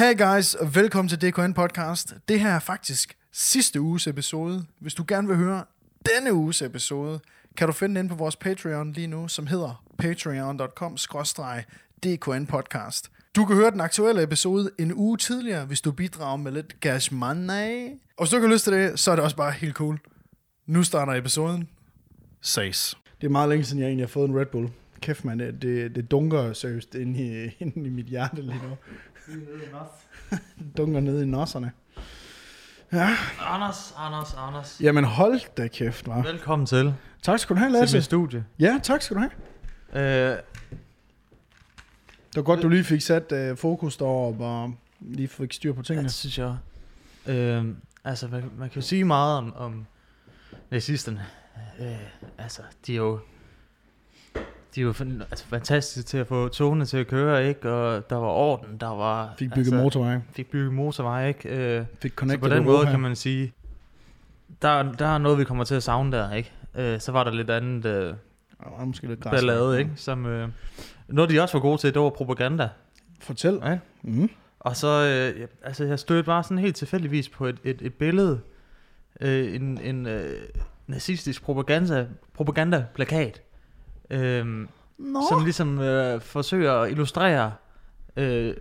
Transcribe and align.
Hey 0.00 0.18
guys, 0.18 0.54
og 0.54 0.74
velkommen 0.74 1.08
til 1.08 1.20
DKN 1.20 1.52
Podcast. 1.52 2.14
Det 2.28 2.40
her 2.40 2.50
er 2.50 2.58
faktisk 2.58 3.16
sidste 3.32 3.80
uges 3.80 4.06
episode. 4.06 4.64
Hvis 4.78 4.94
du 4.94 5.04
gerne 5.08 5.28
vil 5.28 5.36
høre 5.36 5.64
denne 6.06 6.32
uges 6.34 6.62
episode, 6.62 7.20
kan 7.56 7.66
du 7.66 7.72
finde 7.72 8.00
den 8.00 8.08
på 8.08 8.14
vores 8.14 8.36
Patreon 8.36 8.92
lige 8.92 9.06
nu, 9.06 9.28
som 9.28 9.46
hedder 9.46 9.84
patreon.com 9.98 10.96
DKN 12.04 12.46
Podcast. 12.46 13.10
Du 13.36 13.44
kan 13.44 13.56
høre 13.56 13.70
den 13.70 13.80
aktuelle 13.80 14.22
episode 14.22 14.70
en 14.78 14.92
uge 14.94 15.16
tidligere, 15.16 15.64
hvis 15.64 15.80
du 15.80 15.92
bidrager 15.92 16.36
med 16.36 16.52
lidt 16.52 16.76
cash 16.80 17.14
money. 17.14 17.88
Og 18.16 18.24
hvis 18.24 18.30
du 18.30 18.36
ikke 18.36 18.48
har 18.48 18.54
lyst 18.54 18.64
til 18.64 18.72
det, 18.72 18.98
så 18.98 19.10
er 19.10 19.16
det 19.16 19.24
også 19.24 19.36
bare 19.36 19.52
helt 19.52 19.74
cool. 19.74 19.98
Nu 20.66 20.82
starter 20.82 21.12
episoden. 21.12 21.68
Ses. 22.40 22.98
Det 23.20 23.26
er 23.26 23.30
meget 23.30 23.48
længe 23.48 23.64
siden, 23.64 23.80
jeg 23.80 23.86
egentlig 23.86 24.06
har 24.06 24.10
fået 24.10 24.28
en 24.28 24.38
Red 24.38 24.46
Bull. 24.46 24.68
Kæft, 25.00 25.24
man, 25.24 25.38
det, 25.38 25.62
det, 25.62 25.94
det 25.94 26.10
dunker 26.10 26.52
seriøst 26.52 26.94
inde 26.94 27.20
i, 27.20 27.50
inde 27.64 27.86
i 27.86 27.90
mit 27.90 28.06
hjerte 28.06 28.42
lige 28.42 28.60
nu. 28.68 28.76
dunker 30.76 31.00
ned 31.00 31.22
i 31.22 31.26
nosserne. 31.26 31.72
Ja, 32.92 33.08
Anders, 33.40 33.94
Anders, 33.96 34.34
Anders. 34.38 34.80
jamen 34.80 35.04
hold 35.04 35.40
da 35.56 35.68
kæft, 35.68 36.06
var. 36.06 36.22
Velkommen 36.22 36.66
til, 36.66 36.94
Tak 37.22 37.38
skal 37.38 37.56
du 37.56 37.58
have, 37.58 37.72
til 37.72 37.80
Lasse. 37.80 37.96
mit 37.96 38.04
studie. 38.04 38.44
Ja, 38.58 38.80
tak 38.82 39.02
skal 39.02 39.16
du 39.16 39.20
have. 39.20 40.32
Øh, 40.32 40.38
Det 42.28 42.36
var 42.36 42.42
godt, 42.42 42.62
du 42.62 42.68
lige 42.68 42.84
fik 42.84 43.00
sat 43.00 43.32
uh, 43.52 43.58
fokus 43.58 43.96
deroppe 43.96 44.44
og 44.44 44.74
lige 45.00 45.28
fik 45.28 45.52
styr 45.52 45.72
på 45.72 45.82
tingene. 45.82 46.04
det 46.08 46.14
synes 46.14 46.38
jeg. 46.38 46.56
Øh, 47.26 47.64
altså, 48.04 48.28
man, 48.28 48.50
man 48.58 48.70
kan 48.70 48.82
jo 48.82 48.86
sige 48.86 49.04
meget 49.04 49.38
om, 49.38 49.54
om 49.56 49.86
nazisterne. 50.70 51.26
Øh, 51.80 51.96
altså, 52.38 52.62
de 52.86 52.92
er 52.92 52.96
jo... 52.96 53.20
De 54.74 54.94
fan- 54.94 55.22
altså, 55.30 55.44
fantastiske 55.46 56.08
til 56.08 56.18
at 56.18 56.26
få 56.26 56.48
togene 56.48 56.84
til 56.84 56.96
at 56.96 57.06
køre, 57.06 57.48
ikke? 57.48 57.70
Og 57.72 58.10
der 58.10 58.16
var 58.16 58.28
orden, 58.28 58.76
der 58.80 58.86
var... 58.88 59.34
Fik 59.38 59.48
bygget 59.50 59.58
altså, 59.58 59.74
motorvej. 59.74 60.20
Fik 60.32 60.50
bygget 60.50 60.72
motorvej, 60.72 61.28
ikke? 61.28 61.48
Øh, 61.48 61.84
Fik 62.02 62.10
så 62.10 62.14
connected 62.16 62.48
på 62.48 62.54
den 62.54 62.64
måde 62.64 62.76
Europa. 62.76 62.90
kan 62.90 63.00
man 63.00 63.16
sige... 63.16 63.52
Der, 64.62 64.92
der 64.92 65.06
er 65.06 65.18
noget, 65.18 65.38
vi 65.38 65.44
kommer 65.44 65.64
til 65.64 65.74
at 65.74 65.82
savne 65.82 66.12
der, 66.16 66.32
ikke? 66.32 66.52
Øh, 66.74 67.00
så 67.00 67.12
var 67.12 67.24
der 67.24 67.30
lidt 67.32 67.50
andet... 67.50 67.84
Øh, 67.86 68.14
var 68.78 68.84
måske 68.84 69.06
lidt 69.06 69.20
græs. 69.20 69.30
ballade, 69.30 69.78
ikke? 69.78 69.90
Som, 69.96 70.26
øh, 70.26 70.48
noget, 71.08 71.30
de 71.30 71.40
også 71.40 71.52
var 71.58 71.60
gode 71.62 71.78
til, 71.78 71.94
det 71.94 72.02
var 72.02 72.10
propaganda. 72.10 72.68
Fortæl. 73.20 73.60
Ja. 73.64 73.78
Mm. 74.02 74.30
Og 74.60 74.76
så, 74.76 75.04
øh, 75.36 75.48
altså 75.62 75.84
jeg 75.84 75.98
stødte 75.98 76.22
bare 76.26 76.42
sådan 76.42 76.58
helt 76.58 76.76
tilfældigvis 76.76 77.28
på 77.28 77.46
et, 77.46 77.58
et, 77.64 77.82
et 77.82 77.94
billede, 77.94 78.40
øh, 79.20 79.54
en, 79.54 79.80
en 79.80 80.06
øh, 80.06 80.32
nazistisk 80.86 81.42
propaganda, 81.42 82.06
propagandaplakat, 82.34 83.42
øh, 84.10 84.66
Nå. 84.98 85.20
som 85.28 85.44
ligesom 85.44 85.78
øh, 85.78 86.20
forsøger 86.20 86.72
at 86.72 86.90
illustrere 86.90 87.52
øh, 88.16 88.54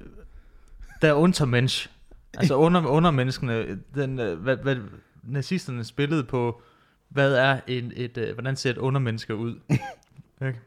der 1.01 1.13
Untermensch, 1.13 1.89
altså 2.37 2.55
under, 2.65 2.87
undermenneskene, 2.87 3.79
den, 3.95 4.19
øh, 4.19 4.39
hvad, 4.39 4.57
hvad 4.57 4.75
nazisterne 5.23 5.83
spillede 5.83 6.23
på, 6.23 6.61
hvad 7.09 7.33
er 7.33 7.59
en, 7.67 7.91
et, 7.95 8.17
øh, 8.17 8.33
hvordan 8.33 8.55
ser 8.55 8.69
et 8.69 8.77
undermenneske 8.77 9.35
ud. 9.35 9.55
Ikke? 10.47 10.59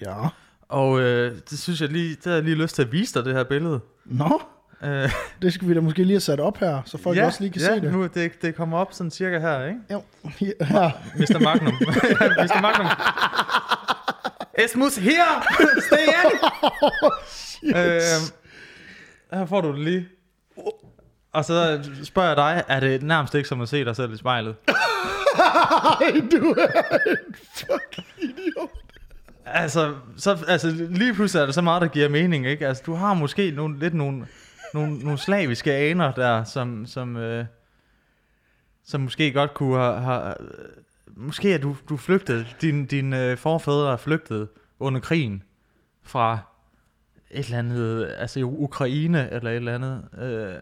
Ja. 0.00 0.28
Og 0.68 1.00
øh, 1.00 1.36
det 1.50 1.58
synes 1.58 1.80
jeg 1.80 1.88
lige, 1.88 2.14
det 2.14 2.24
har 2.24 2.32
jeg 2.32 2.42
lige 2.42 2.56
lyst 2.56 2.74
til 2.74 2.82
at 2.82 2.92
vise 2.92 3.14
dig, 3.14 3.24
det 3.24 3.34
her 3.34 3.44
billede. 3.44 3.80
Nå, 4.04 4.40
Øh, 4.82 5.12
det 5.42 5.52
skal 5.52 5.68
vi 5.68 5.74
da 5.74 5.80
måske 5.80 6.02
lige 6.02 6.14
have 6.14 6.20
sat 6.20 6.40
op 6.40 6.58
her, 6.58 6.82
så 6.84 6.98
folk 6.98 7.16
ja, 7.16 7.26
også 7.26 7.40
lige 7.40 7.52
kan 7.52 7.62
ja, 7.62 7.74
se 7.74 7.80
det. 7.80 7.92
nu 7.92 8.06
det, 8.06 8.42
det 8.42 8.54
kommer 8.54 8.78
op 8.78 8.92
sådan 8.92 9.10
cirka 9.10 9.38
her, 9.38 9.64
ikke? 9.64 9.80
Jo. 9.92 10.02
Ja. 10.40 10.92
Mr. 11.16 11.42
Magnum. 11.42 11.74
Mr. 11.74 12.60
Magnum. 12.60 12.86
Es 14.64 14.76
muss 14.76 14.96
her! 14.96 15.42
Stay 15.80 16.06
in! 16.06 16.38
øh, 17.76 18.02
her 19.32 19.46
får 19.46 19.60
du 19.60 19.72
det 19.72 19.78
lige. 19.78 20.08
Og 21.32 21.44
så 21.44 21.82
spørger 22.04 22.28
jeg 22.28 22.36
dig, 22.36 22.64
er 22.68 22.80
det 22.80 23.02
nærmest 23.02 23.34
ikke 23.34 23.48
som 23.48 23.60
at 23.60 23.68
se 23.68 23.84
dig 23.84 23.96
selv 23.96 24.14
i 24.14 24.16
spejlet? 24.16 24.56
Ej, 24.68 26.12
du 26.30 26.50
er 26.50 26.98
en 27.10 27.34
fucking 27.54 28.06
idiot. 28.18 28.70
Altså, 29.44 29.94
så, 30.16 30.44
altså, 30.48 30.70
lige 30.90 31.14
pludselig 31.14 31.40
er 31.40 31.46
der 31.46 31.52
så 31.52 31.62
meget, 31.62 31.82
der 31.82 31.88
giver 31.88 32.08
mening, 32.08 32.46
ikke? 32.46 32.66
Altså, 32.66 32.82
du 32.86 32.94
har 32.94 33.14
måske 33.14 33.50
nogle, 33.50 33.78
lidt 33.78 33.94
nogle, 33.94 34.26
nogle, 34.74 34.98
nogle 34.98 35.18
slaviske 35.18 35.72
aner 35.72 36.12
der, 36.12 36.44
som, 36.44 36.86
som, 36.86 37.16
øh, 37.16 37.44
som 38.86 39.00
måske 39.00 39.32
godt 39.32 39.54
kunne 39.54 39.78
have... 39.78 40.02
have 40.02 40.34
måske 41.16 41.54
er 41.54 41.58
du, 41.58 41.76
du 41.88 41.96
flygtet, 41.96 42.56
din, 42.60 42.86
din 42.86 43.12
øh, 43.12 43.36
forfædre 43.36 43.92
er 43.92 43.96
flygtet 43.96 44.48
under 44.78 45.00
krigen 45.00 45.42
fra 46.02 46.38
et 47.30 47.44
eller 47.44 47.58
andet, 47.58 48.14
altså 48.18 48.40
Ukraine 48.40 49.30
eller 49.30 49.50
et 49.50 49.56
eller 49.56 49.74
andet, 49.74 50.04
øh, 50.18 50.54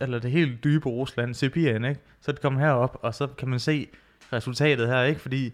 eller 0.00 0.18
det 0.18 0.30
helt 0.30 0.64
dybe 0.64 0.88
Rusland, 0.88 1.34
Sibirien, 1.34 1.84
ikke? 1.84 2.00
Så 2.20 2.32
det 2.32 2.40
kommer 2.40 2.60
herop, 2.60 2.98
og 3.02 3.14
så 3.14 3.26
kan 3.26 3.48
man 3.48 3.60
se 3.60 3.88
resultatet 4.32 4.88
her, 4.88 5.02
ikke? 5.02 5.20
Fordi 5.20 5.52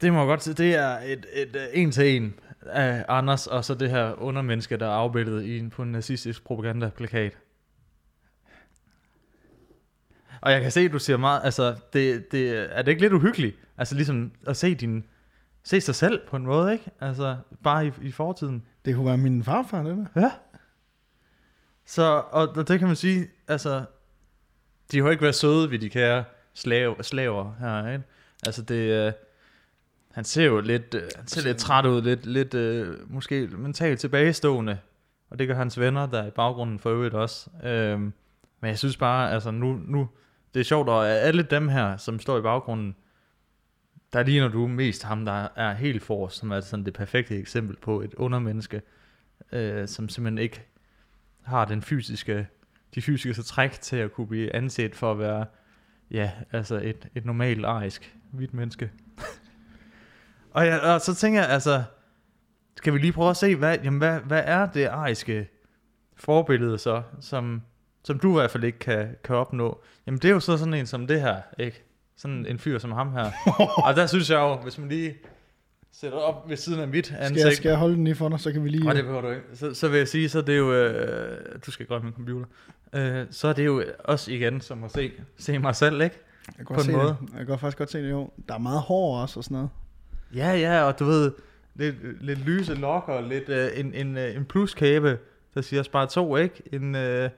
det 0.00 0.12
må 0.12 0.18
jeg 0.18 0.26
godt 0.26 0.42
sige, 0.42 0.54
det 0.54 0.74
er 0.74 0.98
et, 0.98 1.26
et, 1.32 1.56
øh, 1.56 1.62
et 1.62 1.68
en 1.72 1.90
til 1.90 2.16
en 2.16 2.34
af 2.66 3.04
Anders, 3.08 3.46
og 3.46 3.64
så 3.64 3.74
det 3.74 3.90
her 3.90 4.22
undermenneske, 4.22 4.76
der 4.76 4.86
er 4.86 4.90
afbildet 4.90 5.42
i 5.42 5.58
en, 5.58 5.70
på 5.70 5.82
en 5.82 5.92
nazistisk 5.92 6.44
propagandaplakat. 6.44 7.38
Og 10.42 10.52
jeg 10.52 10.62
kan 10.62 10.70
se, 10.70 10.80
at 10.80 10.92
du 10.92 10.98
siger 10.98 11.16
meget, 11.16 11.40
altså, 11.44 11.76
det, 11.92 12.32
det, 12.32 12.76
er 12.78 12.82
det 12.82 12.90
ikke 12.90 13.02
lidt 13.02 13.12
uhyggeligt? 13.12 13.56
Altså 13.78 13.94
ligesom 13.94 14.32
at 14.46 14.56
se 14.56 14.74
din, 14.74 15.04
se 15.62 15.80
sig 15.80 15.94
selv 15.94 16.20
på 16.28 16.36
en 16.36 16.46
måde, 16.46 16.72
ikke? 16.72 16.90
Altså, 17.00 17.36
bare 17.62 17.86
i, 17.86 17.92
i 18.02 18.10
fortiden. 18.10 18.62
Det 18.84 18.94
kunne 18.94 19.06
være 19.06 19.16
min 19.16 19.44
farfar, 19.44 19.82
det 19.82 19.96
der. 19.96 20.20
Ja. 20.20 20.30
Så, 21.84 22.22
og, 22.30 22.48
og 22.48 22.68
det 22.68 22.78
kan 22.78 22.88
man 22.88 22.96
sige, 22.96 23.28
altså, 23.48 23.84
de 24.92 25.02
har 25.02 25.10
ikke 25.10 25.22
været 25.22 25.34
søde 25.34 25.70
ved 25.70 25.78
de 25.78 25.90
kære 25.90 26.24
slave, 26.54 26.96
slaver 27.02 27.54
her, 27.60 27.92
ikke? 27.92 28.04
Altså 28.46 28.62
det, 28.62 29.06
øh, 29.06 29.12
han 30.12 30.24
ser 30.24 30.44
jo 30.44 30.60
lidt, 30.60 30.94
øh, 30.94 31.02
han 31.16 31.26
ser 31.26 31.42
lidt 31.42 31.58
træt 31.58 31.86
ud, 31.86 32.02
lidt, 32.02 32.26
lidt 32.26 32.54
øh, 32.54 33.12
måske 33.12 33.46
mentalt 33.46 34.00
tilbagestående, 34.00 34.78
og 35.30 35.38
det 35.38 35.48
gør 35.48 35.54
hans 35.54 35.80
venner 35.80 36.06
der 36.06 36.26
i 36.26 36.30
baggrunden 36.30 36.78
for 36.78 36.90
øvrigt 36.90 37.14
også. 37.14 37.50
Øhm, 37.64 38.12
men 38.60 38.68
jeg 38.68 38.78
synes 38.78 38.96
bare, 38.96 39.32
altså 39.32 39.50
nu, 39.50 39.72
nu, 39.72 40.08
det 40.54 40.60
er 40.60 40.64
sjovt, 40.64 40.88
og 40.88 41.10
alle 41.10 41.42
dem 41.42 41.68
her, 41.68 41.96
som 41.96 42.18
står 42.18 42.38
i 42.38 42.42
baggrunden, 42.42 42.96
der 44.12 44.22
ligner 44.22 44.48
du 44.48 44.66
mest 44.66 45.02
ham, 45.02 45.24
der 45.24 45.48
er 45.56 45.74
helt 45.74 46.02
for 46.02 46.28
som 46.28 46.50
er 46.50 46.60
sådan 46.60 46.84
det 46.84 46.94
perfekte 46.94 47.36
eksempel 47.36 47.76
på 47.76 48.00
et 48.00 48.14
undermenneske, 48.14 48.82
øh, 49.52 49.88
som 49.88 50.08
simpelthen 50.08 50.38
ikke 50.38 50.62
har 51.42 51.64
den 51.64 51.82
fysiske, 51.82 52.48
de 52.94 53.02
fysiske 53.02 53.42
træk 53.42 53.72
til 53.72 53.96
at 53.96 54.12
kunne 54.12 54.26
blive 54.26 54.54
anset 54.56 54.96
for 54.96 55.10
at 55.10 55.18
være, 55.18 55.46
ja, 56.10 56.30
altså 56.52 56.80
et, 56.82 57.08
et 57.14 57.24
normalt 57.24 57.64
arisk 57.64 58.16
hvidt 58.30 58.54
menneske. 58.54 58.90
og, 60.54 60.64
ja, 60.64 60.94
og 60.94 61.00
så 61.00 61.14
tænker 61.14 61.40
jeg, 61.40 61.50
altså, 61.50 61.82
skal 62.76 62.92
vi 62.92 62.98
lige 62.98 63.12
prøve 63.12 63.30
at 63.30 63.36
se, 63.36 63.56
hvad, 63.56 63.78
jamen, 63.84 63.98
hvad, 63.98 64.20
hvad 64.20 64.42
er 64.44 64.66
det 64.66 64.86
ariske 64.86 65.48
forbillede 66.16 66.78
så, 66.78 67.02
som, 67.20 67.62
som 68.04 68.18
du 68.18 68.30
i 68.30 68.40
hvert 68.40 68.50
fald 68.50 68.64
ikke 68.64 68.78
kan, 68.78 69.16
kan 69.24 69.36
opnå? 69.36 69.80
Jamen 70.06 70.18
det 70.18 70.28
er 70.28 70.32
jo 70.32 70.40
så 70.40 70.56
sådan 70.56 70.74
en 70.74 70.86
som 70.86 71.06
det 71.06 71.20
her, 71.20 71.36
ikke? 71.58 71.82
Sådan 72.16 72.46
en 72.46 72.58
fyr 72.58 72.78
som 72.78 72.92
ham 72.92 73.12
her. 73.12 73.30
og 73.86 73.96
der 73.96 74.06
synes 74.06 74.30
jeg 74.30 74.36
jo, 74.36 74.54
hvis 74.54 74.78
man 74.78 74.88
lige 74.88 75.14
sætter 75.92 76.18
op 76.18 76.48
ved 76.48 76.56
siden 76.56 76.80
af 76.80 76.88
mit 76.88 77.06
Skal 77.06 77.18
ansigt, 77.18 77.46
jeg, 77.46 77.52
skal 77.52 77.68
jeg 77.68 77.78
holde 77.78 77.94
den 77.94 78.04
lige 78.04 78.14
for 78.14 78.28
dig, 78.28 78.40
så 78.40 78.52
kan 78.52 78.64
vi 78.64 78.68
lige... 78.68 78.84
Nej, 78.84 78.92
det 78.92 79.04
behøver 79.04 79.22
du 79.22 79.30
ikke. 79.30 79.42
Så, 79.54 79.74
så 79.74 79.88
vil 79.88 79.98
jeg 79.98 80.08
sige, 80.08 80.28
så 80.28 80.38
er 80.38 80.42
det 80.42 80.58
jo... 80.58 80.72
Øh, 80.72 81.58
du 81.66 81.70
skal 81.70 81.86
grønne 81.86 82.04
min 82.04 82.14
computer. 82.14 82.46
Øh, 82.92 83.26
så 83.30 83.48
er 83.48 83.52
det 83.52 83.66
jo 83.66 83.84
også 84.04 84.32
igen 84.32 84.60
som 84.60 84.84
at 84.84 84.92
se, 84.92 85.12
se 85.36 85.58
mig 85.58 85.76
selv, 85.76 86.00
ikke? 86.00 86.18
jeg 86.46 86.54
kan 86.56 86.66
på 86.66 86.74
godt 86.74 86.86
en 86.86 86.92
se 86.92 86.96
måde. 86.96 87.16
Det. 87.20 87.28
Jeg 87.30 87.38
kan 87.38 87.46
godt 87.46 87.60
faktisk 87.60 87.78
godt 87.78 87.90
se 87.90 88.02
det, 88.02 88.10
jo. 88.10 88.30
Der 88.48 88.54
er 88.54 88.58
meget 88.58 88.80
hår 88.80 89.20
også 89.20 89.40
og 89.40 89.44
sådan 89.44 89.54
noget. 89.54 89.70
Ja, 90.34 90.52
ja, 90.52 90.82
og 90.82 90.98
du 90.98 91.04
ved, 91.04 91.32
lidt, 91.74 92.24
lidt 92.24 92.38
lyse 92.38 92.74
lokker, 92.74 93.20
lidt 93.20 93.48
øh, 93.48 93.70
en, 93.74 93.94
en, 93.94 94.18
øh, 94.18 94.36
en 94.36 94.44
pluskæbe, 94.44 95.18
der 95.54 95.60
siger 95.60 95.82
bare 95.92 96.06
to, 96.06 96.36
ikke? 96.36 96.62
En, 96.72 96.94
øh, 96.94 97.30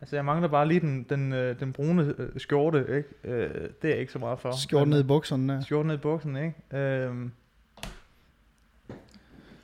altså, 0.00 0.16
jeg 0.16 0.24
mangler 0.24 0.48
bare 0.48 0.68
lige 0.68 0.80
den, 0.80 1.02
den, 1.08 1.32
øh, 1.32 1.60
den 1.60 1.72
brune 1.72 2.14
øh, 2.18 2.28
skjorte, 2.40 2.78
ikke? 2.80 3.08
Øh, 3.24 3.50
det 3.82 3.84
er 3.84 3.88
jeg 3.88 3.98
ikke 3.98 4.12
så 4.12 4.18
meget 4.18 4.38
for. 4.40 4.52
Skjort 4.56 4.88
Men, 4.88 4.90
ned 4.90 5.00
i 5.00 5.06
bukserne 5.06 5.52
der. 5.54 5.60
Skjorten 5.60 5.86
ned 5.86 5.94
i 5.94 5.98
buksen, 5.98 6.36
ikke? 6.36 6.76
Øh, 6.78 7.14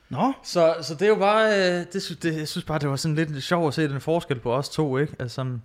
Nå, 0.09 0.33
Så, 0.43 0.75
så 0.81 0.93
det 0.93 1.01
er 1.01 1.07
jo 1.09 1.15
bare, 1.15 1.47
øh, 1.79 1.85
det, 1.93 2.01
sy- 2.01 2.13
det, 2.21 2.37
jeg 2.39 2.47
synes 2.47 2.65
bare, 2.65 2.79
det 2.79 2.89
var 2.89 2.95
sådan 2.95 3.15
lidt 3.15 3.43
sjovt 3.43 3.67
at 3.67 3.73
se 3.73 3.89
den 3.89 4.01
forskel 4.01 4.39
på 4.39 4.53
os 4.53 4.69
to, 4.69 4.97
ikke? 4.97 5.15
Altså 5.19 5.35
som 5.35 5.61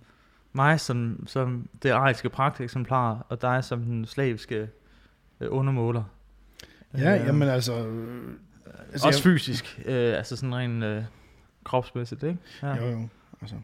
mig 0.53 0.79
som, 0.79 1.23
som 1.27 1.69
det 1.83 1.89
ariske 1.89 2.29
pragteksemplar, 2.29 3.25
og 3.29 3.41
dig 3.41 3.63
som 3.63 3.81
den 3.81 4.05
slaviske 4.05 4.69
øh, 5.39 5.47
undermåler. 5.51 6.03
ja, 6.97 7.19
Øh, 7.19 7.27
jamen 7.27 7.49
altså... 7.49 7.85
øh, 7.87 8.33
altså 8.91 9.07
Også 9.07 9.19
jeg, 9.19 9.23
fysisk, 9.23 9.79
øh, 9.85 10.17
altså 10.17 10.35
sådan 10.35 10.55
rent 10.55 10.83
øh, 10.83 11.03
kropsmæssigt, 11.63 12.23
ikke? 12.23 12.39
Ja. 12.63 12.75
Jo, 12.75 12.85
jo. 12.91 13.07
Altså, 13.41 13.55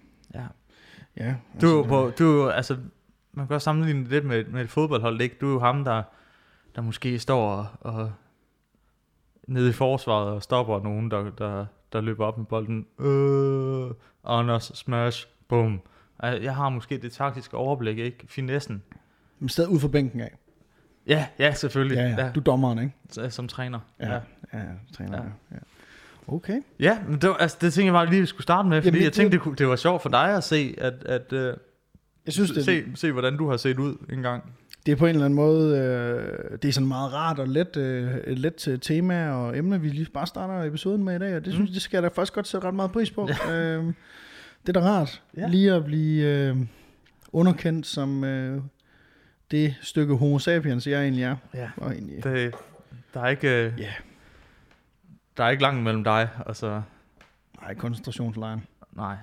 ja. 1.18 1.26
ja. 1.26 1.36
Du 1.62 1.68
er 1.68 1.72
jo 1.72 1.80
altså, 1.80 1.90
på, 1.90 2.12
du 2.20 2.32
er 2.32 2.44
jo, 2.44 2.50
altså, 2.50 2.78
man 3.32 3.48
kan 3.48 3.54
også 3.54 3.64
sammenligne 3.64 4.04
det 4.04 4.10
lidt 4.10 4.26
med, 4.26 4.46
med 4.46 4.62
et 4.62 4.70
fodboldhold, 4.70 5.22
ikke? 5.22 5.36
Du 5.42 5.48
er 5.48 5.54
jo 5.54 5.60
ham, 5.60 5.84
der, 5.84 6.04
der 6.76 6.82
måske 6.82 7.20
står 7.20 7.52
og, 7.52 7.68
og 7.80 8.12
nede 9.48 9.70
i 9.70 9.74
forsvaret 9.74 10.28
og 10.28 10.44
stopper 10.44 10.84
nogen, 10.84 11.12
der, 11.12 11.30
der, 11.30 11.66
der 11.94 12.02
løber 12.02 12.26
op 12.26 12.38
med 12.38 12.46
bolden. 12.46 12.86
Øh, 13.00 13.92
Anders, 14.24 14.72
smash, 14.76 15.28
bum. 15.48 15.82
Jeg 16.24 16.56
har 16.56 16.70
måske 16.70 16.98
det 16.98 17.12
taktiske 17.12 17.58
overblik, 17.58 17.98
ikke? 17.98 18.26
Finessen. 18.28 18.84
Men 19.40 19.50
stadig 19.50 19.70
ud 19.70 19.80
fra 19.80 19.88
bænken 19.88 20.22
af. 20.22 20.38
Ja, 21.08 21.28
ja, 21.40 21.54
selvfølgelig. 21.54 21.96
Ja, 21.96 22.26
ja. 22.26 22.32
Du 22.32 22.40
er 22.40 22.44
dommeren, 22.44 22.80
ikke? 22.80 22.94
ja. 23.18 23.30
Som 23.30 23.48
træner. 23.48 23.80
Ja, 24.00 24.14
ja, 24.14 24.20
ja 24.54 24.60
træner. 24.94 25.18
Ja. 25.18 25.24
Ja. 25.52 25.58
Ja. 26.32 26.36
Okay. 26.36 26.62
Ja, 26.80 27.00
men 27.08 27.22
det, 27.22 27.30
var, 27.30 27.36
altså, 27.36 27.58
det 27.62 27.74
tænkte 27.74 27.86
jeg 27.86 27.94
bare 27.94 28.10
lige, 28.10 28.20
vi 28.20 28.26
skulle 28.26 28.44
starte 28.44 28.70
med, 28.70 28.78
fordi 28.82 28.88
Jamen, 28.88 29.04
jeg 29.04 29.14
tænkte, 29.14 29.36
det, 29.38 29.42
kunne, 29.44 29.56
det 29.56 29.68
var 29.68 29.76
sjovt 29.76 30.02
for 30.02 30.10
dig 30.10 30.36
at 30.38 30.44
se, 30.44 30.76
at, 30.78 30.94
at 31.06 31.34
uh, 31.34 31.40
Jeg 31.40 32.34
synes, 32.34 32.52
det, 32.52 32.66
se, 32.66 32.84
se, 32.96 33.12
hvordan 33.12 33.38
du 33.38 33.50
har 33.50 33.58
set 33.58 33.80
ud 33.80 33.96
engang. 34.14 34.44
det 34.86 34.92
er 34.92 34.96
på 34.96 35.06
en 35.06 35.10
eller 35.10 35.26
anden 35.26 35.36
måde, 35.36 35.78
øh, 35.80 36.58
det 36.62 36.68
er 36.68 36.72
sådan 36.72 36.88
meget 36.88 37.14
rart 37.14 37.40
og 37.40 37.48
let, 37.48 37.78
øh, 37.78 38.16
et 38.28 38.40
let 38.40 38.68
øh, 38.68 38.80
tema 38.80 39.30
og 39.32 39.58
emne, 39.58 39.82
vi 39.82 39.90
lige 39.90 40.08
bare 40.14 40.28
starter 40.28 40.64
episoden 40.68 41.04
med 41.04 41.16
i 41.16 41.20
dag, 41.20 41.36
og 41.36 41.46
det 41.46 41.54
synes 41.54 41.70
Mm. 41.70 41.74
det 41.74 41.82
skal 41.82 41.98
jeg 41.98 42.04
da 42.04 42.08
faktisk 42.08 42.34
godt 42.34 42.48
sætte 42.48 42.68
ret 42.68 42.74
meget 42.76 42.92
pris 42.92 43.12
på. 43.12 43.30
øh, 43.52 43.84
det 44.68 44.70
er 44.70 44.74
da 44.74 44.80
rart, 44.82 45.22
Ja. 45.38 45.48
lige 45.48 45.72
at 45.74 45.86
blive 45.86 46.26
øh, 46.26 46.58
underkendt 47.34 47.88
som 47.88 48.24
øh, 48.24 48.62
det 49.52 49.76
stykke 49.82 50.16
homo 50.16 50.40
sapiens, 50.40 50.88
jeg 50.88 51.02
egentlig 51.04 51.24
er. 51.24 51.36
Ja. 51.54 51.70
Og 51.78 51.92
egentlig, 51.92 52.24
Det, 52.24 52.56
der 53.14 53.22
er 53.22 53.28
ikke... 53.28 53.72
Uh, 53.76 53.80
Ja. 53.80 53.90
Der 55.40 55.46
er 55.46 55.50
ikke 55.50 55.64
langt 55.64 55.84
mellem 55.84 56.04
dig, 56.04 56.30
og 56.46 56.56
så... 56.56 56.82
nej, 57.62 57.74
koncentrationslejren. 57.74 58.64
Nej. 58.96 59.16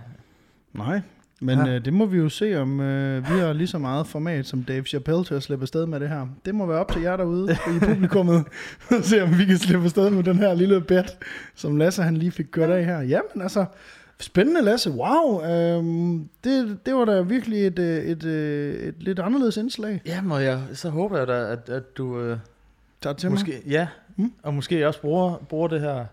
Nej, 0.72 1.00
men 1.40 1.58
Ja. 1.58 1.74
øh, 1.74 1.84
det 1.84 1.92
må 1.92 2.06
vi 2.06 2.16
jo 2.16 2.28
se, 2.28 2.60
om 2.60 2.80
øh, 2.80 3.30
vi 3.30 3.38
har 3.38 3.52
lige 3.52 3.66
så 3.66 3.78
meget 3.78 4.06
format 4.06 4.46
som 4.46 4.62
Dave 4.62 4.84
Chappelle 4.84 5.24
til 5.24 5.34
at 5.34 5.42
slippe 5.42 5.62
afsted 5.62 5.86
med 5.86 6.00
det 6.00 6.08
her. 6.08 6.26
Det 6.44 6.54
må 6.54 6.66
være 6.66 6.78
op 6.78 6.92
til 6.92 7.02
jer 7.02 7.16
derude 7.16 7.52
i 7.52 7.78
publikummet, 7.84 8.44
at 8.98 9.04
se 9.04 9.22
om 9.22 9.38
vi 9.38 9.44
kan 9.44 9.58
slippe 9.58 9.84
afsted 9.84 10.10
med 10.10 10.22
den 10.24 10.36
her 10.36 10.54
lille 10.54 10.80
bet, 10.80 11.18
som 11.54 11.76
Lasse 11.76 12.02
han 12.02 12.16
lige 12.16 12.30
fik 12.30 12.46
kørt 12.50 12.70
af 12.70 12.84
her. 12.84 13.00
Jamen 13.00 13.42
altså, 13.42 13.64
spændende 14.20 14.62
Lasse, 14.62 14.90
wow, 14.90 15.42
øhm, 15.44 16.28
det, 16.44 16.78
det 16.86 16.94
var 16.94 17.04
da 17.04 17.20
virkelig 17.20 17.66
et, 17.66 17.78
øh, 17.78 17.96
et, 18.04 18.24
et, 18.24 18.88
et 18.88 18.94
lidt 18.98 19.18
anderledes 19.18 19.56
indslag. 19.56 20.02
Ja, 20.06 20.22
må 20.22 20.38
jeg, 20.38 20.62
så 20.72 20.90
håber 20.90 21.18
jeg 21.18 21.26
da, 21.26 21.52
at, 21.52 21.68
at 21.68 21.96
du... 21.98 22.30
Uh, 22.32 22.38
Tak 23.00 23.16
til 23.16 23.30
måske, 23.30 23.62
ja, 23.66 23.88
Mm. 24.18 24.32
og 24.42 24.54
måske 24.54 24.86
også 24.88 25.00
bruger, 25.00 25.36
bruger 25.48 25.68
det 25.68 25.80
her... 25.80 26.04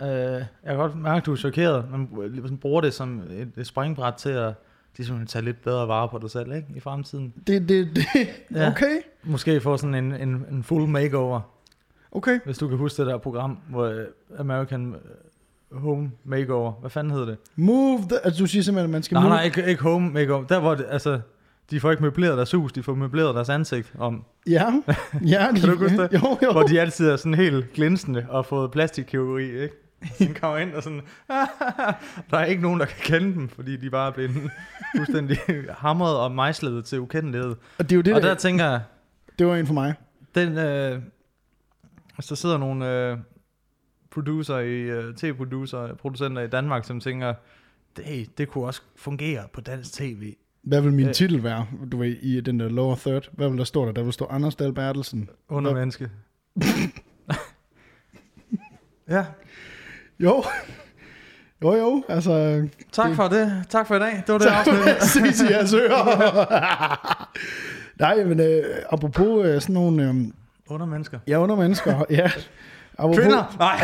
Uh, 0.00 0.06
jeg 0.06 0.46
kan 0.66 0.76
godt 0.76 0.96
mærke, 0.96 1.16
at 1.16 1.26
du 1.26 1.32
er 1.32 1.36
chokeret, 1.36 1.90
men 1.90 2.08
sådan 2.42 2.56
bruger 2.58 2.80
det 2.80 2.94
som 2.94 3.22
et, 3.30 3.52
et 3.56 3.66
springbræt 3.66 4.14
til 4.14 4.30
at 4.30 4.54
ligesom, 4.96 5.26
tage 5.26 5.44
lidt 5.44 5.62
bedre 5.62 5.88
vare 5.88 6.08
på 6.08 6.18
dig 6.18 6.30
selv 6.30 6.52
ikke? 6.52 6.66
i 6.76 6.80
fremtiden. 6.80 7.24
mig. 7.36 7.46
Det, 7.46 7.68
det, 7.68 7.88
det, 7.96 8.06
Ja. 8.54 8.68
okay, 8.70 8.96
Måske 9.24 9.60
få 9.60 9.76
sådan 9.76 9.94
en, 9.94 10.12
en, 10.28 10.44
en 10.50 10.62
full 10.62 10.88
makeover, 10.88 11.40
okay. 12.12 12.40
hvis 12.44 12.58
du 12.58 12.68
kan 12.68 12.78
huske 12.78 13.02
det 13.02 13.06
der 13.06 13.18
program, 13.18 13.58
hvor 13.68 13.84
øh, 13.84 14.04
American 14.38 14.94
øh, 15.72 15.78
Home 15.82 16.10
Makeover, 16.24 16.72
hvad 16.72 16.90
fanden 16.90 17.10
hedder 17.12 17.26
det? 17.26 17.36
Move, 17.56 17.98
the, 17.98 18.18
altså 18.24 18.38
du 18.42 18.46
siger 18.46 18.62
simpelthen, 18.62 18.90
at 18.90 18.92
man 18.92 19.02
skal 19.02 19.14
Nej, 19.14 19.22
move. 19.22 19.30
nej, 19.34 19.44
ikke, 19.44 19.66
ikke 19.66 19.82
Home 19.82 20.10
Makeover. 20.10 20.46
Der 20.46 20.60
hvor 20.60 20.74
det, 20.74 20.86
altså, 20.88 21.20
de 21.70 21.80
får 21.80 21.90
ikke 21.90 22.02
møbleret 22.02 22.36
deres 22.36 22.50
hus, 22.52 22.72
de 22.72 22.82
får 22.82 22.94
møbleret 22.94 23.34
deres 23.34 23.48
ansigt 23.48 23.94
om, 23.98 24.24
Ja, 24.46 24.72
ja. 25.26 25.46
Kan 25.60 25.68
du 25.70 25.76
huske 25.76 26.02
det? 26.02 26.12
Jo, 26.12 26.38
jo. 26.42 26.52
hvor 26.52 26.62
de 26.62 26.80
altid 26.80 27.08
er 27.10 27.16
sådan 27.16 27.34
helt 27.34 27.72
glinsende 27.72 28.26
og 28.28 28.46
fået 28.46 28.70
plastikkirurgi, 28.70 29.62
ikke? 29.62 29.74
Så 30.18 30.24
de 30.24 30.34
kommer 30.34 30.58
ind 30.58 30.72
og 30.74 30.82
sådan, 30.82 31.00
der 32.30 32.38
er 32.38 32.44
ikke 32.44 32.62
nogen, 32.62 32.80
der 32.80 32.86
kan 32.86 32.96
kende 33.02 33.34
dem, 33.34 33.48
fordi 33.48 33.76
de 33.76 33.90
bare 33.90 34.08
er 34.08 34.12
blevet 34.14 34.32
fuldstændig 34.96 35.38
hamret 35.70 36.16
og 36.16 36.32
mejslet 36.32 36.84
til 36.84 37.00
ukendelighed. 37.00 37.54
Og 37.78 37.84
det 37.84 37.92
er 37.92 37.96
jo 37.96 38.02
det, 38.02 38.14
Og 38.14 38.22
der, 38.22 38.28
der 38.28 38.34
tænker 38.34 38.64
jeg, 38.64 38.80
det 39.38 39.46
var 39.46 39.56
en 39.56 39.66
for 39.66 39.74
mig. 39.74 39.94
den, 40.34 40.58
øh, 40.58 41.02
der 42.28 42.34
sidder 42.34 42.58
nogle 42.58 42.90
øh, 43.10 43.18
producer 44.10 44.58
i, 44.58 44.80
øh, 44.80 45.14
tv-producer, 45.14 45.94
producenter 45.94 46.42
i 46.42 46.48
Danmark, 46.48 46.84
som 46.84 47.00
tænker, 47.00 47.34
det, 47.96 48.38
det 48.38 48.48
kunne 48.48 48.66
også 48.66 48.82
fungere 48.96 49.42
på 49.52 49.60
dansk 49.60 49.92
tv. 49.92 50.34
Hvad 50.62 50.80
vil 50.80 50.92
min 50.92 51.08
Øh. 51.08 51.14
titel 51.14 51.42
være, 51.44 51.66
du 51.92 51.98
ved, 51.98 52.08
i 52.22 52.40
den 52.40 52.60
der 52.60 52.68
lower 52.68 52.96
third? 52.96 53.28
Hvad 53.32 53.48
vil 53.48 53.58
der 53.58 53.64
stå 53.64 53.86
der? 53.86 53.92
Der 53.92 54.02
vil 54.02 54.12
stå 54.12 54.26
Anders 54.30 54.54
Dahl 54.54 54.72
Bertelsen. 54.72 55.28
Under 55.48 55.70
Hvad? 55.72 55.80
menneske. 55.80 56.10
ja, 59.08 59.24
Jo. 60.20 60.44
Jo, 61.62 61.74
jo, 61.74 62.02
altså... 62.08 62.66
tak 62.92 63.08
Det- 63.08 63.16
for 63.16 63.28
det. 63.28 63.64
Tak 63.68 63.86
for 63.86 63.96
i 63.96 63.98
dag. 63.98 64.22
Det 64.26 64.32
var 64.32 64.38
det 64.38 64.46
afsnit. 64.46 65.02
Sig 65.12 65.34
til 65.34 65.46
jeres 65.50 65.74
ører. 65.74 67.30
Nej, 68.00 68.24
men 68.24 68.40
øh, 68.40 68.64
apropos 68.92 69.46
øh, 69.46 69.60
sådan 69.60 69.72
nogle... 69.74 70.02
Øh, 70.08 70.14
Under 70.68 70.86
mennesker. 70.86 71.18
ja, 71.26 71.38
under 71.40 71.56
mennesker. 71.56 72.04
Ja. 72.10 72.30
Apropos, 72.98 73.18
Kvinder! 73.18 73.56
Nej, 73.58 73.80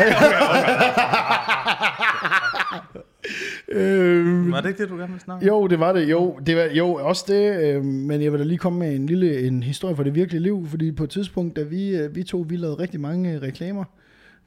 Øh, 3.71 4.51
var 4.51 4.61
det 4.61 4.69
ikke 4.69 4.83
det, 4.83 4.89
du 4.89 4.95
gerne 4.95 5.07
ville 5.07 5.23
snakke 5.23 5.51
om? 5.51 5.61
Jo, 5.61 5.67
det 5.67 5.79
var 5.79 5.93
det. 5.93 6.09
Jo, 6.09 6.39
det 6.45 6.55
var, 6.57 6.63
jo 6.63 6.93
også 6.93 7.25
det. 7.27 7.63
Øh, 7.63 7.83
men 7.83 8.21
jeg 8.21 8.31
vil 8.31 8.39
da 8.39 8.45
lige 8.45 8.57
komme 8.57 8.79
med 8.79 8.95
en 8.95 9.05
lille 9.05 9.47
en 9.47 9.63
historie 9.63 9.95
fra 9.95 10.03
det 10.03 10.15
virkelige 10.15 10.41
liv, 10.41 10.67
fordi 10.67 10.91
på 10.91 11.03
et 11.03 11.09
tidspunkt, 11.09 11.55
da 11.55 11.63
vi, 11.63 11.95
øh, 11.97 12.15
vi 12.15 12.23
to 12.23 12.45
vi 12.49 12.55
lavede 12.55 12.79
rigtig 12.79 12.99
mange 12.99 13.33
øh, 13.33 13.41
reklamer, 13.41 13.83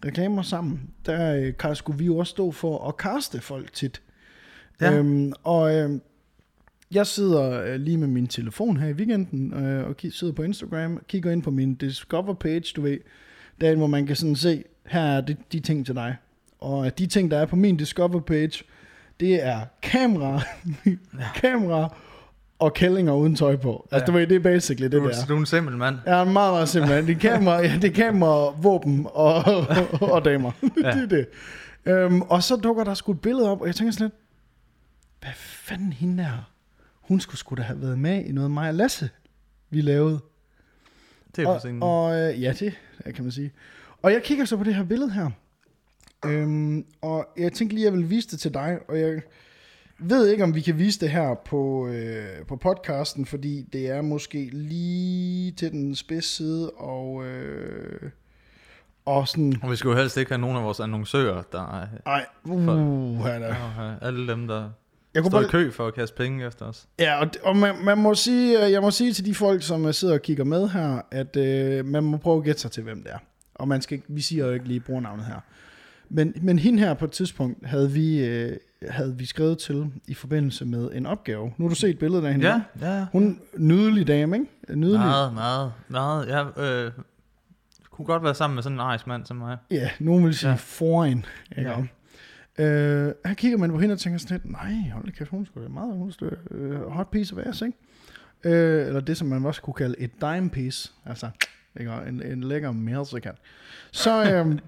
reklamer 0.04 0.42
sammen, 0.42 0.80
der 1.06 1.52
øh, 1.68 1.76
skulle 1.76 1.98
vi 1.98 2.04
jo 2.04 2.16
også 2.16 2.30
stå 2.30 2.50
for 2.50 2.88
at 2.88 2.96
kaste 2.96 3.40
folk 3.40 3.72
tit. 3.72 4.02
Ja. 4.80 4.98
Øhm, 4.98 5.32
og 5.42 5.76
øh, 5.76 5.90
jeg 6.94 7.06
sidder 7.06 7.62
øh, 7.64 7.80
lige 7.80 7.96
med 7.98 8.08
min 8.08 8.26
telefon 8.26 8.76
her 8.76 8.88
i 8.88 8.92
weekenden, 8.92 9.64
øh, 9.64 9.88
og 9.88 9.94
ki- 10.02 10.10
sidder 10.18 10.32
på 10.34 10.42
Instagram, 10.42 11.02
kigger 11.08 11.30
ind 11.30 11.42
på 11.42 11.50
min 11.50 11.74
Discover 11.74 12.34
page, 12.34 12.72
du 12.76 12.82
ved, 12.82 12.98
der 13.60 13.76
hvor 13.76 13.86
man 13.86 14.06
kan 14.06 14.16
sådan 14.16 14.36
se, 14.36 14.64
her 14.86 15.00
er 15.00 15.20
det, 15.20 15.36
de 15.52 15.60
ting 15.60 15.86
til 15.86 15.94
dig. 15.94 16.16
Og 16.58 16.98
de 16.98 17.06
ting, 17.06 17.30
der 17.30 17.38
er 17.38 17.46
på 17.46 17.56
min 17.56 17.76
Discover 17.76 18.20
page, 18.20 18.64
det 19.20 19.46
er 19.46 19.60
kamera, 19.82 20.40
kamera 21.42 21.94
og 22.58 22.74
kællinger 22.74 23.12
uden 23.12 23.36
tøj 23.36 23.56
på. 23.56 23.88
Altså, 23.92 24.04
Ja. 24.04 24.06
du 24.06 24.12
ved, 24.18 24.26
det 24.26 24.36
er 24.36 24.40
basically 24.40 24.84
det 24.84 24.92
Du, 24.92 25.08
der. 25.08 25.24
du 25.28 25.34
er 25.34 25.38
en 25.38 25.46
simpel 25.46 25.76
mand. 25.76 25.96
Ja, 26.06 26.24
meget, 26.24 26.52
meget 26.52 26.68
simpelthen. 26.68 27.06
Det 27.06 27.16
er 27.24 27.30
kamera, 27.30 27.56
ja, 27.60 27.74
det 27.82 27.84
er 27.84 27.94
kamera, 27.94 28.54
våben 28.62 29.06
og, 29.10 29.34
og, 29.34 29.66
og 30.14 30.24
damer. 30.24 30.52
Ja. 30.84 30.90
det 30.90 31.02
er 31.02 31.06
det. 31.06 31.26
Øhm, 31.86 32.22
og 32.22 32.42
så 32.42 32.56
dukker 32.56 32.84
der 32.84 32.94
sgu 32.94 33.12
et 33.12 33.20
billede 33.20 33.50
op, 33.50 33.60
og 33.60 33.66
jeg 33.66 33.74
tænker 33.74 33.92
sådan 33.92 34.04
lidt, 34.04 34.14
hvad 35.20 35.30
fanden 35.36 35.92
hende 35.92 36.22
der? 36.22 36.50
Hun 37.00 37.20
skulle 37.20 37.38
sgu 37.38 37.54
da 37.54 37.62
have 37.62 37.82
været 37.82 37.98
med 37.98 38.24
i 38.24 38.32
noget 38.32 38.50
mig 38.50 38.68
og 38.68 38.74
Lasse, 38.74 39.10
vi 39.70 39.80
lavede. 39.80 40.20
Det 41.36 41.44
er 41.44 41.48
Og, 41.80 41.88
og 42.06 42.20
øh, 42.20 42.42
ja, 42.42 42.52
det 42.60 42.74
kan 43.14 43.24
man 43.24 43.32
sige. 43.32 43.52
Og 44.02 44.12
jeg 44.12 44.22
kigger 44.22 44.44
så 44.44 44.56
på 44.56 44.64
det 44.64 44.74
her 44.74 44.84
billede 44.84 45.10
her. 45.12 45.30
Øhm, 46.26 46.84
og 47.02 47.28
jeg 47.36 47.52
tænkte 47.52 47.74
lige, 47.76 47.86
at 47.86 47.92
jeg 47.92 47.98
vil 48.00 48.10
vise 48.10 48.28
det 48.28 48.40
til 48.40 48.54
dig, 48.54 48.78
og 48.88 49.00
jeg 49.00 49.22
ved 49.98 50.28
ikke, 50.28 50.44
om 50.44 50.54
vi 50.54 50.60
kan 50.60 50.78
vise 50.78 51.00
det 51.00 51.10
her 51.10 51.34
på, 51.34 51.86
øh, 51.88 52.46
på 52.48 52.56
podcasten, 52.56 53.26
fordi 53.26 53.62
det 53.72 53.90
er 53.90 54.02
måske 54.02 54.48
lige 54.52 55.52
til 55.52 55.70
den 55.70 55.94
spids 55.94 56.24
side, 56.24 56.70
og, 56.70 57.24
øh, 57.26 58.10
og 59.04 59.28
sådan... 59.28 59.54
Og 59.62 59.70
vi 59.70 59.76
skal 59.76 59.88
jo 59.88 59.96
helst 59.96 60.16
ikke 60.16 60.30
have 60.30 60.40
nogen 60.40 60.56
af 60.56 60.62
vores 60.64 60.80
annoncører, 60.80 61.42
der 61.52 61.80
er 61.80 61.86
Ej, 62.06 62.26
uh, 62.44 63.24
her 63.24 63.38
der. 63.38 63.54
ja, 63.78 64.06
alle 64.06 64.28
dem, 64.32 64.46
der 64.48 64.70
Jeg 65.14 65.22
kunne 65.22 65.30
står 65.30 65.40
i 65.40 65.42
bare, 65.42 65.50
kø 65.50 65.70
for 65.70 65.86
at 65.86 65.94
kaste 65.94 66.16
penge 66.16 66.46
efter 66.46 66.66
os. 66.66 66.86
ja, 66.98 67.20
og, 67.20 67.28
og 67.42 67.56
man, 67.56 67.74
man 67.84 67.98
må 67.98 68.14
sige, 68.14 68.64
øh, 68.64 68.72
jeg 68.72 68.82
må 68.82 68.90
sige 68.90 69.12
til 69.12 69.24
de 69.24 69.34
folk, 69.34 69.62
som 69.62 69.86
øh, 69.86 69.94
sidder 69.94 70.14
og 70.14 70.22
kigger 70.22 70.44
med 70.44 70.68
her, 70.68 71.00
at 71.10 71.36
øh, 71.36 71.84
man 71.86 72.04
må 72.04 72.16
prøve 72.16 72.38
at 72.38 72.44
gætte 72.44 72.60
sig 72.60 72.70
til, 72.70 72.82
hvem 72.82 73.02
det 73.02 73.12
er. 73.12 73.18
Og 73.54 73.68
man 73.68 73.82
skal, 73.82 74.02
vi 74.08 74.20
siger 74.20 74.46
jo 74.46 74.52
ikke 74.52 74.68
lige 74.68 74.80
brugernavnet 74.80 75.26
her. 75.26 75.40
Men, 76.12 76.34
men 76.42 76.58
hende 76.58 76.78
her 76.78 76.94
på 76.94 77.04
et 77.04 77.10
tidspunkt 77.10 77.66
havde 77.66 77.90
vi, 77.90 78.24
øh, 78.24 78.56
havde 78.88 79.16
vi 79.18 79.26
skrevet 79.26 79.58
til 79.58 79.86
i 80.06 80.14
forbindelse 80.14 80.64
med 80.64 80.90
en 80.92 81.06
opgave. 81.06 81.52
Nu 81.56 81.64
har 81.64 81.68
du 81.68 81.74
set 81.74 81.98
billedet 81.98 82.24
af 82.24 82.32
hende. 82.32 82.46
Ja, 82.48 82.60
hva'? 82.80 82.86
ja. 82.86 83.06
Hun 83.12 83.40
nydelig 83.56 84.06
dame, 84.06 84.36
ikke? 84.36 84.78
Nydelig. 84.78 85.00
Meget, 85.00 85.34
meget, 85.34 85.72
meget. 85.88 86.26
Ja, 86.28 86.62
øh, 86.86 86.92
kunne 87.90 88.06
godt 88.06 88.22
være 88.22 88.34
sammen 88.34 88.54
med 88.54 88.62
sådan 88.62 88.76
en 88.76 88.80
arisk 88.80 89.06
mand 89.06 89.26
som 89.26 89.36
mig. 89.36 89.56
Ja, 89.70 89.90
nogen 89.98 90.24
vil 90.24 90.34
sige 90.34 90.48
ja. 90.48 90.52
Ja. 90.52 90.58
foran. 90.60 91.24
Ikke? 91.58 91.70
Ja. 91.70 91.78
Ja. 92.58 92.64
Øh, 92.64 93.14
her 93.26 93.34
kigger 93.34 93.58
man 93.58 93.70
på 93.70 93.78
hende 93.78 93.92
og 93.92 93.98
tænker 93.98 94.18
sådan 94.18 94.40
lidt, 94.44 94.52
nej, 94.52 94.90
hold 94.92 95.04
da 95.04 95.10
kæft, 95.10 95.30
hun 95.30 95.46
da 95.54 95.68
meget 95.68 95.94
hun 95.94 96.12
da, 96.20 96.26
øh, 96.50 96.90
hot 96.90 97.10
piece 97.10 97.36
of 97.36 97.46
ass, 97.46 97.62
ikke? 97.62 97.78
Øh, 98.44 98.86
eller 98.86 99.00
det, 99.00 99.16
som 99.16 99.28
man 99.28 99.46
også 99.46 99.62
kunne 99.62 99.74
kalde 99.74 99.94
et 99.98 100.20
dime 100.20 100.50
piece, 100.50 100.92
altså 101.06 101.30
ikke? 101.80 101.92
En, 102.08 102.22
en 102.22 102.44
lækker 102.44 102.72
mælsekat. 102.72 103.34
Så 103.90 104.32
øh, 104.32 104.58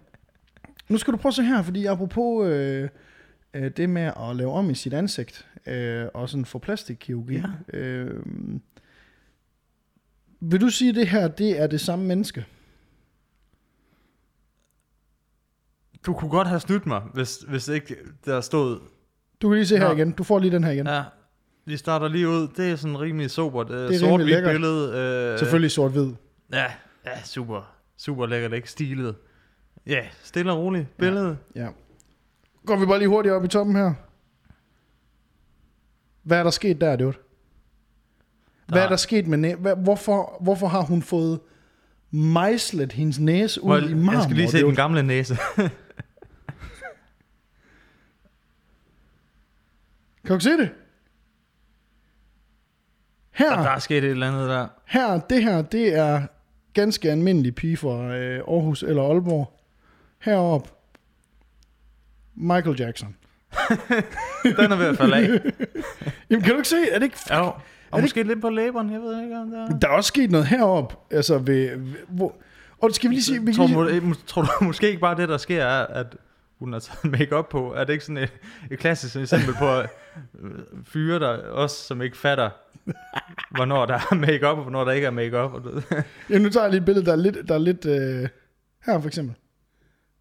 nu 0.92 0.98
skal 0.98 1.12
du 1.12 1.18
prøve 1.18 1.30
at 1.30 1.34
se 1.34 1.42
her, 1.42 1.62
fordi 1.62 1.86
apropos 1.86 2.46
øh, 2.46 2.88
øh, 3.54 3.70
det 3.76 3.90
med 3.90 4.02
at 4.02 4.36
lave 4.36 4.52
om 4.52 4.70
i 4.70 4.74
sit 4.74 4.92
ansigt, 4.94 5.48
øh, 5.66 6.06
og 6.14 6.28
sådan 6.28 6.44
få 6.44 6.58
plastikkirurgi, 6.58 7.34
Ja. 7.72 7.78
øh, 7.78 8.24
vil 10.40 10.60
du 10.60 10.68
sige, 10.68 10.88
at 10.88 10.94
det 10.94 11.08
her, 11.08 11.28
det 11.28 11.60
er 11.60 11.66
det 11.66 11.80
samme 11.80 12.04
menneske? 12.04 12.44
Du 16.06 16.12
kunne 16.14 16.30
godt 16.30 16.48
have 16.48 16.60
snydt 16.60 16.86
mig, 16.86 17.00
hvis, 17.14 17.36
hvis 17.48 17.68
ikke 17.68 17.96
der 18.24 18.40
stod... 18.40 18.80
Du 19.42 19.48
kan 19.48 19.54
lige 19.56 19.66
se 19.66 19.78
her 19.78 19.88
Nå. 19.88 19.94
igen. 19.94 20.12
Du 20.12 20.24
får 20.24 20.38
lige 20.38 20.50
den 20.50 20.64
her 20.64 20.70
igen. 20.70 20.86
Ja, 20.86 21.02
vi 21.64 21.76
starter 21.76 22.08
lige 22.08 22.28
ud. 22.28 22.48
Det 22.56 22.70
er 22.70 22.76
sådan 22.76 23.00
rimelig 23.00 23.30
sobert. 23.30 23.70
Øh, 23.70 23.76
rimelig 23.76 24.00
sort 24.00 24.20
lækkert. 24.26 24.52
billede. 24.52 24.92
Øh, 25.32 25.38
Selvfølgelig 25.38 25.70
sort-hvid. 25.70 26.12
Ja, 26.52 26.64
ja, 27.06 27.22
super. 27.24 27.74
Super 27.96 28.26
lækkert, 28.26 28.52
ikke? 28.52 28.70
Stilet. 28.70 29.14
Ja, 29.86 30.06
stille 30.22 30.52
og 30.52 30.58
roligt. 30.58 30.96
Billede. 30.96 31.38
Ja. 31.54 31.68
går 32.66 32.76
vi 32.76 32.86
bare 32.86 32.98
lige 32.98 33.08
hurtigt 33.08 33.32
op 33.34 33.44
i 33.44 33.48
toppen 33.48 33.76
her. 33.76 33.94
Hvad 36.22 36.38
er 36.38 36.42
der 36.42 36.50
sket 36.50 36.80
der, 36.80 36.96
dude? 36.96 37.14
Hvad 38.66 38.82
er 38.82 38.88
der 38.88 38.96
sket 38.96 39.26
med 39.26 39.38
næ- 39.38 39.54
hvad, 39.54 39.76
hvorfor, 39.76 40.36
hvorfor 40.40 40.68
har 40.68 40.80
hun 40.82 41.02
fået 41.02 41.40
mejslet 42.10 42.92
hendes 42.92 43.18
næse 43.18 43.62
ud 43.62 43.68
Hold, 43.68 43.90
i 43.90 43.94
marmor? 43.94 44.12
jeg 44.12 44.22
skal 44.22 44.36
lige 44.36 44.48
se 44.50 44.58
den 44.62 44.74
gamle 44.74 45.02
næse. 45.02 45.36
Kan 50.24 50.34
du 50.34 50.40
se 50.40 50.50
det? 50.50 50.70
Her, 53.30 53.56
Og 53.56 53.64
der 53.64 53.70
er 53.70 53.78
sket 53.78 54.04
et 54.04 54.10
eller 54.10 54.28
andet 54.28 54.48
der. 54.48 54.68
her, 54.86 55.20
det 55.20 55.42
her, 55.42 55.62
det 55.62 55.94
er 55.94 56.22
ganske 56.74 57.10
almindelig 57.10 57.54
pige 57.54 57.76
fra 57.76 58.16
øh, 58.16 58.38
Aarhus 58.48 58.82
eller 58.82 59.02
Aalborg. 59.02 59.58
Herop, 60.22 60.68
Michael 62.34 62.76
Jackson. 62.80 63.16
Den 64.58 64.72
er 64.72 64.76
ved 64.76 64.86
at 64.86 64.96
falde 64.96 65.16
af. 65.16 65.22
Jamen, 66.30 66.42
kan 66.42 66.50
du 66.52 66.56
ikke 66.56 66.68
se? 66.68 66.76
Er 66.90 66.98
det 66.98 67.04
ikke 67.04 67.18
Jo. 67.30 67.36
Er 67.36 67.40
Og 67.90 67.96
det 67.98 68.02
måske 68.04 68.22
lidt 68.22 68.40
på 68.40 68.48
læberen, 68.50 68.92
jeg 68.92 69.00
ved 69.00 69.22
ikke 69.22 69.38
om 69.38 69.50
det 69.50 69.58
er. 69.60 69.78
Der 69.78 69.88
er 69.88 69.92
også 69.92 70.08
sket 70.08 70.30
noget 70.30 70.46
herop, 70.46 71.06
altså 71.10 71.38
ved, 71.38 71.76
ved 71.76 71.94
hvor, 72.08 72.36
og 72.78 72.92
skal 72.92 73.10
vi 73.10 73.14
lige 73.14 73.22
sige, 73.24 73.44
vi 73.46 73.54
Tror, 73.54 73.84
lige, 73.88 74.00
må- 74.00 74.14
tror 74.26 74.42
du 74.42 74.48
måske 74.64 74.88
ikke 74.88 75.00
bare 75.00 75.16
det, 75.16 75.28
der 75.28 75.36
sker, 75.36 75.64
er, 75.64 75.86
at 75.86 76.06
hun 76.58 76.72
har 76.72 76.80
taget 76.80 77.04
make 77.04 77.44
på? 77.50 77.72
Er 77.76 77.84
det 77.84 77.92
ikke 77.92 78.04
sådan 78.04 78.16
et, 78.22 78.32
et 78.70 78.78
klassisk 78.78 79.16
eksempel 79.16 79.54
på 79.54 79.80
øh, 79.80 79.86
fyre, 80.84 81.18
der 81.18 81.28
også 81.36 81.76
som 81.76 82.02
ikke 82.02 82.16
fatter, 82.16 82.50
hvornår 83.50 83.86
der 83.86 83.94
er 83.94 84.14
make 84.14 84.48
og 84.48 84.56
hvornår 84.62 84.84
der 84.84 84.92
ikke 84.92 85.06
er 85.06 85.10
make 85.10 85.36
ja, 86.30 86.38
nu 86.38 86.48
tager 86.50 86.64
jeg 86.64 86.70
lige 86.70 86.78
et 86.80 86.84
billede, 86.84 87.06
der 87.06 87.12
er 87.12 87.16
lidt, 87.16 87.36
der 87.48 87.54
er 87.54 87.58
lidt 87.58 87.84
øh, 87.86 88.28
her 88.86 89.00
for 89.00 89.06
eksempel. 89.06 89.36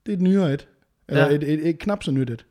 Det 0.06 0.12
er 0.12 0.16
et 0.16 0.22
nyere 0.22 0.54
et. 0.54 0.68
Eller 1.08 1.24
Ja. 1.24 1.30
ja. 1.30 1.36
et, 1.36 1.44
et, 1.44 1.68
et, 1.70 1.80
knap 1.80 2.04
så 2.04 2.12
nyt 2.12 2.30
et. 2.30 2.46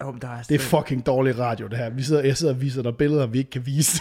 oh, 0.00 0.14
der 0.20 0.28
er 0.28 0.42
Det 0.42 0.54
er 0.54 0.58
fucking 0.58 1.06
dårlig 1.06 1.38
radio, 1.38 1.66
det 1.66 1.78
her. 1.78 1.90
Vi 1.90 2.02
sidder, 2.02 2.22
jeg 2.22 2.36
sidder 2.36 2.54
og 2.54 2.60
viser 2.60 2.82
dig 2.82 2.96
billeder, 2.96 3.26
vi 3.26 3.38
ikke 3.38 3.50
kan 3.50 3.66
vise. 3.66 4.00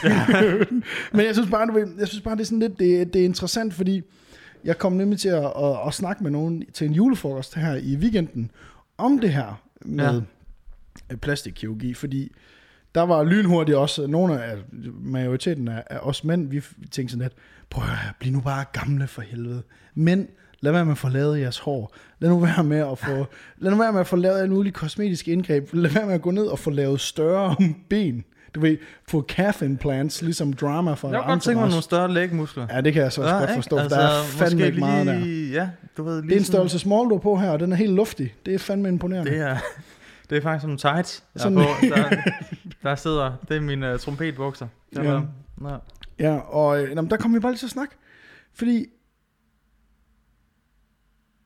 Men 1.13 1.25
jeg 1.25 1.35
synes 1.35 1.49
bare, 1.49 1.67
du 1.67 1.73
ved, 1.73 1.87
jeg 1.99 2.07
synes 2.07 2.23
bare 2.23 2.35
det 2.35 2.41
er 2.41 2.45
sådan 2.45 2.59
lidt, 2.59 2.79
det, 2.79 3.13
det 3.13 3.21
er 3.21 3.25
interessant, 3.25 3.73
fordi 3.73 4.01
jeg 4.63 4.77
kom 4.77 4.93
nemlig 4.93 5.19
til 5.19 5.29
at, 5.29 5.45
at, 5.45 5.87
at, 5.87 5.93
snakke 5.93 6.23
med 6.23 6.31
nogen 6.31 6.63
til 6.73 6.87
en 6.87 6.93
julefrokost 6.93 7.55
her 7.55 7.75
i 7.75 7.95
weekenden, 7.95 8.51
om 8.97 9.19
det 9.19 9.33
her 9.33 9.61
med 9.81 10.21
ja. 11.09 11.15
plastikkirurgi, 11.15 11.93
fordi 11.93 12.31
der 12.95 13.01
var 13.01 13.23
lynhurtigt 13.23 13.77
også, 13.77 14.07
nogle 14.07 14.43
af 14.43 14.57
majoriteten 15.01 15.67
af, 15.67 15.83
af 15.89 15.99
os 16.01 16.23
mænd, 16.23 16.49
vi 16.49 16.61
tænkte 16.91 17.11
sådan 17.11 17.21
lidt, 17.21 17.33
prøv 17.69 17.83
at 17.83 17.89
høre, 17.89 18.13
bliv 18.19 18.33
nu 18.33 18.41
bare 18.41 18.65
gamle 18.73 19.07
for 19.07 19.21
helvede. 19.21 19.63
Men 19.95 20.27
lad 20.61 20.71
være 20.71 20.85
med 20.85 20.91
at 20.91 20.97
få 20.97 21.09
lavet 21.09 21.39
jeres 21.39 21.59
hår. 21.59 21.93
Lad 22.19 22.29
nu 22.29 22.39
være 22.39 22.63
med 22.63 22.77
at 22.91 22.97
få, 22.97 23.25
lad 23.57 23.71
nu 23.71 23.77
være 23.77 23.91
med 23.91 23.99
at 23.99 24.07
få 24.07 24.15
lavet 24.15 24.39
alle 24.39 24.53
mulige 24.53 24.73
kosmetiske 24.73 25.31
indgreb. 25.31 25.69
Lad 25.73 25.91
være 25.91 26.05
med 26.05 26.13
at 26.13 26.21
gå 26.21 26.31
ned 26.31 26.45
og 26.45 26.59
få 26.59 26.69
lavet 26.69 27.01
større 27.01 27.55
ben. 27.89 28.23
Du 28.55 28.59
ved, 28.59 28.77
få 29.09 29.25
calf 29.27 29.61
implants, 29.61 30.21
ligesom 30.21 30.53
drama 30.53 30.93
fra 30.93 31.09
Jeg 31.09 31.19
kunne 31.21 31.31
godt 31.33 31.43
tænke 31.43 31.59
mig 31.59 31.69
nogle 31.69 31.83
større 31.83 32.13
lægmuskler. 32.13 32.67
Ja, 32.71 32.81
det 32.81 32.93
kan 32.93 33.01
jeg 33.03 33.11
så 33.11 33.21
også 33.21 33.33
Ja, 33.33 33.39
godt 33.39 33.49
ikke? 33.49 33.57
forstå, 33.57 33.77
altså, 33.77 33.99
der 33.99 34.05
er 34.07 34.23
fandme 34.23 34.65
ikke 34.65 34.79
meget 34.79 35.07
der. 35.07 35.19
lige, 35.19 35.51
Ja, 35.53 35.69
du 35.97 36.03
ved, 36.03 36.15
lige 36.21 36.29
Det 36.29 36.35
er 36.35 36.39
en 36.39 36.45
størrelse 36.45 36.79
small, 36.79 37.09
du 37.09 37.15
er 37.15 37.19
på 37.19 37.35
her, 37.37 37.49
og 37.51 37.59
den 37.59 37.71
er 37.71 37.75
helt 37.75 37.93
luftig. 37.93 38.33
Det 38.45 38.53
er 38.53 38.59
fandme 38.59 38.89
imponerende. 38.89 39.31
Det 39.31 39.39
er, 39.39 39.57
det 40.29 40.37
er 40.37 40.41
faktisk 40.41 40.61
som 40.61 40.77
tights, 40.77 41.23
jeg 41.35 41.41
Sådan- 41.41 41.57
er 41.57 41.63
på. 41.63 41.85
Der, 41.95 42.21
der 42.83 42.95
sidder, 42.95 43.31
det 43.49 43.57
er 43.57 43.61
mine 43.61 43.93
uh, 43.93 43.99
trompetbukser. 43.99 44.67
Der 44.95 45.03
Ja. 45.03 45.13
ja. 45.13 45.21
Ja. 45.69 45.75
Ja, 46.19 46.37
og 46.37 46.83
øh, 46.83 46.89
jamen, 46.89 47.09
der 47.09 47.17
kommer 47.17 47.37
vi 47.37 47.41
bare 47.41 47.51
lige 47.51 47.59
til 47.59 47.65
at 47.65 47.71
snakke. 47.71 47.95
Fordi, 48.55 48.85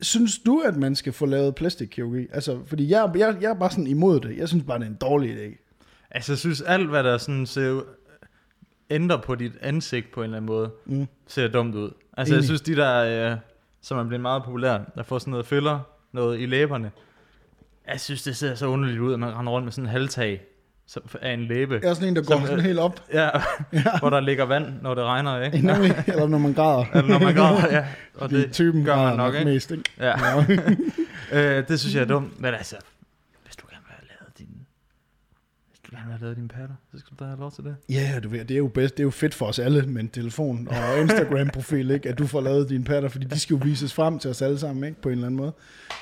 synes 0.05 0.39
du, 0.39 0.59
at 0.59 0.75
man 0.77 0.95
skal 0.95 1.13
få 1.13 1.25
lavet 1.25 1.55
plastikkirurgi? 1.55 2.27
Altså, 2.33 2.59
fordi 2.65 2.89
jeg, 2.89 3.11
jeg, 3.15 3.37
jeg 3.41 3.49
er 3.49 3.53
bare 3.59 3.71
sådan 3.71 3.87
imod 3.87 4.19
det. 4.19 4.37
Jeg 4.37 4.47
synes 4.49 4.63
bare, 4.67 4.79
det 4.79 4.85
er 4.85 4.89
en 4.89 4.95
dårlig 5.01 5.35
idé. 5.37 5.61
Altså, 6.11 6.31
jeg 6.31 6.37
synes, 6.39 6.61
alt 6.61 6.89
hvad 6.89 7.03
der 7.03 7.17
sådan 7.17 7.45
ser, 7.45 7.81
ændrer 8.89 9.21
på 9.21 9.35
dit 9.35 9.51
ansigt 9.61 10.11
på 10.11 10.19
en 10.19 10.23
eller 10.23 10.37
anden 10.37 10.47
måde, 10.47 10.71
Mm. 10.85 11.07
ser 11.27 11.47
dumt 11.47 11.75
ud. 11.75 11.91
Altså, 12.17 12.33
jeg 12.33 12.37
Enig. 12.37 12.45
synes, 12.47 12.61
de 12.61 12.75
der, 12.75 13.31
øh, 13.31 13.37
som 13.81 13.97
er 13.97 14.03
blevet 14.03 14.21
meget 14.21 14.43
populære, 14.43 14.85
der 14.95 15.03
får 15.03 15.19
sådan 15.19 15.31
noget 15.31 15.45
filler, 15.45 15.79
noget 16.11 16.39
i 16.39 16.45
læberne, 16.45 16.91
jeg 17.87 17.99
synes, 17.99 18.23
det 18.23 18.35
ser 18.35 18.55
så 18.55 18.67
underligt 18.67 18.99
ud, 18.99 19.13
at 19.13 19.19
man 19.19 19.35
render 19.35 19.51
rundt 19.51 19.65
med 19.65 19.71
sådan 19.71 19.85
en 19.85 19.89
halvtag 19.91 20.41
som- 20.87 21.03
af 21.21 21.33
en 21.33 21.45
læbe. 21.47 21.79
Er 21.83 21.93
sådan 21.93 22.07
en, 22.09 22.15
der 22.15 22.23
Som, 22.23 22.39
går 22.39 22.45
sådan 22.45 22.59
øh, 22.59 22.65
helt 22.65 22.79
op. 22.79 23.01
Ja, 23.13 23.29
Ja. 23.73 23.83
hvor 23.99 24.09
der 24.09 24.19
ligger 24.19 24.45
vand, 24.45 24.81
når 24.81 24.95
det 24.95 25.03
regner, 25.03 25.41
ikke? 25.43 25.61
Nemlig, 25.67 26.03
eller 26.07 26.27
når 26.27 26.37
man 26.37 26.53
græder. 26.53 26.85
Eller 26.95 27.07
når 27.07 27.19
man 27.19 27.35
græder, 27.35 27.75
ja. 27.77 27.85
Og 28.15 28.29
det, 28.29 28.51
typen 28.51 28.85
gør 28.85 28.95
man 28.95 29.17
nok, 29.17 29.33
ikke? 29.35 29.45
mest, 29.45 29.71
ikke? 29.71 29.83
ja. 29.99 30.13
Ja. 31.31 31.57
øh, 31.59 31.67
det 31.67 31.79
synes 31.79 31.95
jeg 31.95 32.01
er 32.01 32.05
dumt, 32.07 32.39
men 32.41 32.53
altså, 32.53 32.75
hvis 33.43 33.55
du 33.55 33.65
gerne 33.71 33.83
vil 33.87 33.93
have 33.97 34.07
lavet 34.07 34.37
din, 34.37 34.47
hvis 35.69 35.79
du 35.79 35.91
gerne 35.95 36.05
vil 36.05 36.11
have 36.13 36.21
lavet 36.21 36.37
dine 36.37 36.47
patter, 36.47 36.75
så 36.91 36.99
skal 36.99 37.17
du 37.19 37.23
da 37.23 37.29
have 37.29 37.39
lov 37.39 37.51
til 37.51 37.63
det. 37.63 37.75
Ja, 37.89 38.19
du 38.23 38.29
ved, 38.29 38.39
det 38.45 38.51
er 38.51 38.57
jo 38.57 38.67
bedst, 38.67 38.97
det 38.97 39.03
er 39.03 39.05
jo 39.05 39.11
fedt 39.11 39.33
for 39.33 39.45
os 39.45 39.59
alle 39.59 39.81
med 39.81 40.01
en 40.01 40.09
telefon 40.09 40.67
og 40.67 40.99
Instagram-profil, 41.01 41.91
ikke? 41.91 42.09
At 42.09 42.17
du 42.17 42.27
får 42.27 42.41
lavet 42.41 42.69
dine 42.69 42.83
patter, 42.83 43.09
fordi 43.09 43.25
de 43.25 43.39
skal 43.39 43.53
jo 43.53 43.59
vises 43.63 43.93
frem 43.93 44.19
til 44.19 44.29
os 44.29 44.41
alle 44.41 44.59
sammen, 44.59 44.83
ikke? 44.83 45.01
På 45.01 45.09
en 45.09 45.13
eller 45.13 45.25
anden 45.27 45.37
måde. 45.37 45.53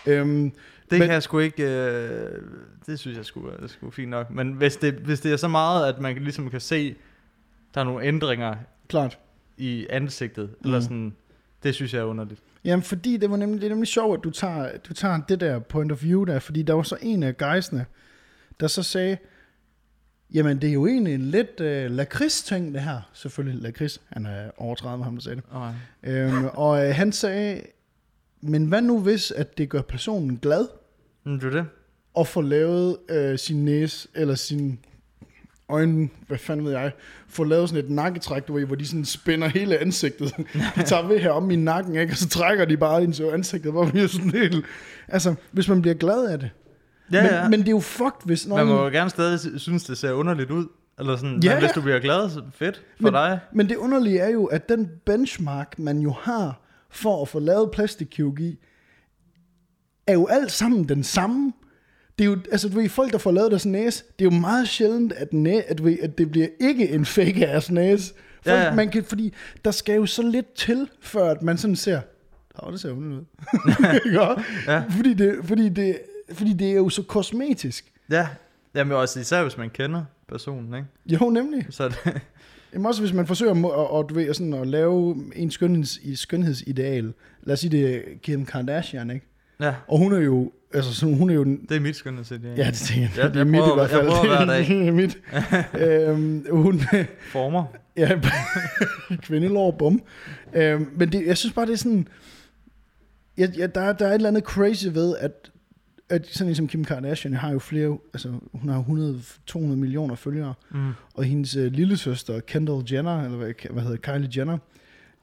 Øhm, 0.06 0.52
Det 0.90 1.00
Men- 1.00 1.02
kan 1.02 1.14
jeg 1.14 1.24
sgu 1.24 1.40
ikke, 1.40 1.64
øh, 1.64 2.42
det 2.86 3.00
synes 3.00 3.18
jeg 3.18 3.26
skulle, 3.26 3.58
det 3.62 3.70
skulle 3.70 3.94
fint 3.94 4.10
nok. 4.10 4.30
Men 4.32 4.54
hvis 4.54 4.76
det, 4.78 4.94
hvis 4.94 5.20
det 5.22 5.32
er 5.32 5.38
så 5.38 5.48
meget, 5.48 5.88
at 5.94 6.00
man 6.02 6.16
ligesom 6.16 6.50
kan 6.50 6.60
se, 6.62 6.96
der 7.76 7.82
er 7.82 7.86
nogle 7.86 8.06
ændringer 8.06 8.56
klart. 8.88 9.20
i 9.58 9.88
ansigtet, 9.90 10.50
mm. 10.50 10.66
Eller 10.66 10.80
sådan, 10.80 11.16
det 11.64 11.76
synes 11.76 11.94
jeg 11.94 12.00
er 12.00 12.04
underligt. 12.04 12.40
Jamen, 12.66 12.84
fordi 12.84 13.18
det 13.18 13.30
var 13.30 13.38
nemlig, 13.38 13.62
det 13.62 13.66
er 13.68 13.70
nemlig 13.70 13.88
sjovt, 13.88 14.18
at 14.18 14.24
du 14.24 14.30
tager, 14.30 14.78
du 14.78 14.94
tager 14.94 15.22
det 15.30 15.40
der 15.40 15.60
point 15.60 15.92
of 15.92 16.04
view 16.04 16.24
der, 16.24 16.40
fordi 16.40 16.62
der 16.62 16.74
var 16.74 16.84
så 16.84 16.98
en 17.02 17.24
af 17.24 17.38
guysene, 17.38 17.86
der 18.60 18.68
så 18.68 18.84
sagde, 18.84 19.18
jamen, 20.34 20.62
det 20.62 20.70
er 20.70 20.74
jo 20.74 20.88
egentlig 20.88 21.14
en 21.14 21.22
lidt 21.22 21.60
øh, 21.60 21.92
lakrids-ting, 21.92 22.74
det 22.74 22.82
her. 22.82 23.10
Selvfølgelig 23.14 23.62
lakrids. 23.62 24.02
Han 24.10 24.26
er 24.26 24.52
over 24.58 24.76
30, 24.76 25.04
ham 25.04 25.16
der 25.16 25.22
sagde 25.22 25.36
det. 25.36 25.44
Oh, 25.52 25.74
Øhm, 26.04 26.46
og 26.54 26.88
øh, 26.88 26.96
han 26.96 27.12
sagde, 27.12 27.62
men 28.44 28.66
hvad 28.66 28.82
nu 28.82 29.00
hvis, 29.00 29.32
at 29.32 29.58
det 29.58 29.70
gør 29.70 29.82
personen 29.82 30.38
glad, 30.42 30.68
men 31.26 31.36
det 31.40 31.44
er 31.44 31.50
det. 31.50 31.66
at 32.20 32.28
få 32.28 32.42
lavet 32.42 32.98
øh, 33.10 33.38
sin 33.40 33.66
næse, 33.66 34.08
eller 34.16 34.36
sin 34.36 34.80
øjne, 35.70 36.10
hvad 36.28 36.38
fanden 36.38 36.66
ved 36.66 36.72
jeg, 36.72 36.92
få 37.28 37.44
lavet 37.44 37.70
sådan 37.70 37.86
et 37.86 37.92
nakketræk, 37.92 38.48
du 38.48 38.54
ved, 38.54 38.66
hvor 38.66 38.76
de 38.76 38.88
sådan 38.88 39.06
spænder 39.06 39.48
hele 39.48 39.78
ansigtet. 39.78 40.34
de 40.76 40.84
tager 40.84 41.08
ved 41.08 41.20
her 41.20 41.30
om 41.32 41.52
i 41.52 41.56
nakken, 41.56 41.96
ikke? 41.96 42.14
og 42.14 42.18
så 42.18 42.30
trækker 42.30 42.66
de 42.66 42.78
bare 42.78 43.04
ind 43.04 43.14
til 43.14 43.24
ansigtet, 43.24 43.72
hvor 43.72 43.86
vi 43.86 44.00
er 44.00 44.08
sådan 44.08 44.32
helt... 44.32 44.66
Altså, 45.08 45.36
hvis 45.52 45.68
man 45.70 45.82
bliver 45.82 45.96
glad 45.96 46.26
af 46.26 46.40
det. 46.40 46.50
Ja, 47.12 47.22
men, 47.24 47.32
ja. 47.32 47.50
men 47.50 47.60
det 47.60 47.68
er 47.68 47.72
jo 47.72 47.80
fucked, 47.80 48.26
hvis 48.26 48.48
man 48.48 48.68
må 48.68 48.84
jo 48.84 48.90
gerne 48.90 49.10
stadig 49.10 49.40
sy- 49.40 49.48
synes, 49.58 49.84
det 49.84 49.98
ser 49.98 50.12
underligt 50.12 50.52
ud. 50.52 50.66
Eller 51.00 51.16
sådan, 51.16 51.40
Ja, 51.44 51.54
men 51.54 51.60
hvis 51.64 51.72
du 51.72 51.82
bliver 51.82 52.00
glad, 52.00 52.30
så 52.30 52.42
fedt 52.54 52.76
for 52.76 53.04
Men- 53.04 53.14
dig. 53.14 53.40
Men 53.54 53.70
det 53.70 53.76
underlige 53.76 54.20
er 54.20 54.30
jo, 54.30 54.46
at 54.46 54.70
den 54.70 54.90
benchmark, 55.06 55.80
man 55.80 56.00
jo 56.00 56.12
har 56.22 56.60
for 56.94 57.22
at 57.22 57.28
få 57.28 57.40
lavet 57.40 57.72
plastikkirurgi, 57.72 58.60
er 60.08 60.14
jo 60.14 60.28
alt 60.28 60.52
sammen 60.52 60.90
den 60.90 61.04
samme. 61.04 61.54
Det 62.20 62.26
er 62.26 62.30
jo, 62.30 62.38
altså 62.52 62.70
du 62.70 62.76
ved, 62.76 62.90
folk, 62.90 63.12
der 63.12 63.18
får 63.18 63.32
lavet 63.32 63.52
deres 63.52 63.66
næse, 63.66 64.04
det 64.20 64.26
er 64.26 64.30
jo 64.36 64.40
meget 64.40 64.68
sjældent, 64.68 65.14
at, 65.14 65.34
næ, 65.34 65.62
at, 65.68 65.78
du 65.78 65.84
ved, 65.84 65.98
at 66.02 66.18
det 66.18 66.32
bliver 66.32 66.48
ikke 66.60 66.90
en 66.90 67.06
fake 67.06 67.48
ass 67.48 67.72
næse. 67.72 68.14
Folk, 68.14 68.58
Ja, 68.58 68.64
ja. 68.64 68.74
Man 68.76 68.90
kan, 68.90 69.04
fordi 69.04 69.34
der 69.66 69.72
skal 69.72 69.96
jo 69.96 70.06
så 70.06 70.22
lidt 70.22 70.54
til, 70.54 70.90
før 71.02 71.32
at 71.32 71.42
man 71.42 71.58
sådan 71.58 71.76
ser, 71.76 72.02
åh, 72.64 72.72
det 72.72 72.80
ser 72.82 72.90
jo 72.90 72.96
ud. 72.96 73.26
ja. 74.14 74.34
Ja. 74.74 74.84
fordi, 74.90 75.14
det, 75.14 75.40
fordi, 75.44 75.70
det, 75.70 76.00
fordi 76.34 76.54
det 76.54 76.72
er 76.72 76.76
jo 76.76 76.90
så 76.90 77.04
kosmetisk. 77.04 77.92
Ja, 78.10 78.28
Jamen 78.76 78.98
også 78.98 79.20
især 79.20 79.42
hvis 79.42 79.58
man 79.58 79.70
kender 79.70 80.04
personen, 80.28 80.74
ikke? 80.74 80.88
Jo, 81.06 81.30
nemlig. 81.30 81.66
Så 81.70 81.90
det, 81.90 82.22
Jamen 82.74 82.86
også 82.86 83.02
hvis 83.02 83.14
man 83.14 83.28
forsøger 83.28 83.52
at, 83.52 84.00
at, 84.00 84.10
du 84.10 84.14
ved, 84.14 84.34
sådan 84.34 84.54
at 84.54 84.68
lave 84.68 85.16
en 85.36 85.52
skønheds, 85.52 86.20
skønhedsideal. 86.20 87.14
Lad 87.44 87.54
os 87.54 87.60
sige, 87.60 87.72
det 87.72 87.96
er 87.96 88.00
Kim 88.22 88.46
Kardashian, 88.46 89.10
ikke? 89.12 89.26
ja, 89.62 89.74
Og 89.88 89.98
hun 89.98 90.14
er 90.14 90.20
jo, 90.20 90.52
altså 90.74 90.94
sådan, 90.96 91.18
hun 91.18 91.30
er 91.30 91.34
jo 91.34 91.44
den, 91.44 91.66
det 91.70 91.78
er 91.78 91.82
mit 91.82 91.96
skønhedsidé. 91.96 92.48
ja, 92.58 92.68
det 92.68 92.74
tænker 92.74 93.08
jeg, 93.08 93.18
Ja, 93.18 93.28
det 93.28 93.36
er 93.36 93.40
jeg 93.40 93.48
mit 93.48 93.60
i 93.60 93.74
hvert 93.76 93.90
fald. 93.90 94.02
jeg 94.08 94.12
prøver 94.12 94.36
hver 94.38 94.46
dag. 94.46 94.66
Det 94.80 94.88
er 94.88 94.92
mit. 94.92 95.18
øhm, 96.10 96.46
hun, 96.52 96.82
Former. 97.32 97.64
ja, 97.98 98.20
kvindelår, 99.22 99.72
bum. 99.72 100.02
Øhm, 100.54 100.88
men 100.98 101.12
det, 101.12 101.26
jeg 101.26 101.38
synes 101.38 101.54
bare, 101.54 101.66
det 101.66 101.74
er 101.74 101.78
sådan, 101.78 102.08
ja, 103.38 103.48
ja, 103.58 103.68
der, 103.68 103.82
er- 103.82 103.94
der 103.94 104.06
er 104.06 104.10
et 104.10 104.16
eller 104.16 104.30
andet 104.30 104.44
crazy 104.44 104.88
ved, 104.94 105.16
at, 105.20 105.52
at 106.14 106.28
sådan 106.28 106.50
en 106.50 106.56
som 106.56 106.68
Kim 106.68 106.86
Kardashian 106.86 107.34
har 107.34 107.52
jo 107.52 107.60
flere, 107.60 107.98
altså 108.14 108.34
hun 108.54 108.70
har 108.70 108.82
100-200 109.52 109.58
millioner 109.60 110.16
følgere, 110.16 110.54
Mm. 110.72 110.92
og 111.14 111.24
hendes 111.24 111.56
øh, 111.56 111.72
lille 111.72 111.98
søster 111.98 112.40
Kendall 112.40 112.94
Jenner, 112.94 113.22
eller 113.24 113.38
hvad, 113.38 113.54
hvad 113.70 113.84
hedder 113.84 113.98
Kylie 113.98 114.30
Jenner, 114.38 114.58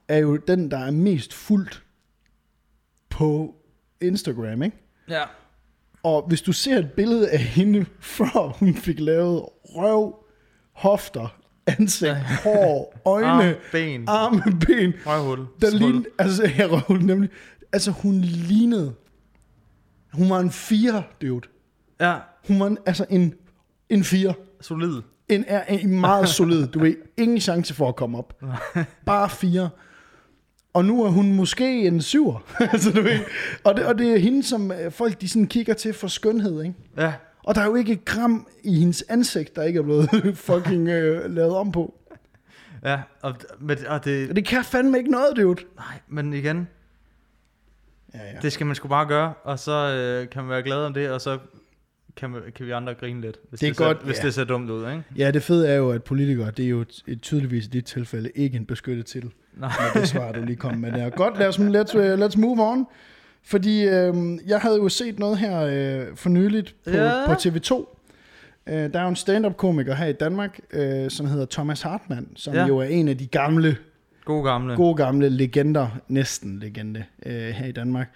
er 0.07 0.17
jo 0.17 0.35
den, 0.37 0.71
der 0.71 0.77
er 0.77 0.91
mest 0.91 1.33
fuldt 1.33 1.83
på 3.09 3.55
Instagram, 4.01 4.63
ikke? 4.63 4.77
Ja. 5.09 5.23
Og 6.03 6.25
hvis 6.27 6.41
du 6.41 6.51
ser 6.51 6.77
et 6.79 6.91
billede 6.91 7.29
af 7.29 7.39
hende, 7.39 7.85
før 8.17 8.57
hun 8.59 8.75
fik 8.75 8.99
lavet 8.99 9.45
røv, 9.63 10.15
hofter, 10.71 11.37
ansigt, 11.67 12.15
hår, 12.43 12.93
øjne, 13.05 13.27
Arm, 13.27 13.55
ben, 13.71 14.03
arme, 14.07 14.41
ben, 14.67 14.93
røvhul, 15.05 15.45
der 15.61 15.77
lignede, 15.77 16.05
altså 16.19 16.43
jeg 16.57 16.71
røvhul 16.71 17.03
nemlig, 17.05 17.29
altså 17.73 17.91
hun 17.91 18.21
lignede, 18.21 18.93
hun 20.13 20.29
var 20.29 20.39
en 20.39 20.51
fire, 20.51 21.03
dude. 21.21 21.47
Ja, 22.01 22.15
Hun 22.47 22.59
var 22.59 22.75
altså 22.85 23.05
en, 23.09 23.33
en 23.89 24.03
fire. 24.03 24.33
solid. 24.61 25.01
En 25.29 25.43
er 25.47 25.63
en 25.63 25.99
meget 25.99 26.29
solid, 26.29 26.67
du 26.67 26.79
ved, 26.79 26.95
ingen 27.17 27.39
chance 27.39 27.73
for 27.73 27.89
at 27.89 27.95
komme 27.95 28.17
op. 28.17 28.41
Bare 29.05 29.29
fire. 29.29 29.69
Og 30.73 30.85
nu 30.85 31.03
er 31.03 31.09
hun 31.09 31.33
måske 31.35 31.87
en 31.87 32.01
syver. 32.01 32.43
altså, 32.73 32.91
du 32.91 33.01
ved. 33.01 33.19
Og, 33.63 33.75
det, 33.77 33.85
og 33.85 33.97
det 33.97 34.13
er 34.13 34.17
hende, 34.17 34.43
som 34.43 34.71
øh, 34.71 34.91
folk 34.91 35.21
de 35.21 35.29
sådan 35.29 35.47
kigger 35.47 35.73
til 35.73 35.93
for 35.93 36.07
skønhed, 36.07 36.61
ikke? 36.63 36.75
Ja, 36.97 37.13
Og 37.43 37.55
der 37.55 37.61
er 37.61 37.65
jo 37.65 37.75
ikke 37.75 37.91
et 37.93 38.05
gram 38.05 38.47
i 38.63 38.79
hendes 38.79 39.03
ansigt, 39.09 39.55
der 39.55 39.63
ikke 39.63 39.79
er 39.79 39.83
blevet 39.83 40.09
fucking 40.47 40.87
øh, 40.89 41.31
lavet 41.35 41.55
om 41.55 41.71
på. 41.71 41.93
ja. 42.85 42.99
Og, 43.21 43.35
men, 43.59 43.77
og 43.87 44.05
det... 44.05 44.29
Og 44.29 44.35
det 44.35 44.45
kan 44.45 44.63
fandme 44.63 44.97
ikke 44.97 45.11
noget, 45.11 45.37
dude. 45.37 45.61
Nej, 45.75 45.99
men 46.07 46.33
igen, 46.33 46.67
Ja, 48.13 48.19
ja. 48.19 48.39
det 48.41 48.51
skal 48.51 48.65
man 48.65 48.75
sgu 48.75 48.87
bare 48.87 49.05
gøre, 49.05 49.33
og 49.43 49.59
så 49.59 49.71
øh, 49.71 50.29
kan 50.29 50.41
man 50.43 50.49
være 50.49 50.63
glad 50.63 50.77
om 50.77 50.93
det, 50.93 51.09
og 51.11 51.21
så 51.21 51.37
kan, 52.15 52.29
man, 52.29 52.41
kan 52.55 52.65
vi 52.65 52.71
andre 52.71 52.93
grine 52.93 53.21
lidt, 53.21 53.37
hvis 53.49 53.59
Det 53.59 53.67
det, 53.67 53.69
er 53.69 53.73
ser, 53.73 53.85
godt, 53.85 54.03
hvis 54.05 54.17
ja. 54.17 54.23
det 54.25 54.33
ser 54.33 54.43
dumt 54.43 54.69
ud, 54.69 54.89
ikke? 54.89 55.03
ja, 55.17 55.31
det 55.31 55.43
fede 55.43 55.67
er 55.67 55.75
jo, 55.75 55.91
at 55.91 56.03
politikere, 56.03 56.51
det 56.51 56.65
er 56.65 56.69
jo 56.69 56.85
tydeligvis 57.21 57.65
i 57.65 57.69
dit 57.69 57.85
tilfælde 57.85 58.29
ikke 58.35 58.57
en 58.57 58.65
beskyttet 58.65 59.05
til. 59.05 59.31
Nej. 59.57 59.71
det 59.93 60.07
svar, 60.07 60.31
du 60.31 60.41
lige 60.43 60.55
kom 60.55 60.77
med 60.77 60.91
der. 60.91 61.09
Godt, 61.09 61.39
lad 61.39 61.47
os, 61.47 61.59
let's, 61.59 61.97
uh, 61.97 62.19
let's 62.25 62.39
move 62.39 62.71
on. 62.71 62.85
Fordi 63.43 63.83
øh, 63.83 64.13
jeg 64.47 64.59
havde 64.59 64.75
jo 64.77 64.89
set 64.89 65.19
noget 65.19 65.37
her 65.37 65.61
øh, 65.61 66.15
for 66.15 66.29
nyligt 66.29 66.75
på, 66.85 66.91
Ja. 66.91 67.25
på 67.25 67.31
TV2. 67.33 67.97
Øh, 68.67 68.93
der 68.93 68.99
er 68.99 69.03
jo 69.03 69.09
en 69.09 69.15
stand-up-komiker 69.15 69.95
her 69.95 70.05
i 70.05 70.13
Danmark, 70.13 70.59
øh, 70.73 71.09
som 71.09 71.25
hedder 71.25 71.45
Thomas 71.45 71.81
Hartmann, 71.81 72.27
som 72.35 72.53
Ja. 72.53 72.65
jo 72.67 72.77
er 72.77 72.83
en 72.83 73.07
af 73.07 73.17
de 73.17 73.27
gamle, 73.27 73.77
God 74.25 74.43
gamle. 74.43 74.75
gode 74.75 74.95
gamle 74.95 75.29
legender, 75.29 75.87
næsten 76.07 76.59
legende, 76.59 77.03
øh, 77.25 77.49
her 77.49 77.65
i 77.65 77.71
Danmark. 77.71 78.09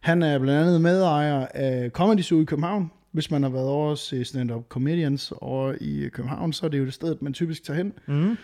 Han 0.00 0.22
er 0.22 0.38
blandt 0.38 0.60
andet 0.60 0.80
medejer 0.80 1.46
af 1.54 1.90
Comedy 1.90 2.20
Zoo 2.20 2.40
i 2.40 2.44
København. 2.44 2.90
Hvis 3.12 3.30
man 3.30 3.42
har 3.42 3.50
været 3.50 3.68
over 3.68 3.94
til 3.94 4.26
stand-up 4.26 4.68
comedians 4.68 5.32
over 5.40 5.74
i 5.80 6.08
København, 6.12 6.52
så 6.52 6.66
er 6.66 6.70
det 6.70 6.78
jo 6.78 6.84
det 6.84 6.94
sted, 6.94 7.16
man 7.20 7.32
typisk 7.32 7.64
tager 7.64 7.76
hen. 7.76 7.92
Mm. 8.06 8.36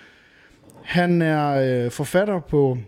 Han 0.82 1.22
er 1.22 1.84
øh, 1.84 1.90
forfatter 1.90 2.40
på 2.40 2.78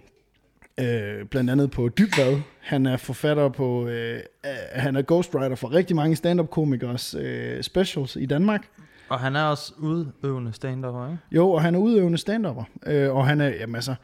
øh, 0.81 1.25
blandt 1.25 1.51
andet 1.51 1.71
på 1.71 1.89
Dybvad. 1.99 2.41
Han 2.61 2.87
er 2.87 2.97
forfatter 2.97 3.49
på, 3.49 3.87
øh, 3.89 4.21
øh, 4.45 4.51
han 4.73 4.97
er 4.97 5.03
ghostwriter 5.03 5.57
for 5.57 5.73
rigtig 5.73 5.97
mange 5.97 6.17
stand-up 6.17 6.51
komikers 6.51 7.15
øh, 7.15 7.63
specials 7.63 8.17
i 8.17 8.27
Danmark. 8.27 8.67
Og 9.11 9.21
han 9.21 9.37
er 9.37 9.43
også 9.43 9.73
udøvende 9.79 10.53
stand 10.53 10.87
ikke? 10.87 11.19
Jo, 11.33 11.51
og 11.51 11.63
han 11.63 11.75
er 11.75 11.79
udøvende 11.79 12.19
stand-upper. 12.19 12.65
Øh, 12.87 13.15
og 13.15 13.27
han 13.27 13.41
er, 13.41 13.49
jamen 13.49 13.75
altså, 13.75 13.95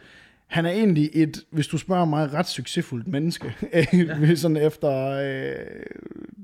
han 0.47 0.67
er 0.67 0.71
egentlig 0.71 1.11
et, 1.15 1.45
hvis 1.51 1.67
du 1.67 1.79
spørger 1.79 2.05
mig, 2.05 2.33
ret 2.33 2.47
succesfuldt 2.47 3.09
menneske. 3.09 3.55
ja. 3.93 4.35
sådan 4.35 4.57
efter, 4.57 4.91
øh, 5.11 5.55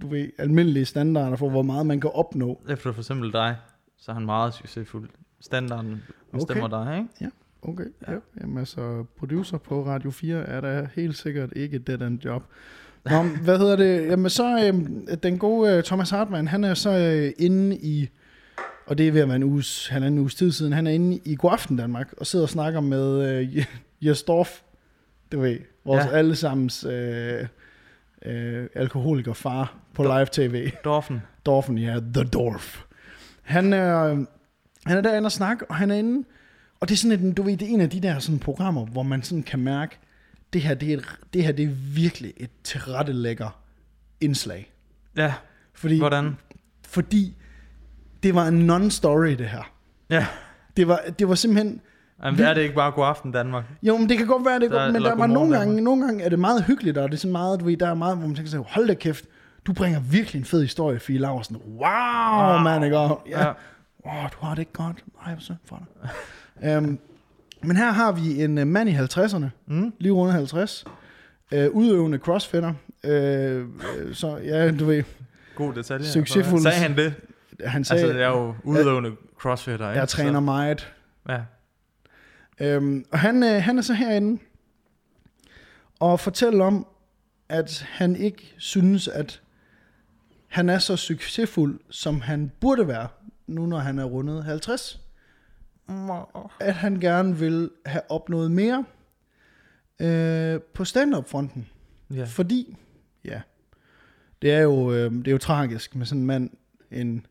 du 0.02 0.09
ved, 0.09 0.28
almindelige 0.38 0.85
standarder 0.85 1.37
for, 1.37 1.50
hvor 1.50 1.62
meget 1.62 1.87
man 1.87 2.00
kan 2.00 2.11
opnå. 2.14 2.62
Efter 2.69 2.92
for 2.92 3.00
eksempel 3.00 3.33
dig, 3.33 3.57
så 3.99 4.11
er 4.11 4.14
han 4.14 4.25
meget 4.25 4.54
succesfuld. 4.54 5.09
Standarden 5.40 6.02
bestemmer 6.33 6.69
dig, 6.69 6.99
ikke? 6.99 7.35
Okay, 7.62 7.85
ja. 8.07 8.12
ja. 8.12 8.19
Jamen 8.40 8.59
altså, 8.59 9.04
producer 9.19 9.59
på 9.59 9.87
Radio 9.87 10.11
4 10.11 10.37
er 10.37 10.61
der 10.61 10.87
helt 10.95 11.16
sikkert 11.16 11.52
ikke 11.57 11.76
et 11.76 11.87
dead 11.87 12.00
end 12.00 12.25
job. 12.25 12.42
Nå, 13.04 13.23
hvad 13.45 13.59
hedder 13.59 13.76
det? 13.76 14.07
Jamen 14.07 14.31
så, 14.31 14.66
øhm, 14.66 15.07
den 15.23 15.38
gode 15.38 15.76
øh, 15.76 15.83
Thomas 15.83 16.11
Hartmann, 16.11 16.49
han 16.49 16.64
er 16.64 16.75
så 16.75 16.90
øh, 16.90 17.33
inde 17.47 17.76
i, 17.76 18.09
og 18.92 18.99
det 18.99 19.08
er 19.08 19.12
ved 19.12 19.20
at 19.20 19.28
være 19.28 19.37
en 19.37 19.42
uges, 19.42 19.88
han 19.88 20.02
er 20.02 20.06
en 20.06 20.18
uges 20.18 20.34
tid 20.34 20.52
siden, 20.52 20.72
han 20.72 20.87
er 20.87 20.90
inde 20.90 21.20
i 21.25 21.37
Godaften 21.37 21.76
Danmark, 21.76 22.12
og 22.16 22.26
sidder 22.26 22.42
og 22.44 22.49
snakker 22.49 22.80
med 22.80 23.28
øh, 23.28 23.66
Jes 24.06 24.22
Dorf, 24.22 24.61
du 25.32 25.40
ved, 25.40 25.58
vores 25.84 26.04
Ja. 26.04 26.11
allesammens 26.11 26.84
øh, 26.84 27.46
øh, 28.25 28.66
alkoholiker 28.75 29.32
far 29.32 29.75
på 29.94 30.02
live 30.02 30.26
tv. 30.32 30.70
Dorfen. 30.84 31.22
Dorfen, 31.46 31.78
ja, 31.78 32.00
The 32.14 32.25
Dorf. 32.25 32.82
Han 33.42 33.72
er, 33.72 34.08
han 34.87 34.96
er 34.96 35.00
derinde 35.00 35.26
og 35.26 35.32
snakke, 35.32 35.70
og 35.70 35.76
han 35.76 35.90
er 35.90 35.94
inde, 35.94 36.25
og 36.80 36.88
det 36.88 36.94
er 36.94 36.99
sådan 36.99 37.28
et, 37.28 37.37
du 37.37 37.42
ved, 37.42 37.56
det 37.56 37.68
er 37.68 37.72
en 37.72 37.80
af 37.80 37.90
de 37.90 38.00
der 38.00 38.18
sådan 38.18 38.38
programmer, 38.38 38.86
hvor 38.86 39.02
man 39.02 39.23
sådan 39.23 39.43
kan 39.43 39.58
mærke, 39.58 39.99
det 40.52 40.62
her, 40.62 40.75
det 40.75 40.93
er, 40.93 40.97
et, 40.97 41.04
det 41.34 41.45
her, 41.45 41.52
det 41.52 41.64
er 41.64 41.71
virkelig 41.95 42.32
et 42.36 42.50
tilrettelægger 42.64 43.60
indslag. 44.21 44.73
Ja, 45.17 45.34
Fordi, 45.75 45.99
hvordan? 45.99 46.36
fordi 46.88 47.36
det 48.23 48.35
var 48.35 48.47
en 48.47 48.71
non-story, 48.71 49.26
det 49.39 49.49
her. 49.49 49.71
Ja. 50.11 50.26
Det 50.76 50.89
var, 50.89 51.00
det 51.19 51.28
var 51.28 51.35
simpelthen, 51.35 51.80
Jamen, 52.25 52.41
er 52.41 52.54
det 52.54 52.61
ikke 52.61 52.75
bare 52.75 52.91
god 52.93 53.04
aften 53.06 53.32
Danmark? 53.32 53.65
jo, 53.82 53.97
men 53.97 54.08
det 54.08 54.19
kan 54.19 54.26
godt 54.26 54.45
være, 54.45 54.61
det 54.61 54.65
er 54.65 54.69
Der- 54.69 54.78
godt, 54.85 54.93
men 54.93 55.02
der 55.02 55.15
var 55.15 55.26
nogle 55.26 55.58
gange, 55.58 55.80
nogle 55.80 56.04
gange 56.06 56.25
er 56.25 56.28
det 56.28 56.39
meget 56.39 56.65
hyggeligt, 56.65 56.99
og 56.99 57.08
det 57.08 57.15
er 57.17 57.19
sådan 57.21 57.32
meget, 57.32 57.61
du 57.61 57.65
ved, 57.65 57.76
der 57.76 57.89
er 57.89 57.95
meget, 57.95 58.17
hvor 58.17 58.26
man 58.26 58.37
tænker 58.37 58.50
sig, 58.50 58.61
hold 58.69 58.87
da 58.89 58.95
kæft, 58.95 59.25
du 59.67 59.73
bringer 59.73 60.00
virkelig 60.00 60.39
en 60.39 60.45
fed 60.45 60.63
historie, 60.63 60.99
Fie 61.00 61.19
Laversen. 61.19 61.56
Wow, 61.56 62.49
Wow. 62.52 62.58
man, 62.58 62.82
ikke? 62.85 62.99
Og- 62.99 63.23
Ja. 63.28 63.41
Ja. 63.47 63.52
Oh, 64.04 64.30
du 64.32 64.47
har 64.47 64.54
det 64.54 64.58
ikke 64.58 64.73
godt. 64.73 65.04
Nej, 65.25 65.35
hvor 65.35 65.41
synd 65.43 65.56
for 65.65 65.82
dig. 66.63 66.76
um, 66.78 66.99
men 67.63 67.76
her 67.76 67.91
har 67.93 68.13
vi 68.13 68.43
en 68.45 68.58
uh, 68.58 68.67
mand 68.67 68.89
i 68.89 68.93
50'erne, 68.93 69.47
Mm. 69.67 69.93
lige 69.99 70.13
rundt 70.13 70.32
50, 70.32 70.85
uh, 71.54 71.58
udøvende 71.73 72.19
crossfitter. 72.19 72.69
Uh, 73.04 73.11
så 74.13 74.39
ja, 74.45 74.71
du 74.71 74.85
ved, 74.85 75.02
God 75.54 75.73
detalje. 75.75 76.06
Succesfuld- 76.06 76.63
Sagde 76.63 76.76
han 76.78 76.97
det? 76.97 77.15
Han 77.60 77.84
sagde, 77.84 78.02
Altså, 78.02 78.19
jeg 78.19 78.26
er 78.26 78.38
jo 78.38 78.54
udøvende 78.65 79.12
crossfitter, 79.38 79.88
ikke? 79.88 80.00
jeg 80.00 80.08
træner 80.08 80.41
meget. 80.41 80.80
Så, 80.80 81.32
ja. 81.32 82.76
Um, 82.76 83.04
og 83.12 83.19
han, 83.19 83.43
uh, 83.43 83.49
han 83.49 83.78
er 83.78 83.82
så 83.82 83.95
herinde 83.95 84.43
og 86.00 86.21
fortæller 86.21 86.65
om, 86.65 86.86
at 87.49 87.86
han 87.88 88.17
ikke 88.17 88.54
synes, 88.58 89.08
at 89.08 89.43
han 90.49 90.69
er 90.69 90.78
så 90.78 90.97
succesfuld, 90.97 91.80
som 91.91 92.21
han 92.21 92.52
burde 92.60 92.88
være, 92.88 93.08
nu 93.47 93.67
når 93.67 93.78
han 93.78 93.99
er 93.99 94.04
rundet 94.04 94.45
50. 94.45 95.00
at 96.60 96.75
han 96.75 97.00
gerne 97.00 97.36
vil 97.36 97.71
have 97.86 98.02
opnået 98.08 98.50
mere 98.50 98.84
øh, 100.00 100.60
på 100.60 100.84
stand-up-fronten. 100.84 101.69
ja. 102.15 102.25
Fordi, 102.25 102.76
ja, 103.25 103.41
det 104.43 104.52
er, 104.52 104.60
jo, 104.60 104.93
øh, 104.93 105.12
det 105.12 105.28
er 105.28 105.32
jo 105.32 105.38
tragisk 105.38 105.97
med 105.97 106.06
sådan 106.06 106.21
en 106.21 106.26
mand, 106.26 106.50
en 106.91 107.26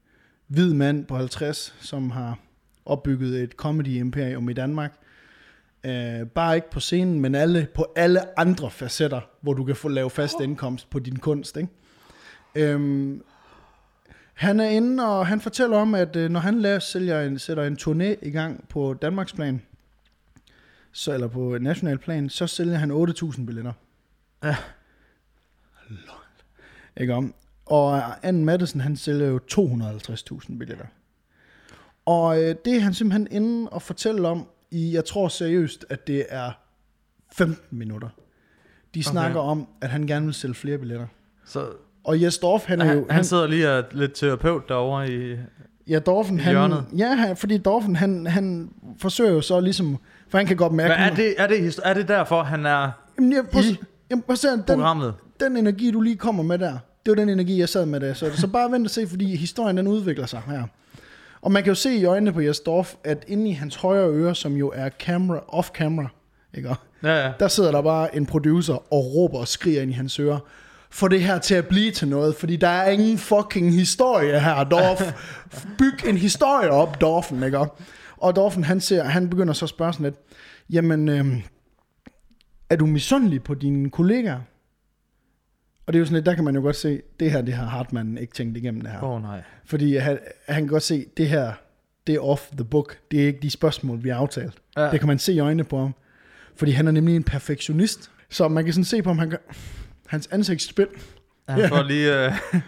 hvid 0.52 0.74
mand 0.74 1.06
på 1.06 1.18
50, 1.18 1.76
som 1.80 2.10
har 2.10 2.40
opbygget 2.86 3.44
et 3.44 3.52
comedy-imperium 3.52 4.50
i 4.50 4.54
Danmark. 4.54 4.94
Øh, 5.84 6.26
bare 6.26 6.56
ikke 6.56 6.72
på 6.72 6.80
scenen, 6.80 7.20
men 7.20 7.36
alle, 7.36 7.68
på 7.76 7.94
alle 7.96 8.40
andre 8.40 8.72
facetter, 8.72 9.22
hvor 9.42 9.54
du 9.54 9.64
kan 9.64 9.76
få 9.76 9.88
lave 9.88 10.10
fast 10.10 10.40
indkomst 10.40 10.90
på 10.90 11.00
din 11.00 11.16
kunst. 11.16 11.58
Ikke? 11.58 11.70
Øhm, 12.56 13.24
han 14.34 14.60
er 14.60 14.70
inde, 14.70 15.08
og 15.08 15.28
han 15.28 15.42
fortæller 15.42 15.78
om, 15.78 15.96
at 15.96 16.16
øh, 16.16 16.30
når 16.30 16.40
han 16.40 16.60
laver, 16.60 16.80
sælger 16.80 17.22
en, 17.22 17.40
sætter 17.40 17.64
en 17.64 17.78
turné 17.82 18.28
i 18.28 18.32
gang 18.32 18.68
på 18.68 18.94
Danmarks 18.94 19.34
plan, 19.34 19.62
så, 20.92 21.14
eller 21.14 21.28
på 21.28 21.58
national 21.62 21.98
plan, 21.98 22.30
så 22.30 22.48
sælger 22.48 22.78
han 22.78 22.92
8.000 22.92 23.46
billetter. 23.46 23.74
Ja. 24.44 24.56
Lol. 25.90 26.26
Ikke 26.98 27.14
om? 27.14 27.34
Og 27.72 28.02
Anne 28.28 28.46
Madsen, 28.46 28.82
han 28.82 28.96
sælger 28.96 29.28
jo 29.28 29.40
250.000 29.52 30.58
billetter. 30.58 30.86
Og 32.06 32.44
øh, 32.44 32.56
det 32.66 32.76
er 32.76 32.80
han 32.80 32.94
simpelthen 32.94 33.28
inde 33.32 33.70
og 33.70 33.82
fortælle 33.82 34.28
om, 34.28 34.46
i, 34.72 34.94
jeg 34.94 35.06
tror 35.06 35.28
seriøst, 35.28 35.86
at 35.90 36.08
det 36.08 36.26
er 36.30 36.52
15 37.34 37.78
minutter. 37.78 38.08
De 38.96 39.00
Okay. 39.00 39.02
snakker 39.02 39.40
om, 39.40 39.68
at 39.82 39.90
han 39.90 40.08
gerne 40.08 40.26
vil 40.26 40.34
sælge 40.34 40.54
flere 40.54 40.78
billetter. 40.78 41.08
Så 41.46 41.66
Og 42.04 42.22
Jes 42.22 42.38
Dorf, 42.38 42.66
han 42.66 42.82
er 42.82 42.86
han, 42.86 42.98
jo... 42.98 43.06
han 43.10 43.24
sidder 43.24 43.48
lige 43.48 43.70
og 43.70 43.78
er 43.78 43.84
lidt 43.92 44.14
terapeut 44.14 44.70
derovre 44.70 45.12
i... 45.12 45.36
Ja, 45.88 46.00
Dorfen, 46.00 46.38
I 46.40 46.42
han, 46.42 46.54
hjørnet. 46.54 46.86
ja, 46.98 47.16
han, 47.16 47.38
fordi 47.38 47.58
Dorfen, 47.58 47.96
han, 47.96 48.28
han 48.28 48.70
forsøger 48.98 49.32
jo 49.32 49.42
så 49.42 49.60
ligesom, 49.60 49.98
for 50.30 50.38
han 50.38 50.48
kan 50.48 50.58
godt 50.58 50.74
mærke, 50.74 50.90
Men 50.90 51.00
er 51.00 51.16
det, 51.16 51.36
er, 51.38 51.48
det, 51.48 51.80
er 51.84 51.94
det 51.94 52.08
derfor, 52.08 52.44
han 52.44 52.66
er 52.66 52.92
jamen, 53.18 53.34
jeg, 53.34 53.44
prøv, 53.52 53.62
i 53.62 53.78
jamen, 54.10 54.24
prøv 54.24 54.36
den, 54.44 54.64
programmet? 54.68 55.14
den 55.40 55.58
energi, 55.58 55.92
du 55.92 56.02
lige 56.02 56.16
kommer 56.16 56.44
med 56.44 56.58
der, 56.60 56.78
det 57.06 57.12
var 57.12 57.16
den 57.16 57.30
energi, 57.30 57.60
jeg 57.60 57.70
sad 57.70 57.86
med 57.86 58.00
der. 58.00 58.14
Så, 58.14 58.32
så 58.38 58.48
bare 58.48 58.72
vent 58.72 58.86
og 58.86 58.92
se, 58.92 59.08
fordi 59.08 59.36
historien 59.36 59.78
den 59.78 59.88
udvikler 59.88 60.26
sig 60.26 60.42
her. 60.48 60.64
Og 61.42 61.52
man 61.52 61.64
kan 61.64 61.72
jo 61.72 61.76
se 61.76 61.96
i 61.96 62.06
øjnene 62.06 62.34
på 62.34 62.42
Jes 62.42 62.60
Dorf, 62.60 62.94
at 63.04 63.26
inde 63.28 63.50
i 63.50 63.54
hans 63.54 63.76
højre 63.76 64.10
øre, 64.10 64.36
som 64.36 64.54
jo 64.54 64.72
er 64.76 64.90
camera, 64.90 65.40
off-camera, 65.40 66.08
ikke? 66.58 66.76
Ja, 67.04 67.26
ja. 67.26 67.32
der 67.40 67.48
sidder 67.48 67.72
der 67.72 67.82
bare 67.82 68.16
en 68.16 68.26
producer 68.26 68.94
og 68.94 69.16
råber 69.16 69.40
og 69.40 69.48
skriger 69.48 69.82
ind 69.82 69.92
i 69.92 69.94
hans 69.94 70.20
øre. 70.20 70.40
Få 70.90 71.08
det 71.08 71.24
her 71.24 71.40
til 71.40 71.56
at 71.56 71.68
blive 71.68 71.92
til 71.92 72.08
noget, 72.08 72.36
fordi 72.36 72.56
der 72.56 72.68
er 72.68 72.90
ingen 72.90 73.18
fucking 73.18 73.74
historie 73.74 74.40
her, 74.40 74.64
Dorf. 74.64 75.14
Byg 75.78 76.10
en 76.10 76.18
historie 76.18 76.70
op, 76.70 77.02
Dorfen, 77.02 77.44
ikke? 77.44 77.60
Og 78.18 78.36
Dorfen, 78.36 78.64
han, 78.64 78.82
ser, 78.82 79.04
han 79.04 79.30
begynder 79.30 79.54
så 79.54 79.66
at 79.66 79.70
spørge 79.70 79.94
sådan 79.94 80.04
lidt, 80.04 80.16
jamen, 80.70 81.10
øhm, 81.10 81.42
er 82.70 82.76
du 82.76 82.86
misundelig 82.86 83.44
på 83.44 83.54
dine 83.54 83.90
kollegaer? 83.90 84.40
Og 85.92 85.94
det 85.94 86.00
er 86.00 86.02
jo 86.02 86.06
sådan 86.06 86.16
lidt, 86.16 86.26
der 86.26 86.34
kan 86.36 86.44
man 86.44 86.56
jo 86.56 86.62
godt 86.62 86.76
se, 86.76 87.02
det 87.20 87.32
her, 87.32 87.42
det 87.42 87.54
har 87.54 87.66
Hartmann 87.66 88.18
ikke 88.18 88.34
tænkt 88.34 88.58
igennem 88.58 88.82
det 88.82 88.92
her. 88.92 89.04
Åh 89.04 89.10
oh, 89.10 89.22
nej. 89.22 89.42
Fordi 89.66 89.96
han, 89.96 90.20
han 90.48 90.62
kan 90.64 90.68
godt 90.68 90.84
se, 90.84 91.06
det 91.18 91.30
her, 91.30 91.54
det 92.08 92.16
er 92.16 92.20
off 92.20 92.42
the 92.52 92.64
book. 92.64 92.98
Det 93.12 93.22
er 93.22 93.28
ikke 93.28 93.40
de 93.42 93.50
spørgsmål, 93.50 94.04
vi 94.04 94.10
har 94.10 94.16
aftalt. 94.16 94.54
Ja. 94.78 94.92
Det 94.92 95.00
kan 95.00 95.08
man 95.08 95.20
se 95.20 95.34
i 95.34 95.40
øjnene 95.40 95.64
på 95.64 95.80
ham. 95.80 95.96
Fordi 96.56 96.72
han 96.72 96.88
er 96.88 96.92
nemlig 96.92 97.16
en 97.16 97.24
perfektionist. 97.24 98.12
Så 98.30 98.48
man 98.48 98.64
kan 98.64 98.74
sådan 98.74 98.86
se 98.86 99.02
på 99.02 99.10
ham, 99.10 99.18
han 99.18 99.30
gør, 99.30 99.38
hans 100.08 100.28
ansigtsspil. 100.32 100.88
Han 101.50 101.60
Ja. 101.60 101.68
får 101.68 101.84
lige... 101.84 102.28
Uh, 102.28 102.60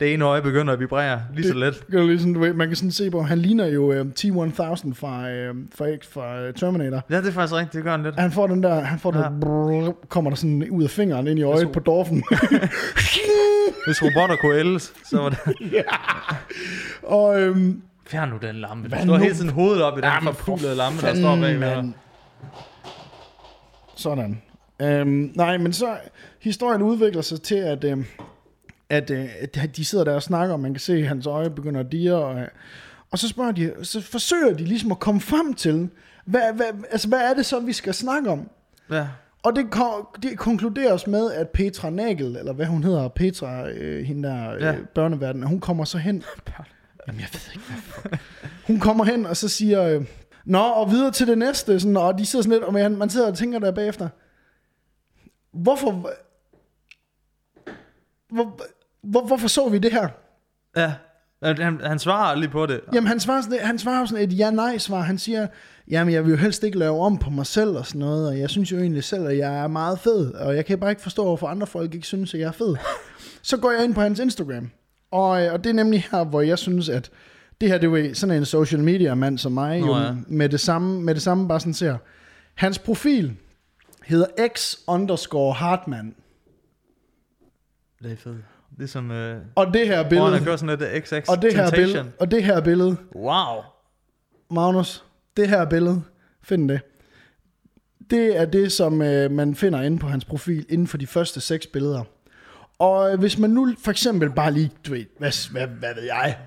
det 0.00 0.14
ene 0.14 0.24
øje 0.24 0.42
begynder 0.42 0.72
at 0.72 0.80
vibrere 0.80 1.20
lige 1.34 1.48
så 1.48 1.54
let. 1.54 1.84
Du 1.92 2.06
lige 2.06 2.18
sådan, 2.18 2.34
du 2.34 2.40
ved, 2.40 2.52
man 2.52 2.66
kan 2.68 2.76
sådan 2.76 2.90
se 2.90 3.10
på, 3.10 3.22
han 3.22 3.38
ligner 3.38 3.66
jo 3.66 4.00
uh, 4.00 4.06
T-1000 4.06 4.94
fra, 4.94 5.20
uh, 5.20 5.56
fra, 5.74 5.86
fra 6.10 6.52
Terminator. 6.52 7.02
Ja, 7.10 7.16
det 7.16 7.26
er 7.28 7.32
faktisk 7.32 7.54
rigtigt, 7.54 7.72
det 7.72 7.84
gør 7.84 7.90
han 7.90 8.02
lidt. 8.02 8.14
Han 8.18 8.32
får 8.32 8.46
den 8.46 8.62
der, 8.62 8.80
han 8.80 8.98
får 8.98 9.12
Ja. 9.12 9.18
ja. 9.18 9.24
der, 9.24 9.92
kommer 10.08 10.30
der 10.30 10.36
sådan 10.36 10.70
ud 10.70 10.84
af 10.84 10.90
fingeren 10.90 11.26
ind 11.26 11.38
i 11.38 11.42
øjet 11.42 11.72
på 11.72 11.80
Dorfen. 11.80 12.16
Hvis 13.86 14.02
robotter 14.02 14.36
kunne 14.36 14.56
ældes, 14.56 14.92
så 15.04 15.18
var 15.18 15.28
det... 15.28 15.38
og 17.02 17.40
øhm, 17.40 17.82
Fjern 18.06 18.28
nu 18.28 18.36
den 18.42 18.54
lampe. 18.54 18.88
Du 18.88 18.94
Hvad 18.94 19.04
står 19.04 19.16
hele 19.16 19.34
tiden 19.34 19.50
hovedet 19.50 19.82
op 19.82 19.98
i 19.98 20.00
den 20.00 20.10
Jamen, 20.10 20.34
forpulede 20.34 20.68
for 20.68 20.76
lampe, 20.76 21.06
der 21.06 21.14
står 21.14 21.36
mand. 21.36 21.94
Sådan. 23.96 24.42
Øhm, 24.82 25.32
nej, 25.34 25.58
men 25.58 25.72
så 25.72 25.96
historien 26.40 26.82
udvikler 26.82 27.22
sig 27.22 27.42
til, 27.42 27.54
at, 27.54 27.84
øhm, 27.84 28.04
at, 28.90 29.10
øh, 29.10 29.28
de 29.76 29.84
sidder 29.84 30.04
der 30.04 30.14
og 30.14 30.22
snakker, 30.22 30.52
og 30.52 30.60
man 30.60 30.74
kan 30.74 30.80
se, 30.80 30.92
at 30.92 31.08
hans 31.08 31.26
øje 31.26 31.50
begynder 31.50 31.80
at 31.80 31.92
dire, 31.92 32.14
og, 32.14 32.38
øh, 32.40 32.48
og 33.10 33.18
så 33.18 33.28
spørger 33.28 33.52
de, 33.52 33.74
så 33.82 34.00
forsøger 34.00 34.54
de 34.54 34.64
ligesom 34.64 34.90
at 34.92 34.98
komme 35.00 35.20
frem 35.20 35.54
til, 35.54 35.88
hvad, 36.26 36.52
hvad, 36.54 36.66
altså, 36.90 37.08
hvad 37.08 37.18
er 37.30 37.34
det 37.34 37.46
så, 37.46 37.60
vi 37.60 37.72
skal 37.72 37.94
snakke 37.94 38.30
om? 38.30 38.50
Ja. 38.90 39.08
Og 39.42 39.56
det, 39.56 39.70
ko- 39.70 40.06
det 40.22 40.38
konkluderes 40.38 41.06
med, 41.06 41.32
at 41.32 41.48
Petra 41.48 41.90
Nagel, 41.90 42.36
eller 42.36 42.52
hvad 42.52 42.66
hun 42.66 42.84
hedder, 42.84 43.08
Petra, 43.08 43.68
øh, 43.68 44.04
hende 44.04 44.28
der 44.28 44.52
Ja. 44.52 44.72
øh, 44.74 44.86
børneverden, 44.94 45.42
hun 45.42 45.60
kommer 45.60 45.84
så 45.84 45.98
hen. 45.98 46.24
Jamen, 47.08 47.20
jeg 47.20 47.28
ved 47.32 47.40
ikke, 47.54 47.66
hvad 47.66 47.80
fuck. 47.82 48.22
Hun 48.66 48.80
kommer 48.80 49.04
hen, 49.04 49.26
og 49.26 49.36
så 49.36 49.48
siger, 49.48 49.82
øh, 49.82 50.04
Nå, 50.44 50.58
og 50.58 50.90
videre 50.90 51.10
til 51.10 51.26
det 51.26 51.38
næste, 51.38 51.80
sådan, 51.80 51.96
og 51.96 52.18
de 52.18 52.26
sidder 52.26 52.42
sådan 52.42 52.52
lidt, 52.58 52.64
og 52.64 52.72
man, 52.72 52.96
man 52.96 53.10
sidder 53.10 53.26
og 53.30 53.36
tænker 53.36 53.58
der 53.58 53.70
bagefter, 53.72 54.08
hvorfor, 55.52 55.90
hvor, 58.30 58.60
hvor, 59.10 59.26
hvorfor 59.26 59.48
så 59.48 59.68
vi 59.68 59.78
det 59.78 59.92
her? 59.92 60.08
Ja. 60.76 60.94
Han, 61.42 61.80
han, 61.80 61.98
svarer 61.98 62.24
aldrig 62.24 62.50
på 62.50 62.66
det. 62.66 62.80
Jamen, 62.94 63.08
han 63.08 63.20
svarer, 63.20 63.40
sådan, 63.40 63.58
han 63.58 63.78
svarer 63.78 64.06
sådan 64.06 64.24
et 64.24 64.38
ja-nej-svar. 64.38 65.00
Han 65.00 65.18
siger, 65.18 65.46
jamen, 65.88 66.14
jeg 66.14 66.24
vil 66.24 66.30
jo 66.30 66.36
helst 66.36 66.64
ikke 66.64 66.78
lave 66.78 67.00
om 67.00 67.18
på 67.18 67.30
mig 67.30 67.46
selv 67.46 67.70
og 67.70 67.86
sådan 67.86 67.98
noget, 67.98 68.28
og 68.28 68.38
jeg 68.38 68.50
synes 68.50 68.72
jo 68.72 68.78
egentlig 68.78 69.04
selv, 69.04 69.26
at 69.26 69.38
jeg 69.38 69.62
er 69.62 69.66
meget 69.66 69.98
fed, 69.98 70.34
og 70.34 70.56
jeg 70.56 70.66
kan 70.66 70.78
bare 70.78 70.90
ikke 70.90 71.02
forstå, 71.02 71.24
hvorfor 71.24 71.46
andre 71.46 71.66
folk 71.66 71.94
ikke 71.94 72.06
synes, 72.06 72.34
at 72.34 72.40
jeg 72.40 72.46
er 72.46 72.52
fed. 72.52 72.76
Så 73.42 73.56
går 73.56 73.70
jeg 73.70 73.84
ind 73.84 73.94
på 73.94 74.00
hans 74.00 74.18
Instagram, 74.18 74.70
og, 75.10 75.42
øh, 75.42 75.52
og 75.52 75.64
det 75.64 75.70
er 75.70 75.74
nemlig 75.74 76.06
her, 76.10 76.24
hvor 76.24 76.40
jeg 76.40 76.58
synes, 76.58 76.88
at 76.88 77.10
det 77.60 77.68
her, 77.68 77.78
det 77.78 77.94
er 77.94 78.08
jo 78.08 78.14
sådan 78.14 78.36
en 78.36 78.44
social 78.44 78.82
media 78.82 79.14
mand 79.14 79.38
som 79.38 79.52
mig, 79.52 79.80
Nå 79.80 79.86
jo, 79.86 79.96
ja. 79.96 80.14
med, 80.28 80.48
det 80.48 80.60
samme, 80.60 81.02
med 81.02 81.14
det 81.14 81.22
samme 81.22 81.48
bare 81.48 81.60
sådan 81.60 81.74
ser. 81.74 81.96
Hans 82.54 82.78
profil 82.78 83.36
hedder 84.04 84.26
x 84.54 84.74
underscore 84.86 85.54
Hartmann, 85.54 86.14
Det 88.02 88.12
er 88.12 88.16
fedt. 88.16 88.55
Ligesom... 88.78 89.10
Øh, 89.10 89.40
og 89.54 89.74
det 89.74 89.86
her 89.86 90.08
billede, 90.08 90.38
har 90.38 90.44
kørt 90.44 90.60
sådan 90.60 90.78
lidt 90.78 91.04
XX 91.04 91.12
og 91.28 91.42
det 91.42 91.54
her 91.54 91.62
Temptation. 91.64 91.86
billede, 91.86 92.12
og 92.20 92.30
det 92.30 92.44
her 92.44 92.60
billede, 92.60 92.96
Wow. 93.14 93.62
Magnus, 94.50 95.04
det 95.36 95.48
her 95.48 95.64
billede, 95.64 96.02
find 96.42 96.68
det. 96.68 96.80
Det 98.10 98.36
er 98.36 98.44
det, 98.44 98.72
som 98.72 99.02
øh, 99.02 99.30
man 99.30 99.54
finder 99.54 99.82
inde 99.82 99.98
på 99.98 100.06
hans 100.08 100.24
profil 100.24 100.66
inden 100.68 100.86
for 100.86 100.98
de 100.98 101.06
første 101.06 101.40
seks 101.40 101.66
billeder. 101.66 102.02
Og 102.78 103.12
øh, 103.12 103.18
hvis 103.18 103.38
man 103.38 103.50
nu 103.50 103.74
for 103.84 103.90
eksempel 103.90 104.30
bare 104.30 104.52
lige, 104.52 104.70
du 104.86 104.92
ved, 104.92 105.04
hvad, 105.18 105.50
hvad, 105.52 105.66
hvad 105.66 105.94
ved 105.94 106.02
jeg, 106.02 106.38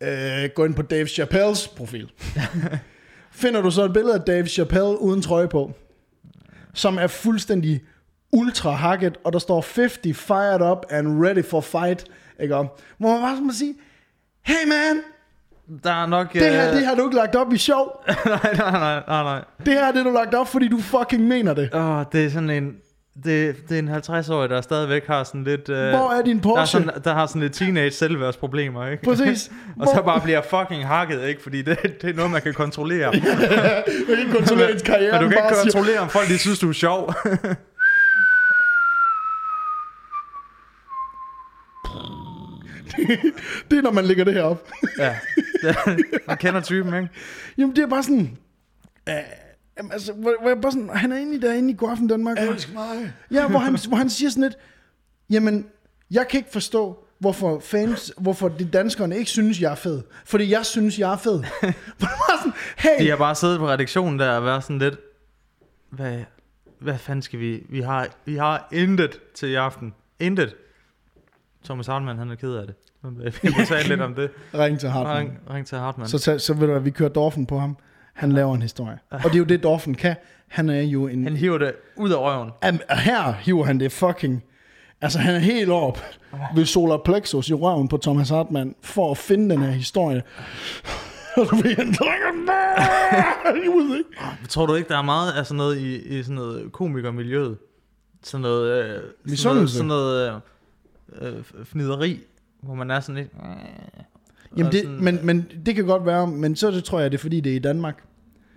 øh, 0.00 0.50
går 0.54 0.64
ind 0.64 0.74
på 0.74 0.82
Dave 0.82 1.06
Chappelles 1.06 1.68
profil, 1.68 2.10
finder 3.32 3.62
du 3.62 3.70
så 3.70 3.84
et 3.84 3.92
billede 3.92 4.14
af 4.14 4.20
Dave 4.20 4.46
Chappelle 4.46 5.00
uden 5.00 5.22
trøje 5.22 5.48
på, 5.48 5.72
som 6.74 6.98
er 6.98 7.06
fuldstændig 7.06 7.80
ultra 8.32 8.70
hacket, 8.70 9.16
og 9.24 9.32
der 9.32 9.38
står 9.38 9.64
50 9.76 9.98
fired 10.18 10.60
up 10.70 10.86
and 10.90 11.24
ready 11.24 11.44
for 11.44 11.60
fight, 11.60 12.04
ikke 12.40 12.54
om? 12.56 12.68
Hvor 12.98 13.08
man 13.12 13.20
bare 13.20 13.40
må 13.40 13.52
sige, 13.52 13.74
hey 14.42 14.68
man, 14.68 15.02
Der 15.84 16.02
er 16.02 16.06
nok... 16.06 16.32
det 16.32 16.42
her, 16.42 16.68
øh, 16.70 16.76
det 16.76 16.86
har 16.86 16.94
du 16.94 17.04
ikke 17.04 17.16
lagt 17.16 17.36
op 17.36 17.52
i 17.52 17.58
sjov. 17.58 18.04
nej, 18.08 18.38
nej, 18.56 18.70
nej, 18.70 19.02
nej, 19.08 19.22
nej. 19.22 19.44
Det 19.66 19.72
her 19.74 19.84
er 19.88 19.92
det, 19.92 20.04
du 20.04 20.10
lagt 20.10 20.34
op, 20.34 20.48
fordi 20.48 20.68
du 20.68 20.78
fucking 20.80 21.24
mener 21.28 21.54
det. 21.54 21.74
Åh, 21.74 22.04
det 22.12 22.24
er 22.24 22.30
sådan 22.30 22.50
en... 22.50 22.72
Det, 23.24 23.56
det 23.68 23.74
er 23.74 23.78
en 23.78 23.88
50-årig, 23.88 24.50
der 24.50 24.60
stadigvæk 24.60 25.06
har 25.06 25.24
sådan 25.24 25.44
lidt... 25.44 25.68
Øh, 25.68 25.90
Hvor 25.90 26.10
er 26.18 26.22
din 26.22 26.36
der, 26.38 26.50
er 26.50 26.54
Porsche? 26.54 26.66
sådan, 26.66 27.02
der 27.04 27.14
har 27.14 27.26
sådan 27.26 27.42
lidt 27.42 27.52
teenage 27.52 27.90
selvværdsproblemer, 27.90 28.86
ikke? 28.86 29.02
Præcis. 29.02 29.50
Og 29.80 29.86
så 29.94 30.02
bare 30.02 30.20
bliver 30.20 30.42
fucking 30.42 30.86
hakket, 30.86 31.24
ikke? 31.24 31.42
Fordi 31.42 31.62
det, 31.62 31.78
det 32.02 32.10
er 32.10 32.14
noget, 32.14 32.30
man 32.30 32.42
kan 32.42 32.54
kontrollere. 32.54 33.12
Du 33.14 33.20
kan 33.20 34.18
ikke 34.18 34.32
kontrollere 34.32 34.72
ens 34.72 34.82
karriere. 34.82 35.12
Men 35.12 35.22
du 35.22 35.28
kan 35.28 35.38
ikke 35.38 35.56
kontrollere, 35.62 35.98
om 35.98 36.08
folk 36.08 36.28
de 36.28 36.38
synes, 36.38 36.58
du 36.58 36.68
er 36.68 36.72
sjov. 36.72 37.14
Det 43.70 43.78
er, 43.78 43.82
når 43.82 43.92
man 43.92 44.04
lægger 44.04 44.24
det 44.24 44.34
her 44.34 44.42
op. 44.42 44.68
ja. 44.98 45.16
Man 46.28 46.36
kender 46.36 46.60
typen, 46.60 46.94
ikke? 46.94 47.08
Jamen, 47.58 47.76
det 47.76 47.82
er 47.82 47.86
bare 47.88 48.02
sådan... 48.02 48.38
Øh, 49.08 49.14
jamen, 49.78 49.92
altså, 49.92 50.12
hvor, 50.12 50.34
hvor 50.40 50.48
jeg 50.48 50.60
bare 50.60 50.72
sådan, 50.72 50.88
han 50.88 51.12
er 51.12 51.16
egentlig 51.16 51.42
derinde 51.42 51.70
i 51.70 51.76
Godaften 51.76 52.08
Danmark. 52.08 52.38
Elsk 52.40 52.72
mig. 52.74 53.12
Ja, 53.30 53.48
hvor 53.48 53.58
han, 53.58 53.78
hvor 53.88 53.96
han 53.96 54.10
siger 54.10 54.30
sådan 54.30 54.42
lidt, 54.42 54.56
jamen, 55.30 55.66
jeg 56.10 56.28
kan 56.28 56.38
ikke 56.38 56.52
forstå, 56.52 57.04
hvorfor 57.18 57.60
fans, 57.60 58.12
hvorfor 58.18 58.48
de 58.48 58.64
danskerne 58.64 59.18
ikke 59.18 59.30
synes, 59.30 59.60
jeg 59.60 59.70
er 59.70 59.76
fed. 59.76 60.02
Fordi 60.24 60.50
jeg 60.50 60.66
synes, 60.66 60.98
jeg 60.98 61.12
er 61.12 61.16
fed. 61.16 61.38
Hvor 61.98 62.08
det 62.08 62.18
var 62.28 62.38
sådan, 62.38 62.52
hey, 62.76 63.04
De 63.04 63.10
har 63.10 63.16
bare 63.16 63.34
siddet 63.34 63.58
på 63.58 63.68
redaktionen 63.68 64.18
der 64.18 64.30
og 64.30 64.44
været 64.44 64.62
sådan 64.62 64.78
lidt... 64.78 64.94
Hvad, 65.90 66.18
hvad 66.80 66.98
fanden 66.98 67.22
skal 67.22 67.40
vi... 67.40 67.62
Vi 67.68 67.80
har, 67.80 68.08
vi 68.24 68.36
har 68.36 68.68
intet 68.72 69.20
til 69.34 69.48
i 69.48 69.54
aften. 69.54 69.94
Intet. 70.20 70.54
Thomas 71.64 71.86
Hartmann, 71.86 72.18
han 72.18 72.30
er 72.30 72.34
ked 72.34 72.54
af 72.54 72.66
det. 72.66 72.74
Vi 73.42 73.48
må 73.58 73.64
tale 73.68 73.88
lidt 73.88 74.00
om 74.00 74.14
det. 74.14 74.30
ring 74.54 74.80
til 74.80 74.88
Hartmann. 74.88 75.18
Ring, 75.18 75.38
ring 75.50 75.66
til 75.66 75.78
Hartmann. 75.78 76.08
Så, 76.08 76.18
så, 76.18 76.38
så 76.38 76.54
ved 76.54 76.66
du, 76.66 76.74
at 76.74 76.84
vi 76.84 76.90
kører 76.90 77.08
Dorfen 77.08 77.46
på 77.46 77.58
ham. 77.58 77.76
Han 78.14 78.32
laver 78.32 78.54
en 78.54 78.62
historie. 78.62 78.98
Og 79.10 79.24
det 79.24 79.34
er 79.34 79.38
jo 79.38 79.44
det, 79.44 79.62
Dorfen 79.62 79.94
kan. 79.94 80.16
Han 80.48 80.70
er 80.70 80.80
jo 80.82 81.06
en... 81.06 81.24
Han 81.24 81.36
hiver 81.36 81.58
det 81.58 81.72
ud 81.96 82.10
af 82.10 82.16
røven. 82.16 82.50
Am- 82.64 82.94
her 82.94 83.32
hiver 83.32 83.64
han 83.64 83.80
det 83.80 83.92
fucking... 83.92 84.44
Altså, 85.00 85.18
han 85.18 85.34
er 85.34 85.38
helt 85.38 85.70
op 85.70 86.02
ved 86.54 86.64
solar 86.64 86.96
plexus 87.04 87.48
i 87.48 87.54
røven 87.54 87.88
på 87.88 87.96
Thomas 87.96 88.28
Hartmann 88.28 88.74
for 88.82 89.10
at 89.10 89.18
finde 89.18 89.54
den 89.54 89.62
her 89.62 89.70
historie. 89.70 90.22
Og 91.36 91.46
du 91.50 91.56
ved, 91.56 91.76
han 91.76 91.88
ikke? 93.94 94.48
Tror 94.48 94.66
du 94.66 94.74
ikke, 94.74 94.88
der 94.88 94.98
er 94.98 95.02
meget 95.02 95.32
af 95.32 95.46
sådan 95.46 95.56
noget 95.56 95.78
i, 95.78 96.18
i 96.18 96.22
sådan 96.22 96.34
noget 96.34 96.72
komikermiljøet? 96.72 97.58
Sådan 98.22 98.42
noget... 98.42 98.84
Øh, 98.84 99.36
sådan 99.36 99.54
noget, 99.56 99.70
sådan 99.70 99.88
noget 99.88 100.28
øh, 100.28 100.40
øh, 101.20 101.34
fnideri, 101.64 102.20
hvor 102.62 102.74
man 102.74 102.90
er 102.90 103.00
sådan 103.00 103.14
lidt... 103.14 103.28
Øh, 103.44 103.50
Jamen, 104.58 104.72
det, 104.72 104.80
sådan- 104.82 105.04
men, 105.04 105.18
men 105.26 105.50
det 105.66 105.74
kan 105.74 105.84
godt 105.84 106.06
være, 106.06 106.26
men 106.26 106.56
så 106.56 106.70
det 106.70 106.84
tror 106.84 107.00
jeg, 107.00 107.10
det 107.10 107.16
er 107.18 107.20
fordi, 107.22 107.40
det 107.40 107.52
er 107.52 107.56
i 107.56 107.58
Danmark. 107.58 108.04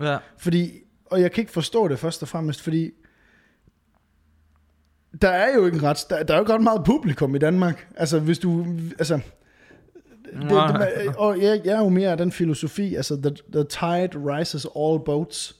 Ja, 0.02 0.18
Fordi, 0.38 0.72
og 1.06 1.22
jeg 1.22 1.32
kan 1.32 1.42
ikke 1.42 1.52
forstå 1.52 1.88
det 1.88 2.00
først 2.00 2.22
og 2.22 2.28
fremmest, 2.28 2.62
fordi 2.62 2.92
der 5.22 5.30
er 5.30 5.56
jo 5.56 5.66
ikke 5.66 5.76
en 5.78 5.84
ret, 5.84 6.06
der, 6.10 6.24
der 6.24 6.34
er 6.34 6.38
jo 6.38 6.46
ret 6.50 6.62
meget 6.62 6.82
publikum 6.86 7.36
i 7.36 7.38
Danmark. 7.38 7.88
Altså, 7.96 8.20
hvis 8.20 8.40
du, 8.40 8.66
altså, 9.00 9.20
det, 10.34 10.50
det, 10.50 11.16
og 11.18 11.42
jeg, 11.42 11.62
jeg 11.66 11.74
er 11.74 11.80
jo 11.80 11.90
mere 11.90 12.10
af 12.12 12.18
den 12.18 12.32
filosofi, 12.32 12.96
altså, 12.96 13.16
the, 13.22 13.32
the 13.54 13.64
tide 13.64 14.10
rises 14.34 14.66
all 14.78 15.00
boats. 15.06 15.56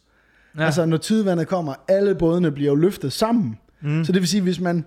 ja. 0.58 0.64
Altså, 0.66 0.86
når 0.86 0.98
tidevandet 0.98 1.48
kommer, 1.48 1.74
alle 1.88 2.16
bådene 2.16 2.52
bliver 2.52 2.70
jo 2.70 2.76
løftet 2.76 3.14
sammen. 3.14 3.60
mm. 3.82 3.90
Mm. 3.92 4.04
Så 4.06 4.12
det 4.12 4.22
vil 4.22 4.28
sige, 4.30 4.42
hvis 4.42 4.60
man, 4.60 4.86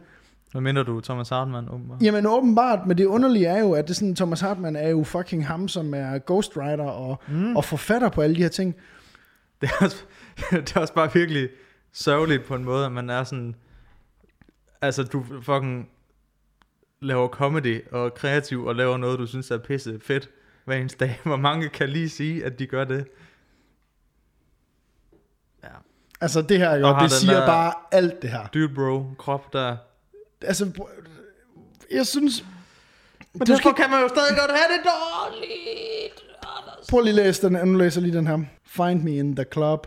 Hvad 0.52 0.61
mener 0.61 0.82
du, 0.82 1.00
Thomas 1.00 1.28
Hartmann? 1.28 1.68
Åbenbart? 1.68 2.02
jamen 2.02 2.26
åbenbart, 2.26 2.87
men 2.87 2.98
det 2.98 3.04
underlige 3.04 3.46
er 3.46 3.59
jo, 3.61 3.72
at 3.72 3.85
det 3.85 3.90
er 3.90 3.94
sådan, 3.94 4.14
Thomas 4.14 4.40
Hartmann 4.40 4.76
er 4.76 4.88
jo 4.88 5.04
fucking 5.04 5.46
ham, 5.46 5.68
som 5.68 5.94
er 5.94 6.18
ghostwriter 6.26 6.85
og, 6.85 7.22
mm. 7.28 7.56
og 7.56 7.64
forfatter 7.64 8.09
på 8.09 8.20
alle 8.22 8.37
de 8.37 8.42
her 8.42 8.48
ting. 8.48 8.74
Det 9.61 9.70
er, 9.80 9.85
også, 9.85 10.04
det 10.50 10.76
er 10.76 10.80
også 10.80 10.94
bare 10.94 11.12
virkelig 11.12 11.48
sørgeligt 11.92 12.44
på 12.44 12.54
en 12.54 12.64
måde, 12.64 12.87
at 12.87 12.92
man 12.92 13.11
er 13.11 13.24
sådan... 13.24 13.54
Altså, 14.82 15.02
du 15.02 15.24
fucking 15.42 15.88
laver 17.00 17.28
comedy 17.28 17.88
og 17.92 18.14
kreativ 18.14 18.64
og 18.64 18.74
laver 18.74 18.96
noget, 18.96 19.18
du 19.18 19.26
synes 19.26 19.50
er 19.50 19.59
pisse 19.59 20.00
fedt 20.02 20.30
hver 20.64 20.76
eneste 20.76 20.98
dag. 21.06 21.20
Hvor 21.24 21.37
mange 21.37 21.68
kan 21.68 21.88
lige 21.88 22.09
sige, 22.09 22.44
at 22.44 22.59
de 22.59 22.66
gør 22.66 22.85
det? 22.85 23.06
Ja. 25.64 25.68
Altså 26.20 26.42
det 26.42 26.59
her, 26.59 26.74
jo, 26.74 26.96
det 27.00 27.12
siger 27.12 27.38
der- 27.40 27.46
bare 27.46 27.72
alt 27.92 28.22
det 28.22 28.30
her. 28.30 28.46
Dude 28.54 28.74
bro, 28.74 29.04
krop 29.18 29.52
der. 29.52 29.76
Altså, 30.42 30.72
jeg 31.92 32.07
synes... 32.07 32.44
Men 33.33 33.46
du 33.46 33.53
derfor 33.53 33.70
skal- 33.70 33.75
kan 33.85 33.90
man 33.90 34.01
jo 34.03 34.09
stadig 34.09 34.38
godt 34.38 34.51
have 34.51 34.77
det 34.79 34.85
dårligt. 34.85 36.22
Anders. 36.42 36.87
Prøv 36.90 37.01
lige 37.01 37.11
at 37.20 37.27
læse 37.27 37.49
den, 37.49 37.68
nu 37.68 37.79
læser 37.79 38.01
lige 38.01 38.16
den 38.16 38.27
her. 38.27 38.38
Find 38.64 39.03
me 39.03 39.16
in 39.16 39.37
the 39.37 39.44
club. 39.53 39.87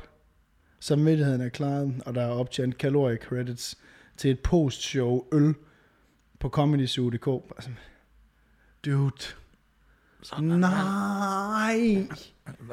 Samvittigheden 0.80 1.42
er 1.42 1.50
klaret, 1.50 1.94
og 2.06 2.16
der 2.16 2.22
er 2.22 2.30
optjent 2.30 2.76
calorie 2.76 3.18
credits 3.18 3.78
til 4.18 4.32
et 4.32 4.40
postshow 4.40 5.24
øl 5.32 5.54
på 6.40 6.50
comedyzoo.dk. 6.50 7.28
Altså, 7.58 7.70
dude. 8.86 9.12
Nej. 10.42 12.08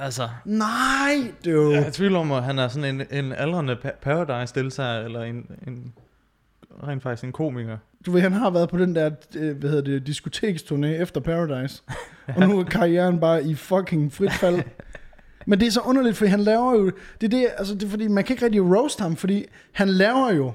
Altså, 0.00 0.28
Nej, 0.44 1.32
dude. 1.44 1.74
jeg 1.76 1.92
tvivler 1.92 2.18
om, 2.18 2.32
at 2.32 2.44
han 2.44 2.58
er 2.58 2.68
sådan 2.68 3.00
en, 3.00 3.24
en 3.24 3.32
aldrende 3.32 3.74
pa- 3.84 3.96
Paradise-deltager, 4.02 5.04
eller 5.04 5.22
en, 5.22 5.50
en 5.66 5.94
rent 6.82 7.02
faktisk 7.02 7.24
en 7.24 7.32
komiker. 7.32 7.76
Du 8.06 8.10
ved, 8.10 8.20
han 8.20 8.32
har 8.32 8.50
været 8.50 8.68
på 8.68 8.78
den 8.78 8.94
der, 8.94 9.10
øh, 9.36 9.56
hvad 9.56 9.70
hedder 9.70 9.98
det, 9.98 10.08
diskoteksturné 10.08 10.86
efter 10.86 11.20
Paradise. 11.20 11.82
Og 12.36 12.48
nu 12.48 12.58
er 12.58 12.64
karrieren 12.64 13.20
bare 13.20 13.44
i 13.44 13.54
fucking 13.54 14.12
frit 14.12 14.32
fald. 14.32 14.62
Men 15.46 15.60
det 15.60 15.66
er 15.66 15.70
så 15.70 15.80
underligt, 15.80 16.16
fordi 16.16 16.30
han 16.30 16.40
laver 16.40 16.74
jo... 16.74 16.92
Det 17.20 17.34
er 17.34 17.38
det, 17.38 17.48
altså 17.58 17.74
det 17.74 17.82
er 17.82 17.88
fordi, 17.88 18.08
man 18.08 18.24
kan 18.24 18.34
ikke 18.34 18.44
rigtig 18.44 18.62
roast 18.62 19.00
ham, 19.00 19.16
fordi 19.16 19.44
han 19.72 19.88
laver 19.88 20.32
jo 20.32 20.52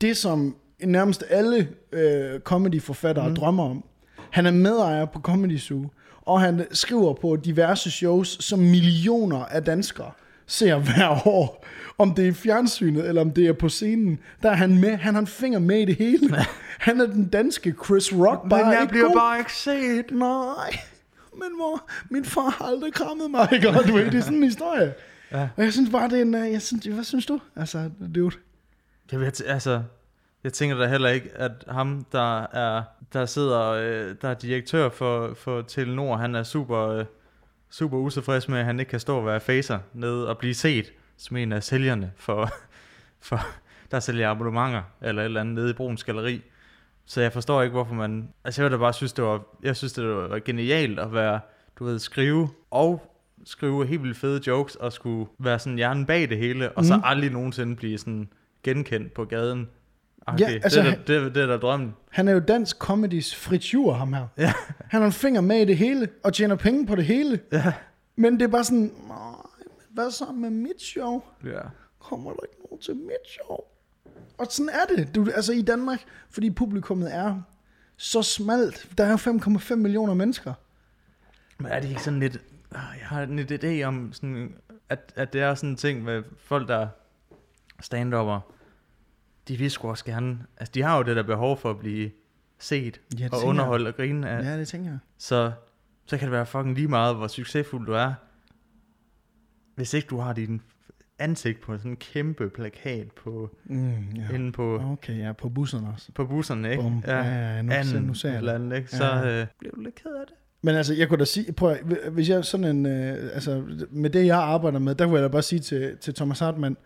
det, 0.00 0.16
som 0.16 0.56
nærmest 0.84 1.24
alle 1.30 1.68
øh, 1.92 2.40
comedy-forfattere 2.40 3.28
mm. 3.28 3.34
drømmer 3.34 3.64
om. 3.64 3.84
Han 4.30 4.46
er 4.46 4.50
medejer 4.50 5.04
på 5.04 5.20
Comedy 5.20 5.58
Zoo, 5.58 5.90
og 6.22 6.40
han 6.40 6.66
skriver 6.72 7.14
på 7.14 7.36
diverse 7.36 7.90
shows, 7.90 8.44
som 8.44 8.58
millioner 8.58 9.44
af 9.44 9.64
danskere 9.64 10.10
ser 10.46 10.78
hver 10.78 11.26
år. 11.28 11.66
Om 11.98 12.14
det 12.14 12.24
er 12.24 12.28
i 12.28 12.32
fjernsynet, 12.32 13.08
eller 13.08 13.20
om 13.20 13.30
det 13.30 13.46
er 13.46 13.52
på 13.52 13.68
scenen, 13.68 14.18
der 14.42 14.50
er 14.50 14.54
han 14.54 14.80
med. 14.80 14.96
Han 14.96 15.14
har 15.14 15.20
en 15.20 15.26
finger 15.26 15.58
med 15.58 15.78
i 15.80 15.84
det 15.84 15.94
hele. 15.96 16.36
Han 16.78 17.00
er 17.00 17.06
den 17.06 17.28
danske 17.28 17.74
Chris 17.84 18.12
Rock, 18.12 18.48
bare 18.48 18.62
Men 18.64 18.72
jeg 18.72 18.80
ikke 18.82 18.90
bliver 18.90 19.06
god. 19.06 19.14
bare 19.14 19.38
ikke 19.38 19.52
set. 19.52 20.10
Nej, 20.10 20.80
men 21.32 21.58
mor, 21.58 21.90
min 22.10 22.24
far 22.24 22.50
har 22.50 22.64
aldrig 22.64 22.92
krammet 22.92 23.30
mig, 23.30 23.48
ikke? 23.52 23.68
Og 23.68 23.88
du 23.88 23.92
ved, 23.92 24.04
det 24.04 24.14
er 24.14 24.20
sådan 24.20 24.36
en 24.36 24.42
historie. 24.42 24.94
Ja. 25.32 25.48
Og 25.56 25.64
jeg 25.64 25.72
synes 25.72 25.90
bare, 25.90 26.08
det 26.08 26.18
er 26.18 26.22
en, 26.22 26.34
øh, 26.34 26.52
jeg 26.52 26.62
synes, 26.62 26.86
hvad 26.86 27.04
synes 27.04 27.26
du? 27.26 27.40
Altså, 27.56 27.90
dude. 28.14 28.36
Jeg, 29.12 29.20
ved, 29.20 29.46
altså, 29.46 29.82
jeg 30.44 30.52
tænker 30.52 30.76
da 30.76 30.86
heller 30.86 31.08
ikke, 31.08 31.30
at 31.34 31.52
ham, 31.68 32.06
der 32.12 32.42
er 32.42 32.82
der 33.12 33.26
sidder, 33.26 33.60
øh, 33.70 34.14
der 34.22 34.28
er 34.28 34.34
direktør 34.34 34.88
for, 34.88 35.34
for 35.34 35.62
Telenor, 35.62 36.16
han 36.16 36.34
er 36.34 36.42
super, 36.42 36.88
øh, 36.88 37.04
super 37.70 37.96
utilfreds 37.96 38.48
med, 38.48 38.58
at 38.58 38.64
han 38.64 38.80
ikke 38.80 38.90
kan 38.90 39.00
stå 39.00 39.16
og 39.18 39.26
være 39.26 39.40
facer 39.40 39.78
nede 39.94 40.28
og 40.28 40.38
blive 40.38 40.54
set 40.54 40.92
som 41.16 41.36
en 41.36 41.52
af 41.52 41.62
sælgerne 41.62 42.12
for, 42.16 42.50
for 43.28 43.40
der 43.90 44.00
sælger 44.00 44.30
abonnementer 44.30 44.82
eller 45.02 45.22
et 45.22 45.26
eller 45.26 45.40
andet 45.40 45.54
nede 45.54 45.70
i 45.70 45.72
Bruns 45.72 46.04
Galeri. 46.04 46.42
Så 47.06 47.20
jeg 47.20 47.32
forstår 47.32 47.62
ikke, 47.62 47.72
hvorfor 47.72 47.94
man... 47.94 48.28
Altså 48.44 48.62
jeg 48.62 48.70
da 48.70 48.76
bare 48.76 48.92
synes, 48.92 49.12
det 49.12 49.24
var, 49.24 49.42
jeg 49.62 49.76
synes, 49.76 49.92
det 49.92 50.08
var 50.08 50.38
genialt 50.38 50.98
at 50.98 51.12
være, 51.12 51.40
du 51.78 51.84
ved, 51.84 51.98
skrive 51.98 52.48
og 52.70 53.12
skrive 53.44 53.86
helt 53.86 54.02
vildt 54.02 54.16
fede 54.16 54.40
jokes 54.46 54.74
og 54.76 54.92
skulle 54.92 55.30
være 55.38 55.58
sådan 55.58 55.76
hjernen 55.76 56.06
bag 56.06 56.28
det 56.28 56.38
hele, 56.38 56.72
og 56.72 56.84
så 56.84 56.94
Mhm. 56.94 57.02
aldrig 57.06 57.30
nogensinde 57.30 57.76
blive 57.76 57.98
sådan 57.98 58.28
genkendt 58.62 59.14
på 59.14 59.24
gaden. 59.24 59.68
Ja, 60.28 60.34
Ja, 60.38 60.46
altså, 60.62 60.80
det, 60.82 60.88
er 60.88 60.94
da- 60.94 61.00
det, 61.06 61.16
er- 61.16 61.28
det 61.28 61.42
er 61.42 61.46
da 61.46 61.56
drømmen. 61.56 61.94
Han 62.10 62.28
er 62.28 62.32
jo 62.32 62.38
dansk 62.40 62.78
comedys 62.78 63.34
fritur, 63.34 63.92
ham 63.94 64.12
her. 64.12 64.26
Ja. 64.38 64.52
Han 64.80 65.00
har 65.00 65.06
en 65.06 65.12
finger 65.12 65.40
med 65.40 65.60
i 65.60 65.64
det 65.64 65.76
hele, 65.76 66.08
og 66.24 66.34
tjener 66.34 66.54
penge 66.56 66.86
på 66.86 66.94
det 66.94 67.04
hele. 67.04 67.40
Ja. 67.52 67.72
Men 68.16 68.32
det 68.32 68.42
er 68.42 68.48
bare 68.48 68.64
sådan, 68.64 68.92
hvad 69.90 70.10
så 70.10 70.24
med 70.34 70.50
mit 70.50 70.82
show? 70.82 71.22
ja. 71.44 71.60
Kommer 71.98 72.30
der 72.32 72.40
ikke 72.42 72.56
nogen 72.70 72.82
til 72.82 72.96
mit 72.96 73.28
show? 73.30 73.56
Og 74.38 74.46
sådan 74.50 74.68
er 74.68 74.96
det. 74.96 75.14
Du, 75.14 75.28
altså 75.34 75.52
i 75.52 75.62
Danmark, 75.62 76.04
fordi 76.30 76.50
publikummet 76.50 77.14
er 77.14 77.40
så 77.96 78.22
smalt. 78.22 78.88
Der 78.98 79.04
er 79.04 79.10
jo 79.10 79.16
5,5 79.16 79.74
millioner 79.74 80.14
mennesker. 80.14 80.52
Men 81.58 81.72
er 81.72 81.80
det 81.80 81.88
ikke 81.88 82.02
sådan 82.02 82.20
lidt... 82.20 82.40
ah, 82.74 82.80
Jeg 83.00 83.06
har 83.06 83.22
en 83.22 83.38
idé 83.38 83.82
om, 83.82 84.12
sådan, 84.12 84.54
at, 84.88 85.12
at 85.16 85.32
det 85.32 85.40
er 85.40 85.54
sådan 85.54 85.70
en 85.70 85.76
ting 85.76 86.02
med 86.04 86.22
folk, 86.38 86.68
der 86.68 86.88
stand 87.80 88.14
de 89.48 89.56
vil 89.56 89.70
sgu 89.70 89.88
også 89.88 90.04
gerne... 90.04 90.38
Altså, 90.56 90.72
de 90.74 90.82
har 90.82 90.96
jo 90.96 91.02
det 91.02 91.16
der 91.16 91.22
behov 91.22 91.56
for 91.58 91.70
at 91.70 91.78
blive 91.78 92.10
set 92.58 93.00
Ja, 93.18 93.28
og 93.32 93.44
underholdt 93.44 93.86
og 93.88 93.96
grine 93.96 94.28
af. 94.30 94.42
Ja, 94.44 94.58
det 94.58 94.68
tænker 94.68 94.90
jeg. 94.90 94.98
Så, 95.18 95.52
så 96.06 96.16
kan 96.18 96.26
det 96.26 96.32
være 96.32 96.46
fucking 96.46 96.74
lige 96.74 96.88
meget, 96.88 97.16
hvor 97.16 97.26
succesfuld 97.26 97.86
du 97.86 97.92
er. 97.92 98.12
Hvis 99.74 99.94
ikke 99.94 100.06
du 100.08 100.18
har 100.18 100.32
din 100.32 100.62
ansigt 101.18 101.60
på 101.60 101.76
sådan 101.78 101.90
en 101.90 101.96
kæmpe 101.96 102.48
plakat 102.50 103.12
på, 103.12 103.56
Mm, 103.64 103.92
ja. 104.16 104.34
inde 104.34 104.52
på, 104.52 104.80
Okay, 104.92 105.18
ja, 105.18 105.32
på 105.32 105.48
busserne 105.48 105.88
også. 105.94 106.12
på 106.12 106.26
busserne, 106.26 106.70
ikke? 106.70 106.82
Bum. 106.82 107.02
Ja, 107.06 107.16
ja, 107.16 107.56
ja, 107.56 107.62
nu, 107.62 107.72
anden 107.72 107.84
ser, 107.86 108.00
nu 108.00 108.14
ser 108.14 108.32
jeg 108.32 108.42
det. 108.42 108.48
andet, 108.48 108.76
ikke? 108.76 108.90
Så 108.90 109.04
Ja. 109.04 109.40
øh, 109.40 109.46
bliver 109.58 109.74
du 109.74 109.80
lidt 109.80 109.94
ked 109.94 110.10
af 110.10 110.26
det. 110.26 110.34
Men 110.62 110.74
altså, 110.74 110.94
jeg 110.94 111.08
kunne 111.08 111.18
da 111.18 111.24
sige, 111.24 111.52
prøv 111.52 111.76
hvis 112.10 112.28
jeg 112.28 112.44
sådan 112.44 112.64
en, 112.76 112.86
øh, 112.86 113.30
altså, 113.34 113.64
med 113.90 114.10
det 114.10 114.26
jeg 114.26 114.36
arbejder 114.38 114.78
med, 114.78 114.94
der 114.94 115.04
kunne 115.06 115.14
jeg 115.16 115.22
da 115.22 115.28
bare 115.28 115.42
sige 115.42 115.58
til, 115.60 115.96
til 115.96 116.14
Thomas 116.14 116.38
Hartmann, 116.38 116.76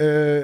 øh, 0.00 0.42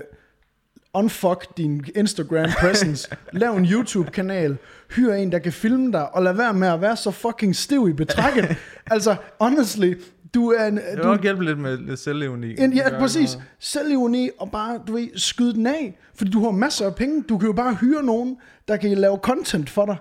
unfuck 0.95 1.57
din 1.57 1.85
Instagram 1.97 2.51
presence, 2.61 3.17
lav 3.33 3.57
en 3.57 3.65
YouTube-kanal, 3.65 4.57
hyr 4.97 5.13
en, 5.13 5.33
der 5.33 5.39
kan 5.39 5.53
filme 5.53 5.93
dig, 5.93 6.15
og 6.15 6.23
lad 6.23 6.33
være 6.33 6.55
med 6.55 6.69
at 6.69 6.81
være 6.81 6.97
så 6.97 7.11
fucking 7.11 7.57
stiv 7.57 7.89
i 7.89 7.93
betrækket. 7.93 8.57
altså, 8.91 9.17
honestly, 9.41 9.95
du 10.35 10.51
er 10.51 10.67
en... 10.67 10.77
Det 10.77 10.85
Du, 11.03 11.09
også 11.09 11.23
hjælpe 11.23 11.45
lidt 11.45 11.59
med 11.59 11.77
lidt 11.77 12.01
selvironi. 12.01 12.55
en, 12.59 12.73
ja, 12.73 12.99
præcis. 12.99 13.39
Selvironi 13.59 14.31
og 14.39 14.51
bare, 14.51 14.81
du 14.87 14.93
ved, 14.93 15.09
skyde 15.17 15.55
den 15.55 15.67
af. 15.67 15.99
Fordi 16.15 16.31
du 16.31 16.45
har 16.45 16.51
masser 16.51 16.87
af 16.87 16.95
penge. 16.95 17.23
Du 17.29 17.39
kan 17.39 17.47
jo 17.47 17.53
bare 17.53 17.75
hyre 17.75 18.03
nogen, 18.03 18.37
der 18.69 18.77
kan 18.77 18.91
lave 18.99 19.19
content 19.23 19.71
for 19.71 19.87
dig. 19.87 19.97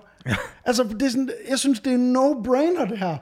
altså, 0.64 0.84
det 0.84 1.02
er 1.02 1.08
sådan, 1.08 1.30
jeg 1.48 1.58
synes, 1.58 1.80
det 1.80 1.90
er 1.90 1.94
en 1.94 2.16
no-brainer, 2.16 2.88
det 2.90 2.98
her. 2.98 3.16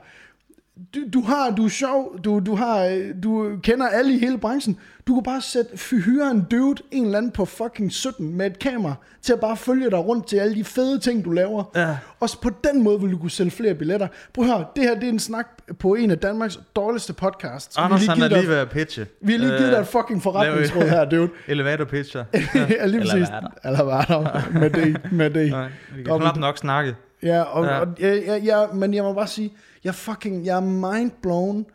Du, 0.95 1.01
du 1.13 1.21
har, 1.21 1.51
du 1.51 1.65
er 1.65 1.69
sjov, 1.69 2.17
du, 2.25 2.41
du, 2.47 2.55
har, 2.55 2.85
øh, 2.85 3.15
du 3.23 3.51
kender 3.63 3.89
alle 3.89 4.15
i 4.15 4.19
hele 4.19 4.39
branchen. 4.39 4.77
Du 5.07 5.15
kan 5.15 5.23
bare 5.23 5.41
sætte, 5.41 5.79
fy- 5.79 5.95
hyre 5.95 6.31
en 6.31 6.47
dude, 6.51 6.83
en 6.91 7.05
eller 7.05 7.19
anden 7.19 7.31
på 7.31 7.45
fucking 7.45 7.93
17 7.93 8.35
med 8.37 8.47
et 8.47 8.59
kamera, 8.59 8.95
til 9.23 9.33
at 9.33 9.41
bare 9.41 9.57
følge 9.57 9.91
dig 9.91 9.99
rundt 9.99 10.27
til 10.27 10.37
alle 10.37 10.55
de 10.55 10.65
fede 10.65 10.99
ting, 10.99 11.25
du 11.25 11.31
laver. 11.31 11.65
Ja. 11.77 11.97
Også 12.21 12.41
på 12.41 12.51
den 12.65 12.83
måde 12.83 13.01
vil 13.01 13.13
du 13.13 13.19
kunne 13.19 13.31
sælge 13.31 13.51
flere 13.51 13.75
billetter. 13.75 14.09
Prøv 14.35 14.45
at 14.45 14.51
høre, 14.51 14.65
det 14.77 14.85
her 14.85 14.95
det 14.95 15.05
er 15.05 15.09
en 15.09 15.19
snak 15.19 15.47
på 15.79 15.95
en 15.95 16.11
af 16.11 16.19
Danmarks 16.19 16.61
dårligste 16.77 17.13
podcasts. 17.13 17.77
Vi 17.77 17.81
har 17.81 17.85
Anders, 17.85 18.07
han 18.07 18.23
er 18.23 18.29
lige 18.29 18.49
ved 18.49 18.57
at 18.57 18.71
pitche. 18.71 19.07
vi 19.21 19.33
har 19.33 19.39
lige 19.39 19.57
givet 19.59 19.73
dig 19.73 19.79
et 19.81 19.87
fucking 19.87 20.23
forretningsråd 20.23 20.83
her, 20.89 21.05
dude. 21.05 21.29
Elevator 21.49 21.85
pitcher. 21.85 22.25
ja, 22.35 22.41
lige 22.65 22.79
Eller 22.81 23.01
præcis. 23.01 23.13
hvad 23.29 23.37
er 23.37 23.41
der? 23.41 23.49
Eller 23.65 23.85
hvad 23.85 23.95
er 23.95 24.03
der? 24.05 24.59
Med 24.61 24.71
det, 24.71 25.13
med 25.13 25.31
det. 25.31 25.51
Nej, 25.51 25.69
vi 25.97 26.03
kan 26.03 26.19
knap 26.21 26.37
nok 26.37 26.59
snakke. 26.59 26.95
Ja, 27.23 27.43
og, 27.43 27.65
Ja. 27.65 27.81
og 27.81 27.87
ja, 28.01 28.15
ja, 28.15 28.37
ja, 28.37 28.67
men 28.73 28.95
jeg 28.95 29.03
må 29.05 29.13
bare 29.13 29.27
sige, 29.27 29.53
jeg 29.85 29.95
fucking, 29.95 30.47
jeg 30.47 30.57
er 30.57 30.61
mindblown 30.61 31.67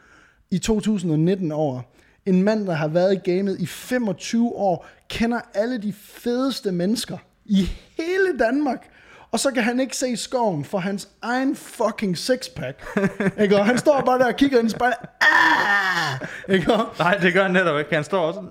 i 0.51 0.57
2019 0.57 1.51
over 1.51 1.81
en 2.25 2.43
mand, 2.43 2.67
der 2.67 2.73
har 2.73 2.87
været 2.87 3.13
i 3.13 3.31
gamet 3.31 3.59
i 3.59 3.65
25 3.65 4.51
år, 4.55 4.85
kender 5.09 5.39
alle 5.53 5.81
de 5.81 5.93
fedeste 5.93 6.71
mennesker 6.71 7.17
i 7.45 7.69
hele 7.97 8.37
Danmark, 8.39 8.87
og 9.31 9.39
så 9.39 9.51
kan 9.51 9.63
han 9.63 9.79
ikke 9.79 9.97
se 9.97 10.17
skoven 10.17 10.65
for 10.65 10.77
hans 10.77 11.09
egen 11.21 11.55
fucking 11.55 12.17
sixpack. 12.17 12.97
ikke? 13.41 13.57
Og 13.57 13.65
han 13.65 13.77
står 13.77 14.01
bare 14.01 14.19
der 14.19 14.25
og 14.25 14.35
kigger 14.35 14.59
ind 14.59 14.67
i 14.67 14.69
spejlet. 14.71 14.97
Ah! 15.21 16.27
Ikke? 16.49 16.67
Nej, 16.99 17.17
det 17.17 17.33
gør 17.33 17.43
han 17.43 17.51
netop 17.51 17.79
ikke. 17.79 17.95
Han 17.95 18.03
står 18.03 18.19
også 18.19 18.37
sådan, 18.37 18.49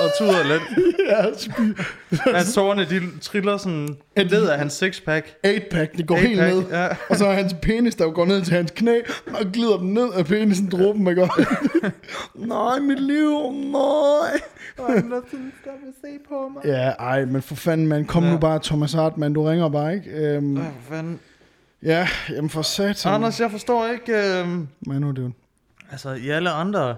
og 0.00 0.10
tuder 0.18 0.42
lidt. 0.44 0.62
ja, 1.10 1.22
sp- 1.24 2.32
Hans 2.36 2.54
tårne, 2.54 2.84
de 2.84 3.00
triller 3.20 3.56
sådan 3.56 3.96
ned 4.16 4.48
af 4.48 4.58
hans 4.58 4.72
sixpack. 4.72 5.26
8-pack, 5.46 5.96
det 5.96 6.06
går 6.06 6.16
helt 6.16 6.40
Eight-pack, 6.40 6.54
ned. 6.54 6.64
ja. 6.70 6.88
Og 7.10 7.16
så 7.16 7.26
er 7.26 7.32
hans 7.32 7.54
penis, 7.62 7.94
der 7.94 8.10
går 8.10 8.24
ned 8.26 8.42
til 8.44 8.54
hans 8.54 8.70
knæ, 8.76 9.00
og 9.26 9.46
glider 9.52 9.76
dem 9.76 9.86
ned 9.86 10.12
af 10.12 10.26
penisen, 10.26 10.70
dråben, 10.70 11.06
ikke? 11.08 11.28
nej, 12.34 12.78
mit 12.78 13.00
liv, 13.02 13.52
nej. 13.52 14.40
stop 14.76 14.86
at 15.88 15.94
se 16.00 16.08
på 16.28 16.48
mig. 16.54 16.62
Ja, 16.64 16.88
ej, 16.90 17.24
men 17.24 17.42
for 17.42 17.54
fanden, 17.54 17.86
man. 17.86 18.04
Kom 18.04 18.24
Ja. 18.24 18.30
nu 18.30 18.38
bare, 18.38 18.60
Thomas 18.62 18.92
Hartmann, 18.92 19.34
du 19.34 19.42
ringer 19.44 19.68
bare, 19.68 19.94
ikke? 19.94 20.10
Øhm, 20.10 20.52
Hvad 20.56 20.64
fanden? 20.90 21.20
ja, 21.82 22.08
jamen 22.30 22.50
for 22.50 22.62
satan. 22.62 23.12
Anders, 23.14 23.40
jeg 23.40 23.50
forstår 23.50 23.86
ikke... 23.86 24.12
Øh, 24.12 24.48
Men 24.48 24.68
nu 25.00 25.08
er 25.08 25.12
det 25.12 25.22
jo. 25.22 25.30
altså, 25.92 26.12
i 26.12 26.28
alle 26.28 26.50
andre 26.50 26.96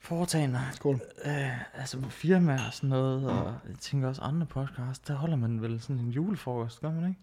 foretagender, 0.00 0.60
Skål. 0.72 1.00
øh, 1.24 1.78
altså 1.80 2.00
firmaer 2.08 2.66
og 2.66 2.72
sådan 2.74 2.90
noget, 2.90 3.30
og 3.30 3.54
jeg 3.68 3.76
tænker 3.80 4.08
også 4.08 4.22
andre 4.22 4.46
podcasts, 4.46 4.98
der 4.98 5.14
holder 5.14 5.36
man 5.36 5.62
vel 5.62 5.80
sådan 5.80 5.96
en 5.98 6.10
julefrokost, 6.10 6.80
gør 6.80 6.90
man 6.90 7.08
ikke? 7.08 7.20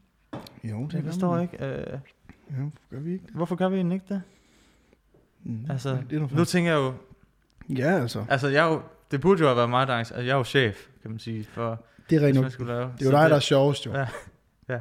Jo, 0.63 0.85
det 0.85 0.93
Jeg 0.93 1.01
gør 1.03 1.11
forstår 1.11 1.33
man. 1.35 1.43
ikke. 1.43 1.65
Øh, 1.65 1.99
Ja, 2.51 2.55
gør 2.91 2.99
vi 2.99 3.13
ikke 3.13 3.25
det? 3.25 3.33
hvorfor 3.35 3.55
gør 3.55 3.69
vi 3.69 3.75
egentlig 3.75 3.95
ikke 3.95 4.05
det? 4.13 4.21
Mm, 5.43 5.65
Altså, 5.69 5.89
det 6.09 6.15
er 6.15 6.19
nu 6.19 6.27
faktisk- 6.27 6.51
tænker 6.51 6.71
jeg 6.71 6.77
jo, 6.77 6.93
Ja, 7.75 8.01
altså. 8.01 8.25
altså 8.29 8.47
jeg 8.47 8.63
jo, 8.71 8.81
det 9.11 9.21
burde 9.21 9.39
jo 9.41 9.45
have 9.47 9.57
været 9.57 9.69
mig, 9.69 9.87
der 9.87 9.93
altså, 9.93 10.15
jeg 10.15 10.29
er 10.29 10.35
jo 10.35 10.43
chef, 10.43 10.87
kan 11.01 11.11
man 11.11 11.19
sige, 11.19 11.43
for 11.43 11.83
Det 12.09 12.15
er 12.15 12.19
lave. 12.19 12.91
Det 12.93 13.01
er 13.01 13.05
jo 13.05 13.11
dig, 13.11 13.29
der 13.29 13.35
er 13.35 13.39
sjovest, 13.39 13.85
jo. 13.85 13.93
Ja. 14.69 14.79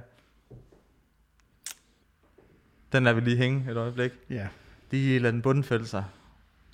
Den 2.92 3.04
lader 3.04 3.14
vi 3.14 3.20
lige 3.20 3.36
hænge 3.36 3.70
et 3.70 3.76
øjeblik. 3.76 4.12
Ja. 4.30 4.48
De 4.90 5.18
lader 5.18 5.30
den 5.32 5.42
bundfælde 5.42 5.86
sig 5.86 6.04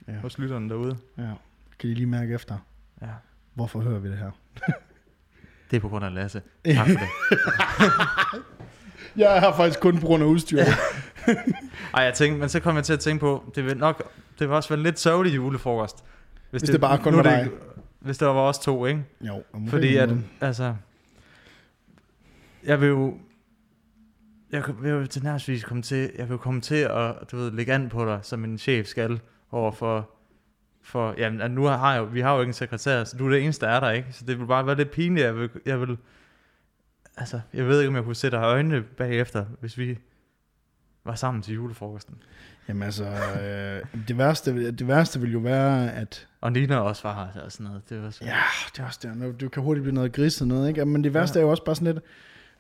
Ja. 0.09 0.13
hos 0.13 0.39
lytterne 0.39 0.69
derude. 0.69 0.97
ja. 1.19 1.31
Kan 1.79 1.91
de 1.91 1.95
lige 1.95 2.07
mærke 2.07 2.35
efter, 2.35 2.59
Ja. 3.03 3.07
hvorfor 3.55 3.81
hører 3.81 3.99
vi 3.99 4.11
det 4.11 4.19
her? 4.19 4.31
Det 5.71 5.77
er 5.77 5.81
på 5.81 5.89
grund 5.89 6.05
af 6.05 6.15
Lasse. 6.15 6.43
Tak 6.67 6.87
for 6.89 6.99
det. 6.99 7.09
Jeg 9.17 9.37
er 9.37 9.41
her 9.41 9.53
faktisk 9.53 9.81
kun 9.81 9.99
på 10.01 10.07
grund 10.07 10.23
af 10.23 10.27
udstyret. 10.27 10.67
Ej, 11.95 12.03
jeg 12.03 12.15
tænkte, 12.15 12.41
men 12.41 12.49
så 12.49 12.61
kom 12.61 12.77
jeg 12.77 12.85
til 12.85 12.93
at 12.93 13.01
tænke 13.01 13.21
på, 13.21 13.53
det 13.55 13.65
vil 13.65 13.77
nok, 13.77 14.03
det 14.39 14.49
var 14.49 14.57
også 14.57 14.69
være 14.69 14.77
en 14.79 14.83
lidt 14.83 14.99
sørgelig 14.99 15.35
julefrokost. 15.37 16.05
Hvis 16.51 16.63
det 16.63 16.81
bare 16.81 16.99
kun 16.99 17.17
var 17.17 17.23
det- 17.23 17.31
dig. 17.33 17.51
Hvis 18.01 18.19
det 18.19 18.29
var 18.29 18.35
os 18.35 18.59
to, 18.59 18.87
ikke? 18.87 19.05
jo, 19.21 19.43
Fordi 19.69 19.97
at, 19.97 20.11
altså, 20.41 20.75
jeg 22.65 22.81
vil 22.81 22.89
jo, 22.89 23.19
jeg 24.53 24.63
vil 24.81 24.91
jo 24.91 25.07
til 25.07 25.23
nærmest 25.25 25.65
komme 25.67 25.83
til, 25.83 26.11
jeg 26.19 26.29
vil 26.29 26.39
komme 26.39 26.61
til 26.61 26.75
at, 26.75 27.15
du 27.33 27.37
ved, 27.37 27.51
lægge 27.51 27.73
an 27.73 27.89
på 27.89 28.05
dig, 28.07 28.19
som 28.23 28.45
en 28.45 28.59
chef 28.59 28.87
skal, 28.87 29.21
over 29.53 29.73
for 29.73 30.11
For, 30.85 31.15
jamen, 31.19 31.41
altså, 31.41 31.55
nu 31.55 31.65
har 31.65 31.95
jeg, 31.95 32.15
vi 32.15 32.21
har 32.21 32.35
jo 32.35 32.41
ikke 32.41 32.51
en 32.51 32.55
sekretær, 32.55 33.05
så 33.05 33.17
du 33.17 33.27
er 33.27 33.31
det 33.31 33.43
eneste, 33.43 33.67
der 33.67 33.73
er 33.73 33.81
der, 33.81 33.91
ikke? 33.91 34.09
Så 34.13 34.25
det 34.27 34.39
vil 34.39 34.47
bare 34.47 34.67
være 34.67 34.77
lidt 34.77 34.91
pinligt. 34.91 35.25
Jeg 35.27 35.37
vil, 35.37 35.51
jeg 35.67 35.81
vil, 35.81 35.97
altså, 37.17 37.41
jeg 37.55 37.67
ved 37.67 37.81
ikke, 37.81 37.89
om 37.89 37.95
jeg 37.97 38.05
kunne 38.05 38.15
sætte 38.17 38.37
øjnene 38.37 38.83
bagefter, 38.83 39.45
hvis 39.61 39.79
vi 39.79 39.99
var 41.05 41.15
sammen 41.15 41.43
til 41.43 41.55
julefrokosten. 41.55 42.15
Jamen 42.69 42.83
altså, 42.83 43.05
øh, 43.05 44.03
det, 44.09 44.19
værste, 44.19 44.71
det 44.73 44.89
værste 44.89 45.21
vil 45.21 45.33
jo 45.33 45.39
være, 45.39 45.93
at... 45.93 46.29
Og 46.41 46.53
Nina 46.53 46.77
også 46.79 47.03
var 47.03 47.31
her 47.35 47.41
og 47.41 47.53
sådan 47.53 47.67
noget. 47.67 47.89
Det 47.89 48.03
var 48.03 48.11
så... 48.11 48.25
Ja, 48.25 48.37
det 48.73 48.81
er 48.81 48.87
også 48.87 49.01
det. 49.03 49.17
Nu- 49.17 49.35
Du 49.41 49.49
kan 49.49 49.63
hurtigt 49.63 49.83
blive 49.83 49.95
noget 49.95 50.13
griset 50.13 50.49
noget, 50.49 50.69
ikke? 50.69 50.85
Men 50.85 51.05
det 51.05 51.15
værste 51.15 51.39
ja. 51.39 51.41
er 51.43 51.47
jo 51.47 51.51
også 51.51 51.65
bare 51.65 51.75
sådan 51.77 51.95
lidt... 51.95 52.05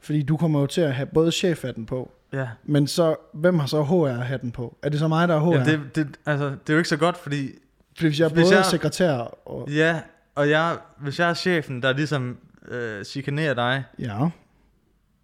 Fordi 0.00 0.22
du 0.22 0.36
kommer 0.36 0.60
jo 0.60 0.66
til 0.66 0.80
at 0.80 0.94
have 0.94 1.06
både 1.06 1.32
chefhatten 1.32 1.86
på, 1.86 2.12
ja. 2.32 2.48
men 2.64 2.86
så, 2.86 3.16
hvem 3.34 3.58
har 3.58 3.66
så 3.66 3.82
HR-hatten 3.82 4.50
på? 4.52 4.76
Er 4.82 4.88
det 4.88 4.98
så 4.98 5.08
mig, 5.08 5.28
der 5.28 5.34
er 5.34 5.40
HR? 5.40 5.54
ja 5.58 5.64
det, 5.64 5.80
det, 5.96 6.16
altså, 6.26 6.44
det 6.46 6.68
er 6.68 6.72
jo 6.72 6.78
ikke 6.78 6.88
så 6.88 6.96
godt, 6.96 7.16
fordi 7.16 7.48
Fordi 7.96 8.08
hvis 8.08 8.20
jeg 8.20 8.24
er 8.26 8.30
hvis 8.30 8.44
både 8.44 8.56
jeg- 8.56 8.64
sekretær 8.66 9.12
og... 9.44 9.68
Ja, 9.70 10.00
og 10.34 10.50
jeg, 10.50 10.76
hvis 10.98 11.18
jeg 11.18 11.30
er 11.30 11.34
chefen, 11.34 11.82
der 11.82 11.92
ligesom 11.92 12.36
øh, 12.68 13.04
chikanerer 13.04 13.54
dig, 13.54 13.84
Ja. 13.98 14.28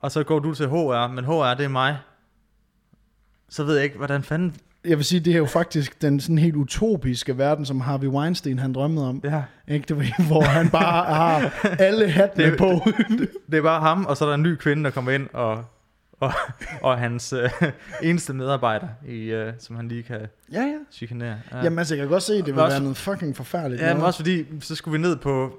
og 0.01 0.11
så 0.13 0.23
går 0.25 0.39
du 0.39 0.55
til 0.55 0.69
HR, 0.69 1.09
men 1.13 1.25
HR 1.25 1.55
det 1.55 1.65
er 1.65 1.69
mig, 1.69 1.99
så 3.49 3.65
ved 3.65 3.75
jeg 3.75 3.85
ikke, 3.85 3.97
hvordan 3.97 4.23
fanden... 4.23 4.55
Jeg 4.85 4.97
vil 4.97 5.05
sige, 5.05 5.21
det 5.21 5.33
er 5.33 5.37
jo 5.39 5.47
faktisk 5.47 6.03
den 6.03 6.21
sådan 6.21 6.39
helt 6.39 6.57
utopiske 6.57 7.39
verden, 7.39 7.65
som 7.65 7.81
Harvey 7.81 8.07
Weinstein 8.09 8.59
han 8.59 8.73
drømmede 8.73 9.09
om. 9.09 9.21
Ja. 9.25 9.43
Ikke? 9.69 9.85
Det 9.89 9.97
var, 9.97 10.27
hvor 10.27 10.43
han 10.43 10.71
bare 10.71 11.15
har 11.15 11.53
alle 11.87 12.11
hattene 12.11 12.45
Det- 12.51 12.59
på. 12.59 12.81
Det 13.51 13.59
er 13.59 13.63
bare 13.63 13.81
ham, 13.81 14.07
og 14.07 14.17
så 14.17 14.25
er 14.25 14.29
der 14.29 14.35
en 14.35 14.43
ny 14.43 14.55
kvinde, 14.57 14.85
der 14.85 14.91
kommer 14.91 15.11
ind, 15.13 15.27
og, 15.33 15.65
og, 16.21 16.33
og 16.83 16.99
hans 16.99 17.33
øh, 17.33 17.51
eneste 18.03 18.35
medarbejder, 18.35 18.89
i, 19.09 19.19
øh, 19.19 19.53
som 19.59 19.77
han 19.77 19.89
lige 19.89 20.03
kan 20.03 20.21
ja, 20.53 20.61
ja. 20.61 20.75
chikanere. 20.93 21.37
Ja. 21.53 21.63
Jamen 21.63 21.79
altså, 21.79 21.95
jeg 21.95 22.03
kan 22.03 22.11
godt 22.11 22.23
se, 22.23 22.33
det 22.35 22.47
vil 22.47 22.59
også- 22.59 22.75
være 22.75 22.83
noget 22.83 22.97
fucking 22.97 23.37
forfærdeligt. 23.37 23.83
ja, 23.83 23.95
men 23.95 24.03
også 24.03 24.19
fordi, 24.19 24.45
så 24.61 24.75
skulle 24.75 24.93
vi 24.93 25.03
ned 25.09 25.17
på, 25.17 25.59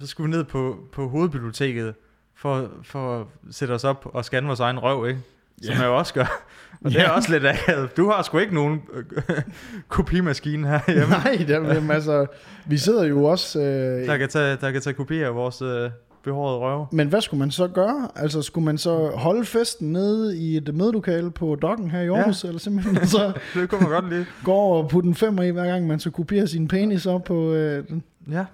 så 0.00 0.06
skulle 0.06 0.30
vi 0.30 0.36
ned 0.36 0.44
på, 0.44 0.78
på 0.92 1.08
hovedbiblioteket, 1.08 1.94
for, 2.36 2.70
for 2.82 3.20
at 3.20 3.26
sætte 3.50 3.72
os 3.72 3.84
op 3.84 4.06
og 4.14 4.24
scanne 4.24 4.46
vores 4.46 4.60
egen 4.60 4.78
røv, 4.78 5.08
ikke? 5.08 5.20
Som 5.62 5.72
Ja. 5.74 5.78
jeg 5.80 5.86
jo 5.86 5.98
også 5.98 6.14
gør. 6.14 6.42
Og 6.84 6.90
det 6.90 6.98
er 7.00 7.02
Ja. 7.02 7.10
også 7.10 7.32
lidt 7.32 7.46
akavet. 7.46 7.96
Du 7.96 8.10
har 8.10 8.22
sgu 8.22 8.38
ikke 8.38 8.54
nogen 8.54 8.82
øh, 8.94 9.04
kopimaskine 9.88 10.68
her 10.68 10.80
hjemme. 10.88 11.08
Nej, 11.10 11.46
er, 11.48 11.74
jamen, 11.74 11.90
altså, 11.90 12.26
vi 12.66 12.78
sidder 12.78 13.04
jo 13.04 13.24
også... 13.24 13.58
Der 13.60 14.12
Øh, 14.12 14.18
kan 14.18 14.28
tage, 14.28 14.56
der 14.56 14.70
kan 14.70 14.80
tage 14.80 14.94
kopier 14.94 15.26
af 15.26 15.34
vores 15.34 15.62
øh, 15.62 15.90
behårede 16.22 16.58
røve. 16.58 16.86
men 16.92 17.08
hvad 17.08 17.20
skulle 17.20 17.38
man 17.38 17.50
så 17.50 17.68
gøre? 17.68 18.08
Altså, 18.16 18.42
skulle 18.42 18.64
man 18.64 18.78
så 18.78 19.10
holde 19.10 19.44
festen 19.44 19.92
nede 19.92 20.38
i 20.38 20.56
et 20.56 20.74
mødelokale 20.74 21.30
på 21.30 21.54
Dokken 21.54 21.90
her 21.90 22.00
i 22.00 22.08
Aarhus, 22.08 22.44
ja. 22.44 22.48
eller 22.48 22.58
simpelthen 22.60 23.06
så 23.16 23.32
Det 23.54 23.68
kunne 23.70 23.80
man 23.80 23.90
godt 23.90 24.08
lide. 24.08 24.26
gå 24.44 24.52
og 24.54 24.88
putte 24.88 25.08
en 25.08 25.14
femmer 25.14 25.42
i, 25.42 25.50
hver 25.50 25.66
gang 25.66 25.86
man 25.86 26.00
så 26.00 26.10
kopierer 26.10 26.46
sin 26.46 26.68
penis 26.68 27.06
op 27.06 27.24
på... 27.24 27.52
Øh, 27.52 27.88
den? 27.88 28.02
Ja. 28.30 28.44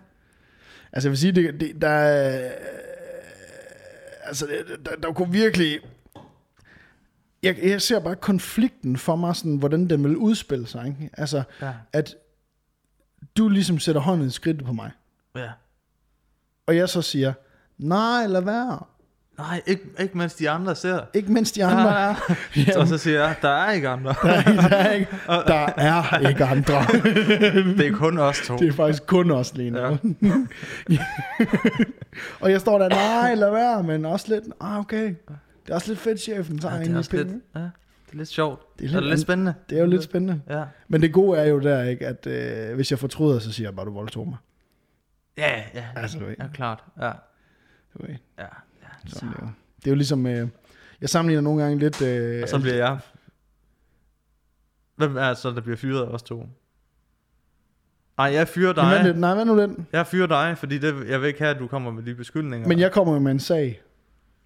Altså, 0.93 1.09
jeg 1.09 1.11
vil 1.11 1.19
sige, 1.19 1.33
det, 1.33 1.61
det, 1.61 1.83
der 1.83 1.89
er... 1.89 2.51
Altså, 4.25 4.47
det- 4.47 4.87
der, 4.87 4.97
der 4.97 5.13
kunne 5.13 5.33
virkelig... 5.33 5.79
Jeg, 7.43 7.59
jeg 7.63 7.83
ser 7.83 8.01
bare 8.01 8.17
konflikten 8.17 8.97
for 8.97 9.17
mig, 9.17 9.37
sådan, 9.37 9.57
hvordan 9.57 9.91
den 9.91 10.05
vil 10.05 10.17
udspille 10.17 10.67
sig. 10.67 10.87
Ikke? 10.87 11.11
Altså, 11.19 11.43
Ja. 11.63 11.73
at 11.93 12.15
du 13.37 13.49
ligesom 13.49 13.79
sætter 13.79 14.01
hånden 14.01 14.27
i 14.27 14.31
skridtet 14.31 14.65
på 14.67 14.73
mig, 14.73 14.91
ja. 15.37 15.51
og 16.67 16.77
jeg 16.77 16.89
så 16.89 17.03
siger, 17.03 17.33
nej, 17.79 18.27
lad 18.27 18.41
være. 18.43 18.79
Nej, 19.39 19.63
ikke, 19.67 19.83
ikke 20.01 20.19
mens 20.19 20.35
de 20.35 20.51
andre 20.51 20.75
ser. 20.75 21.01
Ikke 21.15 21.33
mens 21.33 21.53
de 21.53 21.65
andre. 21.65 22.17
Jamen, 22.57 22.77
Og 22.77 22.89
så 22.89 22.99
siger 22.99 23.21
jeg, 23.25 23.35
der 23.43 23.49
er 23.49 23.73
ikke 23.73 23.89
andre. 23.89 24.15
der, 24.23 24.29
er, 24.29 24.43
der, 24.43 24.77
er 24.77 24.93
ikke, 24.93 25.11
der 25.27 25.55
er 25.55 26.29
ikke 26.29 26.45
andre. 26.45 26.75
Det 27.79 27.87
er 27.87 27.93
kun 27.93 28.19
os 28.19 28.41
to. 28.47 28.57
Det 28.57 28.69
er 28.69 28.73
faktisk 28.73 29.07
kun 29.07 29.31
os 29.31 29.55
lige 29.55 29.71
nu. 29.71 29.79
Ja. 29.81 29.99
og 32.41 32.51
jeg 32.51 32.61
står 32.61 32.79
der, 32.79 32.89
nej, 32.89 33.35
lad 33.35 33.51
være, 33.51 33.83
men 33.83 34.05
også 34.05 34.27
lidt, 34.29 34.45
ah, 34.61 34.79
okay. 34.79 35.05
Det 35.67 35.71
er 35.71 35.75
også 35.75 35.89
lidt 35.89 35.99
fedt, 36.01 36.21
chefen 36.21 36.59
tager 36.59 36.75
Ja, 36.77 36.83
det 36.85 36.93
er 36.93 36.99
også 36.99 37.11
penge. 37.11 37.25
lidt, 37.25 37.43
ja, 37.55 37.61
det 37.61 37.71
er 38.13 38.17
lidt 38.17 38.29
sjovt. 38.29 38.61
Det 38.61 38.79
Det 38.79 38.85
er 38.85 38.89
er, 38.89 38.93
lidt 39.01 39.05
lidt, 39.05 39.11
lidt 39.11 39.21
spændende. 39.21 39.55
Det 39.71 39.77
er 39.79 39.81
jo 39.83 39.87
lidt 39.89 40.03
spændende. 40.03 40.41
Ja. 40.51 40.63
Men 40.89 41.01
det 41.03 41.13
gode 41.13 41.39
er 41.39 41.45
jo 41.45 41.61
der, 41.61 41.83
ikke, 41.83 42.07
at 42.07 42.27
øh, 42.27 42.75
hvis 42.75 42.91
jeg 42.91 42.99
fortryder, 42.99 43.39
så 43.39 43.53
siger 43.53 43.69
jeg 43.69 43.77
bare, 43.77 43.87
du 43.87 43.93
voldtog 43.93 44.29
mig. 44.29 44.37
Ja, 45.39 45.53
ja. 45.75 45.85
Altså, 45.97 46.19
du. 46.19 46.25
Ja, 46.39 46.47
klart. 46.55 46.85
Ja, 47.01 47.11
Ved. 47.95 48.09
ja. 48.39 48.43
ja. 48.43 48.49
Sådan 49.07 49.29
det, 49.29 49.37
er 49.39 49.43
jo. 49.43 49.49
det 49.77 49.87
er 49.87 49.91
jo 49.91 49.95
ligesom, 49.95 50.27
øh, 50.27 50.49
jeg 51.01 51.09
sammenligner 51.09 51.41
nogle 51.43 51.63
gange 51.63 51.79
lidt... 51.79 52.03
Øh, 52.03 52.43
Og 52.43 52.49
så 52.49 52.59
bliver 52.61 52.75
jeg... 52.77 52.99
Hvem 54.97 55.17
er 55.17 55.29
det 55.29 55.39
så, 55.39 55.51
der 55.51 55.61
bliver 55.61 55.77
fyret 55.77 56.03
af 56.03 56.07
os 56.09 56.23
to? 56.23 56.49
Nej, 58.17 58.27
jeg 58.27 58.49
fyrer 58.49 58.75
Men 58.75 58.95
dig. 58.95 59.05
lidt, 59.05 59.19
nej, 59.19 59.35
hvad 59.35 59.45
nu 59.45 59.61
den? 59.61 59.87
Jeg 59.93 60.07
fyrer 60.07 60.27
dig, 60.27 60.59
fordi 60.59 60.79
det, 60.79 61.09
jeg 61.09 61.21
vil 61.21 61.27
ikke 61.27 61.39
have, 61.39 61.55
at 61.55 61.59
du 61.61 61.67
kommer 61.67 61.91
med 61.91 62.03
de 62.03 62.15
beskyldninger. 62.15 62.69
Men 62.69 62.79
jeg 62.79 62.93
kommer 62.93 63.13
jo 63.15 63.19
med 63.21 63.33
en 63.33 63.41
sag, 63.41 63.81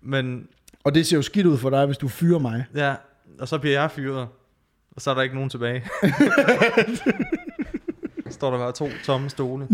Men 0.00 0.48
og 0.84 0.94
det 0.94 1.06
ser 1.06 1.16
jo 1.16 1.22
skidt 1.22 1.46
ud 1.46 1.58
for 1.58 1.70
dig, 1.70 1.86
hvis 1.86 1.98
du 1.98 2.08
fyrer 2.08 2.38
mig. 2.38 2.64
ja, 2.74 2.94
og 3.38 3.48
så 3.48 3.58
bliver 3.58 3.80
jeg 3.80 3.90
fyret. 3.90 4.28
Og 4.90 5.00
så 5.02 5.10
er 5.10 5.14
der 5.14 5.22
ikke 5.22 5.34
nogen 5.34 5.50
tilbage. 5.50 5.84
Står 8.38 8.50
der 8.50 8.58
bare 8.58 8.72
to 8.72 8.88
tomme 9.04 9.30
stole. 9.30 9.68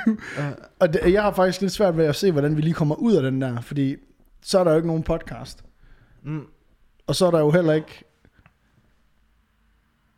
Og 0.80 0.92
det, 0.92 1.12
jeg 1.12 1.22
har 1.22 1.32
faktisk 1.32 1.60
lidt 1.60 1.72
svært 1.72 1.96
ved 1.96 2.04
at 2.04 2.16
se, 2.16 2.32
hvordan 2.32 2.56
vi 2.56 2.62
lige 2.62 2.74
kommer 2.74 2.94
ud 2.94 3.14
af 3.14 3.22
den 3.22 3.42
der, 3.42 3.60
fordi 3.60 3.96
så 4.42 4.58
er 4.58 4.64
der 4.64 4.70
jo 4.70 4.76
ikke 4.76 4.88
nogen 4.88 5.02
podcast. 5.02 5.64
Mm. 6.24 6.42
Og 7.06 7.14
så 7.14 7.26
er 7.26 7.30
der 7.30 7.40
jo 7.40 7.50
heller 7.50 7.72
ikke... 7.72 8.04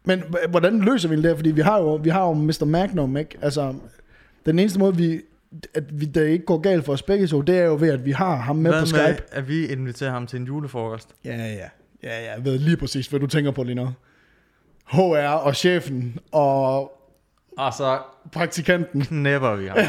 Men 0.05 0.23
hvordan 0.51 0.81
løser 0.81 1.09
vi 1.09 1.17
det 1.17 1.25
der? 1.25 1.37
Fordi 1.37 1.51
vi 1.51 1.61
har 1.61 1.79
jo, 1.79 1.95
vi 1.95 2.09
har 2.09 2.27
jo 2.27 2.33
Mr. 2.33 2.65
Magnum, 2.65 3.17
ikke? 3.17 3.39
Altså, 3.43 3.75
den 4.47 4.59
eneste 4.59 4.79
måde, 4.79 4.97
vi, 4.97 5.21
at 5.75 6.01
vi, 6.01 6.05
det 6.05 6.29
ikke 6.29 6.45
går 6.45 6.59
galt 6.59 6.85
for 6.85 6.93
os 6.93 7.03
begge 7.03 7.27
to, 7.27 7.41
det 7.41 7.59
er 7.59 7.65
jo 7.65 7.77
ved, 7.81 7.91
at 7.91 8.05
vi 8.05 8.13
har 8.13 8.37
ham 8.37 8.57
med 8.57 8.71
Hvad 8.71 8.81
på 8.83 8.87
Skype. 8.87 9.03
med, 9.03 9.17
at 9.31 9.49
vi 9.49 9.67
inviterer 9.67 10.11
ham 10.11 10.27
til 10.27 10.41
en 10.41 10.47
julefrokost? 10.47 11.09
Ja, 11.25 11.37
ja. 11.37 11.55
Ja, 11.55 11.69
ja, 12.03 12.35
jeg 12.35 12.45
ved 12.45 12.59
lige 12.59 12.77
præcis, 12.77 13.07
hvad 13.07 13.21
du 13.21 13.27
tænker 13.27 13.51
på 13.51 13.63
lige 13.63 13.75
nu. 13.75 13.89
HR 14.87 15.29
og 15.29 15.57
chefen 15.57 16.19
og 16.33 16.93
Og 17.59 17.73
så 17.75 17.99
praktikanten. 18.33 19.03
knæpper 19.03 19.57
vi 19.57 19.67
ham. 19.67 19.77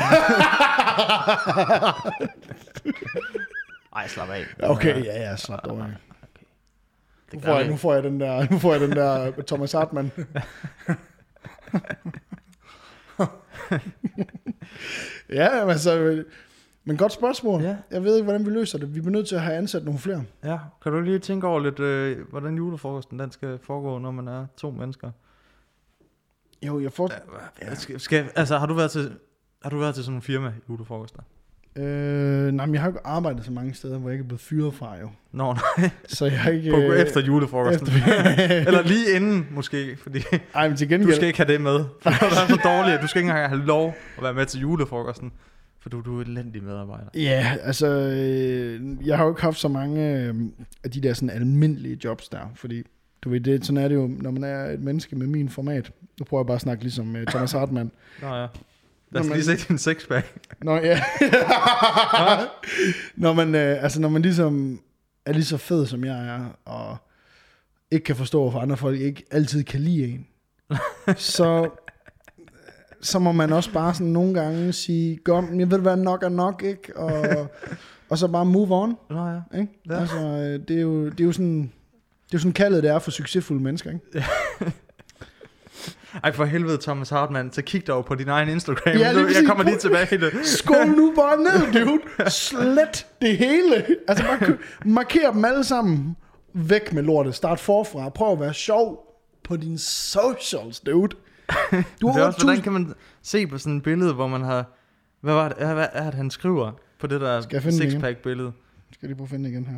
Ej, 3.96 4.08
slap 4.08 4.30
af. 4.30 4.44
Okay, 4.64 5.06
ja, 5.06 5.30
ja, 5.30 5.36
slap 5.36 5.66
dog 5.66 5.78
af. 5.80 5.84
Nu 5.88 5.94
Det 7.32 7.44
får, 7.44 7.56
jeg, 7.58 7.66
vi. 7.66 7.72
nu 7.72 7.78
får 7.78 7.94
jeg 7.94 8.04
den 8.04 8.20
der, 8.20 8.48
nu 8.52 8.60
får 8.60 8.72
jeg 8.72 8.82
den 8.82 8.92
der 8.92 9.32
Thomas 9.48 9.72
Hartmann. 9.72 10.12
ja, 15.30 15.62
men 15.62 15.70
altså, 15.70 16.24
men 16.86 16.98
godt 16.98 17.14
spørgsmål. 17.14 17.62
Ja. 17.62 17.76
Jeg 17.92 18.04
ved 18.04 18.16
ikke, 18.16 18.24
hvordan 18.24 18.46
vi 18.46 18.52
løser 18.52 18.78
det. 18.78 18.96
Vi 18.96 19.02
bliver 19.02 19.12
nødt 19.12 19.28
til 19.28 19.36
at 19.36 19.42
have 19.42 19.58
ansat 19.58 19.84
nogle 19.86 20.00
flere. 20.00 20.24
Ja, 20.44 20.58
kan 20.84 20.92
du 20.92 21.02
lige 21.02 21.20
tænke 21.20 21.48
over 21.48 21.60
lidt, 21.60 21.80
øh, 21.80 22.30
hvordan 22.30 22.56
julefrokosten 22.56 23.20
den 23.20 23.32
skal 23.32 23.60
foregå, 23.64 23.98
når 23.98 24.12
man 24.12 24.28
er 24.28 24.46
to 24.58 24.72
mennesker? 24.72 25.12
Jo, 26.68 26.80
jeg 26.80 26.92
får... 26.94 27.12
Ja. 27.62 27.76
Skal, 27.76 28.00
skal, 28.00 28.26
altså, 28.36 28.58
har 28.58 28.66
du 28.66 28.74
været 28.74 28.92
til, 28.92 29.12
har 29.64 29.70
du 29.70 29.78
været 29.80 29.96
til 29.96 30.04
sådan 30.04 30.12
nogle 30.14 30.22
firma 30.22 30.54
julefrokoster? 30.70 31.20
Øh, 31.76 32.52
nej, 32.52 32.66
men 32.66 32.74
jeg 32.74 32.82
har 32.82 32.88
ikke 32.90 33.00
arbejdet 33.04 33.46
så 33.46 33.52
mange 33.52 33.74
steder, 33.74 33.98
hvor 33.98 34.10
jeg 34.10 34.14
ikke 34.14 34.24
er 34.24 34.28
blevet 34.28 34.42
fyret 34.42 34.74
fra, 34.74 35.00
jo. 35.02 35.10
Nå, 35.32 35.54
nej, 35.78 35.90
Så 36.08 36.26
jeg 36.26 36.40
har 36.40 36.52
ikke... 36.52 36.72
på, 36.72 36.78
øh, 36.78 37.00
efter 37.00 37.22
julefrokosten. 37.22 37.88
efter- 37.88 38.06
Eller 38.68 38.82
lige 38.84 39.16
inden, 39.16 39.48
måske, 39.52 39.98
fordi 40.04 40.20
Ej, 40.56 40.68
men 40.68 40.78
til 40.78 40.90
du 40.90 40.94
gengæld... 40.94 41.16
skal 41.16 41.28
ikke 41.28 41.40
have 41.40 41.54
det 41.54 41.62
med. 41.62 41.86
For 42.02 42.10
det 42.10 42.22
er 42.22 42.48
så 42.48 42.60
dårligt, 42.64 42.96
at 42.98 43.02
du 43.02 43.08
skal 43.08 43.20
ikke 43.20 43.30
engang 43.30 43.50
have 43.50 43.66
lov 43.66 43.96
at 44.18 44.24
være 44.24 44.34
med 44.34 44.46
til 44.46 44.60
julefrokosten. 44.62 45.32
For 45.82 45.90
du, 45.90 46.02
du 46.02 46.20
er 46.20 46.24
elendig 46.24 46.64
medarbejder. 46.64 47.06
Ja, 47.16 47.56
altså, 47.64 47.88
øh, 47.88 49.08
jeg 49.08 49.18
har 49.18 49.24
jo 49.26 49.32
ikke 49.32 49.42
haft 49.42 49.58
så 49.60 49.68
mange 49.68 50.18
øh, 50.24 50.36
af 50.84 50.92
de 50.92 51.02
der 51.02 51.14
sådan 51.14 51.30
almindelige 51.30 51.98
jobs 52.04 52.30
der, 52.30 52.40
fordi 52.56 52.84
du 53.22 53.30
ved, 53.30 53.40
det, 53.40 53.66
sådan 53.66 53.84
er 53.84 53.88
det 53.88 53.96
jo, 53.96 54.08
når 54.08 54.32
man 54.32 54.44
er 54.44 54.66
et 54.66 54.80
menneske 54.80 55.16
med 55.16 55.28
min 55.28 55.50
format. 55.50 55.92
Nu 56.20 56.26
prøver 56.26 56.42
jeg 56.42 56.48
bare 56.48 56.56
at 56.56 56.62
snakke 56.62 56.84
ligesom 56.84 57.16
uh, 57.16 57.24
Thomas 57.24 57.52
Hartmann. 57.52 57.92
Nå 58.22 58.36
ja. 58.36 58.48
Lad 59.12 59.22
os 59.22 59.28
lige 59.28 59.44
se 59.44 59.68
din 59.68 59.78
sexpack. 59.78 60.38
Nå 60.62 60.76
ja. 60.76 61.02
når 63.24 63.34
man, 63.34 63.56
øh, 63.56 63.84
altså 63.84 64.02
når 64.02 64.10
man 64.10 64.22
ligesom 64.22 64.82
er 65.26 65.34
lige 65.34 65.46
så 65.46 65.58
fed 65.58 65.86
som 65.86 66.04
jeg 66.04 66.28
er, 66.28 66.46
og 66.66 66.98
ikke 67.92 68.04
kan 68.04 68.16
forstå, 68.16 68.42
hvorfor 68.42 68.60
andre 68.60 68.78
folk 68.78 69.00
ikke 69.00 69.24
altid 69.32 69.64
kan 69.64 69.80
lide 69.80 70.08
en, 70.08 70.28
så, 71.36 71.70
så 73.02 73.20
må 73.20 73.32
man 73.32 73.54
også 73.54 73.74
bare 73.74 73.94
sådan 73.94 74.14
nogle 74.14 74.34
gange 74.34 74.74
sige, 74.74 75.18
godt, 75.18 75.46
jeg 75.60 75.72
ved 75.72 75.80
hvad, 75.80 75.98
nok 75.98 76.24
er 76.24 76.30
nok, 76.30 76.64
ikke? 76.66 76.98
Og, 76.98 77.48
og 78.10 78.18
så 78.18 78.28
bare 78.28 78.46
move 78.46 78.84
on, 78.84 78.96
Nå 79.10 79.28
ja. 79.28 79.60
ikke? 79.60 79.74
Ja. 79.90 80.00
Altså, 80.00 80.20
øh, 80.20 80.68
det 80.68 80.78
er 80.78 80.82
jo, 80.82 81.10
det 81.10 81.20
er 81.20 81.26
jo 81.26 81.32
sådan, 81.32 81.72
det 82.30 82.36
er 82.36 82.38
jo 82.38 82.40
sådan 82.40 82.54
kaldet 82.54 82.84
det 82.84 82.92
er 82.92 83.00
for 83.00 83.12
succesfulde 83.12 83.64
mennesker, 83.64 83.92
ikke? 83.92 84.26
Ej 86.24 86.32
for 86.32 86.46
helvede, 86.46 86.78
Thomas 86.82 87.10
Hartmann, 87.10 87.54
så 87.54 87.62
kig 87.62 87.88
dog 87.88 88.06
på 88.06 88.16
din 88.16 88.28
egen 88.28 88.50
Instagram. 88.50 88.98
Ja, 88.98 89.12
lige 89.12 89.26
jeg 89.28 89.44
kommer 89.48 89.64
lige 89.64 89.78
tilbage 89.78 90.06
til 90.06 90.22
det. 90.22 90.34
Skål 90.46 90.88
nu 90.88 91.14
bare 91.16 91.38
ned, 91.48 91.86
dude. 91.86 92.30
Slet 92.32 93.08
det 93.22 93.38
hele. 93.38 93.86
Altså 94.08 94.24
bare 94.26 94.58
marker 94.86 95.32
dem 95.32 95.46
alle 95.46 95.64
sammen. 95.64 96.16
Væk 96.54 96.94
med 96.94 97.04
lortet. 97.04 97.36
Start 97.36 97.60
forfra. 97.60 98.10
Prøv 98.10 98.32
at 98.34 98.40
være 98.40 98.54
sjov 98.54 99.06
på 99.44 99.58
dine 99.58 99.78
socials, 99.80 100.80
dude. 100.80 101.08
Du 101.08 101.18
Det 102.08 102.14
har 102.14 102.20
er 102.22 102.26
også, 102.26 102.40
hvordan 102.44 102.60
8.000. 102.60 102.64
kan 102.64 102.74
man 102.74 102.94
se 103.22 103.48
på 103.48 103.58
sådan 103.58 103.78
et 103.78 103.84
billede, 103.84 104.14
hvor 104.14 104.28
man 104.28 104.42
har... 104.42 104.66
Hvad 105.22 105.34
var 105.34 105.50
det, 105.50 105.68
hvad 105.74 105.88
er 105.94 106.06
det 106.06 106.14
han 106.14 106.30
skriver 106.32 106.72
på 107.00 107.08
det 107.08 107.22
der 107.22 107.42
Skal 107.42 107.56
jeg 107.56 107.64
finde 107.64 107.78
det 107.78 107.84
igen? 107.84 107.92
sixpack 107.92 108.18
billede? 108.18 108.52
Skal 108.92 108.98
jeg 109.02 109.08
lige 109.08 109.18
prøve 109.18 109.26
at 109.26 109.30
finde 109.30 109.46
det 109.46 109.52
igen 109.52 109.66
her. 109.66 109.78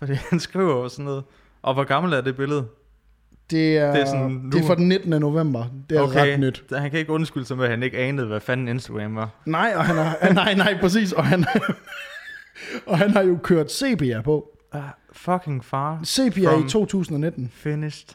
Fordi 0.00 0.12
han 0.30 0.40
skriver 0.40 0.74
jo 0.82 0.88
sådan 0.88 1.04
noget. 1.04 1.24
Og 1.62 1.74
hvor 1.74 1.84
gammel 1.84 2.12
er 2.12 2.20
det 2.20 2.36
billede? 2.36 2.66
Det 3.50 3.78
er, 3.78 3.86
Det 3.90 3.96
er 3.96 4.00
er, 4.04 4.06
sådan 4.06 4.30
nu- 4.30 4.50
det 4.50 4.62
er 4.62 4.66
fra 4.66 4.74
den 4.74 4.88
19. 4.88 5.10
november. 5.10 5.64
Det 5.90 5.98
er 5.98 6.02
okay. 6.02 6.32
ret 6.32 6.40
nyt. 6.40 6.64
Han 6.76 6.90
kan 6.90 6.98
ikke 7.00 7.12
undskylde 7.12 7.46
sig 7.46 7.56
med, 7.56 7.64
at 7.64 7.70
han 7.70 7.82
ikke 7.82 7.98
anede, 7.98 8.26
hvad 8.26 8.40
fanden 8.40 8.68
Instagram 8.68 9.16
var. 9.16 9.28
Nej, 9.46 9.72
og 9.76 9.84
han 9.84 9.96
har, 9.96 10.16
nej, 10.32 10.54
nej, 10.54 10.78
præcis. 10.80 11.12
Og 11.12 11.26
han, 11.26 11.44
og 12.86 12.98
han 12.98 13.10
har 13.10 13.22
jo 13.22 13.38
kørt 13.42 13.72
sepia 13.72 14.20
på. 14.20 14.58
Uh, 14.74 14.80
fucking 15.12 15.64
far. 15.64 16.00
Sepia 16.04 16.58
i 16.58 16.68
2019. 16.68 17.50
Finished. 17.54 18.06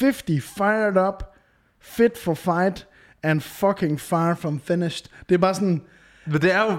50 0.00 0.44
fired 0.56 1.08
up, 1.08 1.22
fit 1.80 2.18
for 2.18 2.34
fight, 2.34 2.86
and 3.22 3.40
fucking 3.40 4.00
far 4.00 4.34
from 4.34 4.60
finished. 4.60 5.06
Det 5.28 5.34
er 5.34 5.38
bare 5.38 5.54
sådan, 5.54 5.82
Men 6.26 6.42
det 6.42 6.54
er 6.54 6.62
jo... 6.62 6.70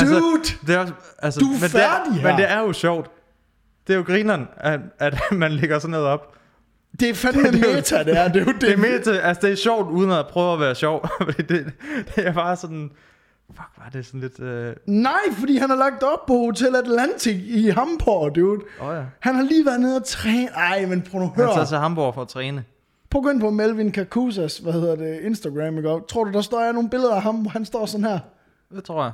dude! 0.00 0.42
det 0.66 0.74
er, 0.74 0.86
altså, 1.18 1.40
Du 1.40 1.46
er 1.46 1.50
men 1.52 1.60
det 1.62 1.70
færdig 1.70 2.12
her. 2.20 2.28
Men 2.30 2.36
det 2.40 2.50
er 2.50 2.60
jo 2.60 2.72
sjovt. 2.72 3.10
Det 3.86 3.92
er 3.92 3.96
jo 3.96 4.02
grineren, 4.06 4.48
at, 4.56 4.80
at 4.98 5.14
man 5.32 5.52
lægger 5.52 5.78
sådan 5.78 5.90
noget 5.90 6.06
op. 6.06 6.34
det 7.00 7.08
er 7.10 7.14
fandme 7.14 7.42
Det 7.52 7.64
er 7.64 7.68
jo- 7.70 7.74
meta, 7.76 8.04
det 8.04 8.18
er. 8.18 8.28
Det 8.28 8.42
er 8.42 8.44
jo 8.46 8.52
det. 8.52 8.60
Det 8.78 8.94
er 8.94 9.02
til, 9.02 9.10
altså 9.12 9.46
det 9.46 9.52
er 9.52 9.56
sjovt, 9.56 9.90
uden 9.90 10.10
at 10.10 10.26
prøve 10.26 10.52
at 10.52 10.60
være 10.60 10.74
sjov. 10.74 11.08
Fordi 11.24 11.42
det, 11.42 11.72
det 12.16 12.26
er 12.26 12.32
bare 12.32 12.56
sådan, 12.56 12.90
fuck, 13.50 13.68
var 13.78 13.88
det 13.92 14.06
sådan 14.06 14.20
lidt, 14.20 14.40
øh, 14.40 14.74
Nej, 14.86 15.12
fordi 15.38 15.56
han 15.56 15.70
har 15.70 15.76
lagt 15.76 16.02
op 16.02 16.26
på 16.26 16.32
Hotel 16.34 16.76
Atlantic 16.76 17.40
i 17.44 17.68
Hamburg, 17.68 18.34
dude. 18.34 18.60
åh 18.80 18.86
oh 18.88 18.96
ja. 18.96 19.02
Han 19.20 19.34
har 19.34 19.42
lige 19.42 19.66
været 19.66 19.80
nede 19.80 19.96
og 19.96 20.04
træne. 20.04 20.48
Ej, 20.48 20.86
men 20.86 21.02
prøv 21.02 21.20
nu 21.20 21.26
at 21.26 21.32
Han 21.44 21.54
tager 21.54 21.64
til 21.66 21.76
Hamburg 21.76 22.14
for 22.14 22.22
at 22.22 22.28
træne. 22.28 22.64
Prøv 23.10 23.18
at 23.20 23.24
gå 23.24 23.30
ind 23.30 23.40
på 23.40 23.50
Melvin 23.50 23.92
Kakusas, 23.92 24.58
hvad 24.58 24.72
hedder 24.72 24.96
det, 24.96 25.20
Instagram, 25.22 25.76
ikke? 25.76 25.90
Og 25.90 26.08
Tror 26.08 26.24
du, 26.24 26.32
der 26.32 26.40
står 26.40 26.62
jeg 26.62 26.72
nogle 26.72 26.90
billeder 26.90 27.14
af 27.14 27.22
ham, 27.22 27.34
hvor 27.36 27.50
han 27.50 27.64
står 27.64 27.86
sådan 27.86 28.04
her? 28.06 28.18
Det 28.74 28.84
tror 28.84 29.02
jeg. 29.02 29.12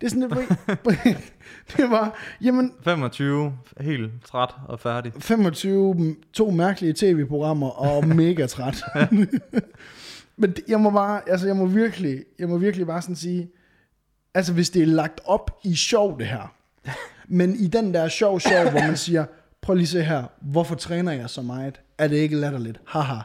Det 0.00 0.06
er 0.06 0.10
sådan 0.10 0.38
lidt... 0.38 1.18
det 1.76 1.90
var, 1.90 2.18
jamen, 2.42 2.72
25, 2.84 3.52
helt 3.80 4.12
træt 4.24 4.54
og 4.68 4.80
færdig. 4.80 5.12
25, 5.18 6.16
to 6.32 6.50
mærkelige 6.50 6.92
tv-programmer 6.96 7.68
og 7.68 8.08
mega 8.16 8.46
træt. 8.46 8.82
Men 10.36 10.54
jeg 10.68 10.80
må 10.80 10.90
bare, 10.90 11.20
altså 11.26 11.46
jeg 11.46 11.56
må 11.56 11.66
virkelig, 11.66 12.24
jeg 12.38 12.48
må 12.48 12.58
virkelig 12.58 12.86
bare 12.86 13.02
sådan 13.02 13.16
sige, 13.16 13.50
altså 14.34 14.52
hvis 14.52 14.70
det 14.70 14.82
er 14.82 14.86
lagt 14.86 15.20
op 15.24 15.50
i 15.64 15.74
sjov 15.74 16.18
det 16.18 16.26
her, 16.26 16.54
men 17.28 17.54
i 17.54 17.66
den 17.66 17.94
der 17.94 18.08
sjov 18.08 18.40
sjov, 18.40 18.70
hvor 18.70 18.80
man 18.80 18.96
siger, 18.96 19.24
prøv 19.62 19.76
lige 19.76 19.86
se 19.86 20.02
her, 20.02 20.24
hvorfor 20.40 20.74
træner 20.74 21.12
jeg 21.12 21.30
så 21.30 21.42
meget? 21.42 21.80
Er 21.98 22.08
det 22.08 22.16
ikke 22.16 22.36
latterligt? 22.36 22.80
Haha. 22.86 23.18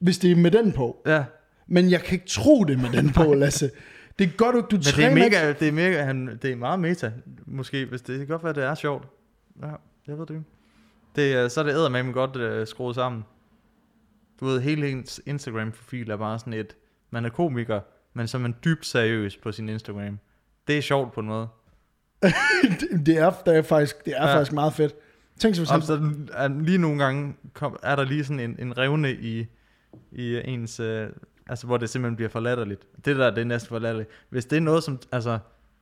Hvis 0.00 0.18
det 0.18 0.30
er 0.30 0.36
med 0.36 0.50
den 0.50 0.72
på. 0.72 1.02
Ja, 1.06 1.24
Men 1.66 1.90
jeg 1.90 2.02
kan 2.02 2.12
ikke 2.14 2.28
tro 2.28 2.64
det 2.64 2.78
med 2.78 2.90
den 2.90 3.12
på, 3.12 3.34
Lasse. 3.34 3.70
Det 4.18 4.26
er 4.26 4.36
godt, 4.36 4.56
at 4.56 4.64
du 4.70 4.76
men 4.76 4.82
det 4.82 5.04
er 5.04 5.14
mega, 5.14 5.52
det 5.52 5.68
er 5.68 5.72
mega, 5.72 6.02
han, 6.02 6.38
det 6.42 6.52
er 6.52 6.56
meget 6.56 6.80
meta, 6.80 7.12
måske, 7.46 7.84
hvis 7.84 8.00
det, 8.00 8.08
det 8.08 8.18
kan 8.18 8.26
godt 8.26 8.44
være, 8.44 8.52
det 8.52 8.64
er 8.64 8.74
sjovt. 8.74 9.08
Ja, 9.62 9.70
jeg 10.06 10.18
ved 10.18 10.26
det 10.26 10.34
ikke. 10.34 10.44
Det, 11.16 11.52
så 11.52 11.60
er 11.60 11.64
det 11.64 11.72
eddermame 11.72 12.12
godt 12.12 12.60
uh, 12.60 12.66
skruet 12.66 12.94
sammen. 12.94 13.24
Du 14.40 14.44
ved, 14.46 14.60
hele 14.60 14.90
ens 14.90 15.20
Instagram-profil 15.26 16.10
er 16.10 16.16
bare 16.16 16.38
sådan 16.38 16.52
et, 16.52 16.76
man 17.10 17.24
er 17.24 17.28
komiker, 17.28 17.80
men 18.14 18.28
så 18.28 18.36
er 18.36 18.40
man 18.40 18.54
dybt 18.64 18.86
seriøs 18.86 19.36
på 19.36 19.52
sin 19.52 19.68
Instagram. 19.68 20.18
Det 20.68 20.78
er 20.78 20.82
sjovt 20.82 21.12
på 21.12 21.20
en 21.20 21.26
måde. 21.26 21.48
det, 22.80 23.06
det 23.06 23.18
er, 23.18 23.30
det 23.46 23.56
er 23.56 23.62
faktisk, 23.62 24.04
det 24.04 24.14
er 24.16 24.28
Ja. 24.28 24.36
faktisk 24.36 24.52
meget 24.52 24.72
fedt. 24.72 24.94
Tænk 25.38 25.54
så 25.54 25.60
hvis 25.60 25.88
han, 25.88 26.28
er 26.32 26.48
lige 26.48 26.78
nogle 26.78 27.04
gange 27.04 27.34
kom, 27.52 27.78
er 27.82 27.96
der 27.96 28.04
lige 28.04 28.24
sådan 28.24 28.40
en, 28.40 28.56
en 28.58 28.78
revne 28.78 29.12
i, 29.12 29.46
i 30.12 30.40
ens... 30.44 30.80
Øh, 30.80 31.08
altså, 31.48 31.66
hvor 31.66 31.76
det 31.76 31.90
simpelthen 31.90 32.16
bliver 32.16 32.28
for 32.28 32.40
latterligt. 32.40 32.82
Det 33.04 33.16
der, 33.16 33.30
det 33.30 33.40
er 33.40 33.44
næsten 33.44 33.68
for 33.68 33.78
latterligt. 33.78 34.10
Hvis 34.30 34.44
det 34.44 34.56
er 34.56 34.60
noget 34.60 34.82
som... 34.84 34.98
Altså, 35.12 35.38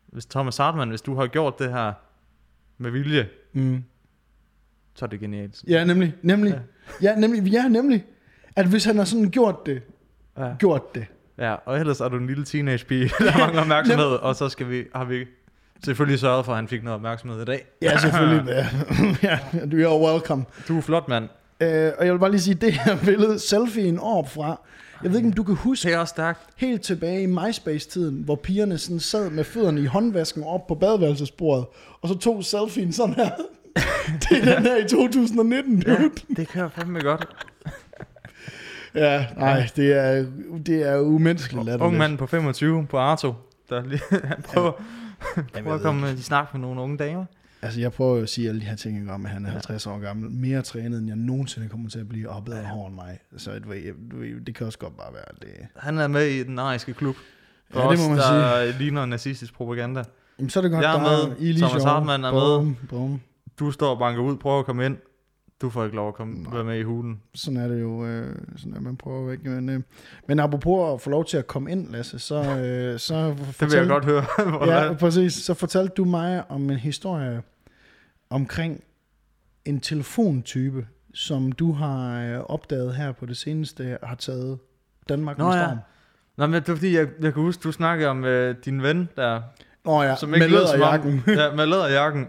hvis 0.06 0.26
Thomas 0.26 0.56
Hartmann, 0.56 0.90
hvis 0.90 1.02
du 1.02 1.14
har 1.14 1.26
gjort 1.26 1.58
det 1.58 1.70
her 1.72 1.92
med 2.78 2.90
vilje, 2.90 3.28
mm. 3.52 3.84
så 4.94 5.04
er 5.04 5.08
det 5.08 5.20
genialt. 5.20 5.64
Ja, 5.68 5.84
nemlig. 5.84 6.14
Nemlig. 6.22 6.52
Ja. 7.02 7.10
Ja. 7.10 7.14
nemlig. 7.20 7.52
Ja, 7.52 7.68
nemlig. 7.68 8.04
At 8.56 8.66
hvis 8.66 8.84
han 8.84 8.98
har 8.98 9.04
sådan 9.04 9.30
gjort 9.30 9.66
det, 9.66 9.82
Ja. 10.38 10.54
gjort 10.58 10.94
det. 10.94 11.06
ja, 11.38 11.54
og 11.64 11.78
ellers 11.80 12.00
er 12.00 12.08
du 12.08 12.16
en 12.16 12.26
lille 12.26 12.44
teenage-pige, 12.44 13.08
der 13.18 13.38
mangler 13.38 13.60
opmærksomhed, 13.60 14.06
og 14.06 14.36
så 14.36 14.48
skal 14.48 14.68
vi, 14.70 14.84
har 14.94 15.04
vi 15.04 15.24
selvfølgelig 15.84 16.20
sørget 16.20 16.44
for, 16.44 16.52
at 16.52 16.56
han 16.58 16.68
fik 16.68 16.82
noget 16.82 16.94
opmærksomhed 16.94 17.42
i 17.42 17.44
dag. 17.44 17.66
Ja, 17.82 17.98
selvfølgelig. 17.98 18.46
ja, 18.46 18.66
ja, 19.28 19.66
du 19.66 19.76
er 19.76 20.12
welcome. 20.12 20.44
Du 20.68 20.76
er 20.78 20.80
flot, 20.82 21.08
mand. 21.08 21.28
Øh, 21.60 21.92
og 21.98 22.04
jeg 22.06 22.12
vil 22.12 22.18
bare 22.18 22.30
lige 22.30 22.40
sige, 22.40 22.54
det 22.54 22.72
her 22.72 22.96
billede, 23.04 23.38
selfien 23.38 23.98
op 23.98 24.30
fra, 24.30 24.60
jeg 25.03 25.11
ved 25.11 25.16
ikke, 25.18 25.26
om 25.28 25.32
du 25.32 25.42
kan 25.42 25.55
huske, 25.55 25.88
Det 25.88 25.94
er 25.94 25.99
også 25.99 26.11
stærkt. 26.11 26.40
helt 26.57 26.82
tilbage 26.82 27.22
i 27.22 27.26
MySpace-tiden, 27.26 28.22
hvor 28.24 28.34
pigerne 28.36 28.78
sådan 28.78 29.01
sad 29.01 29.30
med 29.30 29.44
fødderne 29.44 29.80
i 29.80 29.84
håndvasken 29.86 30.44
op 30.44 30.66
på 30.66 30.74
badeværelsesbordet, 30.74 31.66
og 32.03 32.09
så 32.09 32.18
tog 32.18 32.44
selfien 32.44 32.92
sådan 32.92 33.14
her. 33.14 33.30
det 34.30 34.49
er 34.49 34.55
den 34.55 34.62
her 34.66 34.76
i 34.76 34.88
2019, 34.88 35.80
dude. 35.80 35.97
Ja, 36.28 36.34
det 36.36 36.49
kører 36.49 36.68
fandme 36.68 37.01
godt. 37.01 37.28
Ja, 38.94 39.26
nej, 39.36 39.68
det 39.76 39.92
er, 39.92 40.26
det 40.66 40.88
er 40.88 40.99
umenneskeligt 40.99 41.64
latterligt. 41.64 41.86
Ung 41.86 41.97
mand 41.99 42.18
på 42.18 42.26
25 42.26 42.86
på 42.86 42.99
Arto, 42.99 43.34
der 43.70 43.84
lige, 43.84 44.01
han 44.24 44.42
prøver, 44.42 44.72
prøver 45.55 45.74
at 45.74 45.80
komme 45.80 46.12
i 46.12 46.22
snak 46.22 46.47
med 46.55 46.61
nogle 46.61 46.80
unge 46.80 46.99
damer. 46.99 47.24
Altså, 47.62 47.80
jeg 47.80 47.92
prøver 47.92 48.16
jo 48.16 48.22
at 48.22 48.28
sige 48.28 48.48
alle 48.48 48.61
de 48.61 48.66
her 48.66 48.76
ting, 48.76 49.11
om, 49.11 49.26
at 49.26 49.32
han 49.32 49.46
er 49.46 49.50
50 49.50 49.86
år 49.86 49.98
gammel. 49.98 50.30
Mere 50.30 50.62
trænet, 50.62 50.98
end 50.98 51.09
jeg 51.09 51.16
nogensinde 51.16 51.68
kommer 51.68 51.88
til 51.90 51.98
at 51.98 52.09
blive, 52.09 52.30
og 52.30 52.44
bedre 52.44 52.62
hår 52.62 52.86
end 52.86 52.94
mig. 52.94 53.18
Så 53.36 53.50
ved, 53.66 54.40
det 54.40 54.54
kan 54.54 54.66
også 54.66 54.78
godt 54.78 54.96
bare 54.96 55.12
være, 55.12 55.24
det... 55.40 55.66
Han 55.76 55.98
er 55.98 56.09
med 56.09 56.26
i 56.26 56.42
den 56.42 56.59
ariske 56.59 56.92
klub. 56.94 57.16
For 57.70 57.80
Ja, 57.80 57.90
det 57.90 57.98
må 57.98 58.04
os, 58.04 58.11
man 58.11 58.18
der 58.18 58.78
ligner 58.78 59.07
nazistisk 59.07 59.54
propaganda. 59.54 60.04
Jamen, 60.38 60.50
så 60.50 60.61
er 60.61 60.62
det 60.62 60.70
godt, 60.70 60.84
Jeg 60.84 60.94
er 60.94 61.18
der 61.18 61.28
med. 61.28 61.36
I 61.38 61.52
lige 61.52 61.66
Thomas. 61.66 61.84
Hartmann 61.84 62.24
er 62.24 62.30
bum, 62.30 62.76
Bum. 62.88 63.20
Du 63.59 63.70
står 63.70 63.90
og 63.90 63.98
banker 63.98 64.22
ud, 64.22 64.36
prøver 64.36 64.59
at 64.59 64.66
komme 64.66 64.86
ind. 64.86 64.96
Du 65.62 65.70
får 65.70 65.84
ikke 65.84 65.96
lov 65.96 66.09
at 66.09 66.14
komme, 66.14 66.34
Nej. 66.34 66.54
være 66.54 66.64
med 66.64 66.78
i 66.78 66.82
hulen. 66.82 67.20
Sådan 67.34 67.57
er 67.57 67.68
det 67.68 67.80
jo, 67.80 68.07
øh, 68.07 68.36
sådan 68.57 68.74
er 68.76 68.80
man 68.80 68.96
prøver 68.96 69.32
ikke. 69.32 69.48
Men, 69.50 69.68
øh, 69.68 69.80
men 70.28 70.38
apropos 70.40 70.94
at 70.94 71.00
få 71.00 71.11
lov 71.11 71.24
til 71.24 71.36
at 71.36 71.46
komme 71.46 71.70
ind, 71.72 71.90
Lasse, 71.90 72.18
så, 72.18 72.34
øh, 72.61 72.98
så 72.98 73.28
Det 73.61 73.61
vil 73.61 73.72
jeg 73.78 73.86
godt 73.88 74.04
høre. 74.04 74.24
Ja, 74.66 74.84
ja. 74.84 74.92
præcis. 74.94 75.32
Så 75.34 75.54
fortalte 75.54 75.94
du 75.96 76.04
mig 76.04 76.50
om 76.50 76.70
en 76.70 76.76
historie 76.76 77.42
omkring 78.30 78.82
en 79.64 79.80
telefontype, 79.80 80.86
som 81.14 81.52
du 81.52 81.72
har 81.72 82.20
øh, 82.22 82.40
opdaget 82.40 82.94
her 82.96 83.12
på 83.12 83.26
det 83.26 83.36
seneste, 83.36 83.98
har 84.02 84.14
taget 84.14 84.59
Danmark 85.09 85.38
Nå 85.38 85.44
med 85.48 85.54
ja. 85.54 85.64
storm. 85.66 85.78
Nå, 86.36 86.46
men 86.46 86.54
det 86.62 86.68
er 86.68 86.74
fordi, 86.74 86.96
jeg, 86.96 87.09
jeg 87.20 87.32
kan 87.34 87.42
huske, 87.42 87.62
du 87.62 87.72
snakkede 87.72 88.09
om 88.09 88.24
øh, 88.24 88.54
din 88.64 88.82
ven, 88.82 89.09
der 89.16 89.42
Nå 89.84 90.02
ja, 90.02 90.16
som 90.16 90.28
med 90.28 90.38
ikke 90.42 90.48
lød 90.57 90.66
som 90.66 90.74
om- 90.74 90.80
læderjakken. 90.80 91.22
ja, 91.26 91.54
med 91.54 91.66
læderjakken, 91.66 92.26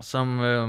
som 0.00 0.40
øh, 0.40 0.68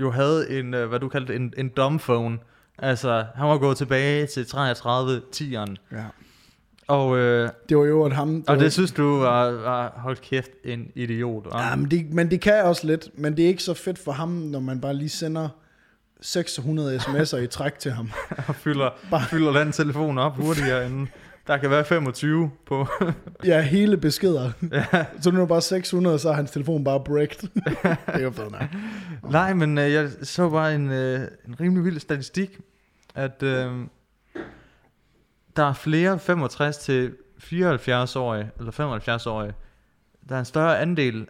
jo 0.00 0.10
havde 0.10 0.58
en, 0.58 0.74
øh, 0.74 0.88
hvad 0.88 1.00
du 1.00 1.08
kaldte 1.08 1.36
en, 1.36 1.52
en 1.58 1.68
dumbphone. 1.68 2.38
Altså, 2.78 3.24
han 3.34 3.48
var 3.48 3.58
gået 3.58 3.76
tilbage 3.76 4.26
til 4.26 4.46
33 4.46 5.22
10'eren. 5.36 5.74
ja. 5.92 6.04
Og, 6.88 7.18
øh, 7.18 7.48
Det 7.68 7.76
var 7.78 7.84
jo 7.84 8.04
at 8.04 8.12
ham... 8.12 8.34
Det 8.34 8.48
og 8.48 8.56
var, 8.56 8.62
det 8.62 8.72
synes 8.72 8.92
du 8.92 9.18
var, 9.18 9.50
var 9.50 9.92
hold 9.96 10.16
kæft, 10.16 10.50
en 10.64 10.88
idiot. 10.94 11.46
hva'? 11.46 11.62
ja, 11.62 11.76
men, 11.76 11.90
det, 11.90 12.12
men 12.12 12.30
det 12.30 12.40
kan 12.40 12.62
også 12.64 12.86
lidt, 12.86 13.08
men 13.18 13.36
det 13.36 13.44
er 13.44 13.48
ikke 13.48 13.62
så 13.62 13.74
fedt 13.74 13.98
for 13.98 14.12
ham, 14.12 14.28
når 14.28 14.60
man 14.60 14.80
bare 14.80 14.94
lige 14.94 15.08
sender 15.08 15.48
600 16.20 16.96
sms'er 16.98 17.36
i 17.36 17.46
træk 17.46 17.78
til 17.78 17.90
ham. 17.92 18.10
og 18.48 18.54
fylder, 18.54 18.90
Bare- 19.10 19.24
fylder 19.30 19.52
den 19.52 19.72
telefon 19.72 20.18
op 20.18 20.36
hurtigere 20.36 20.86
end... 20.86 21.06
Der 21.46 21.56
kan 21.56 21.70
være 21.70 21.84
25 21.84 22.50
på... 22.66 22.86
Ja, 23.44 23.60
hele 23.60 23.96
beskeder. 23.96 24.50
Ja. 24.72 25.04
Så 25.20 25.30
nu 25.30 25.42
er 25.42 25.46
bare 25.46 25.60
600, 25.60 26.18
så 26.18 26.28
er 26.28 26.32
hans 26.32 26.50
telefon 26.50 26.84
bare 26.84 27.00
bricked. 27.04 27.48
det 27.54 27.98
er 28.06 28.22
jo 28.22 28.30
fedt 28.30 28.52
nok. 28.52 28.62
Nej, 29.30 29.54
men 29.54 29.78
øh, 29.78 29.92
jeg 29.92 30.10
så 30.22 30.50
bare 30.50 30.74
en, 30.74 30.90
øh, 30.90 31.20
en 31.48 31.60
rimelig 31.60 31.84
vild 31.84 32.00
statistik, 32.00 32.60
at 33.14 33.42
øh, 33.42 33.72
der 35.56 35.64
er 35.64 35.72
flere 35.72 36.18
65 36.18 36.78
til 36.78 37.14
74-årige, 37.38 38.50
eller 38.58 38.98
75-årige, 38.98 39.54
der 40.28 40.34
er 40.34 40.38
en 40.38 40.44
større 40.44 40.80
andel 40.80 41.26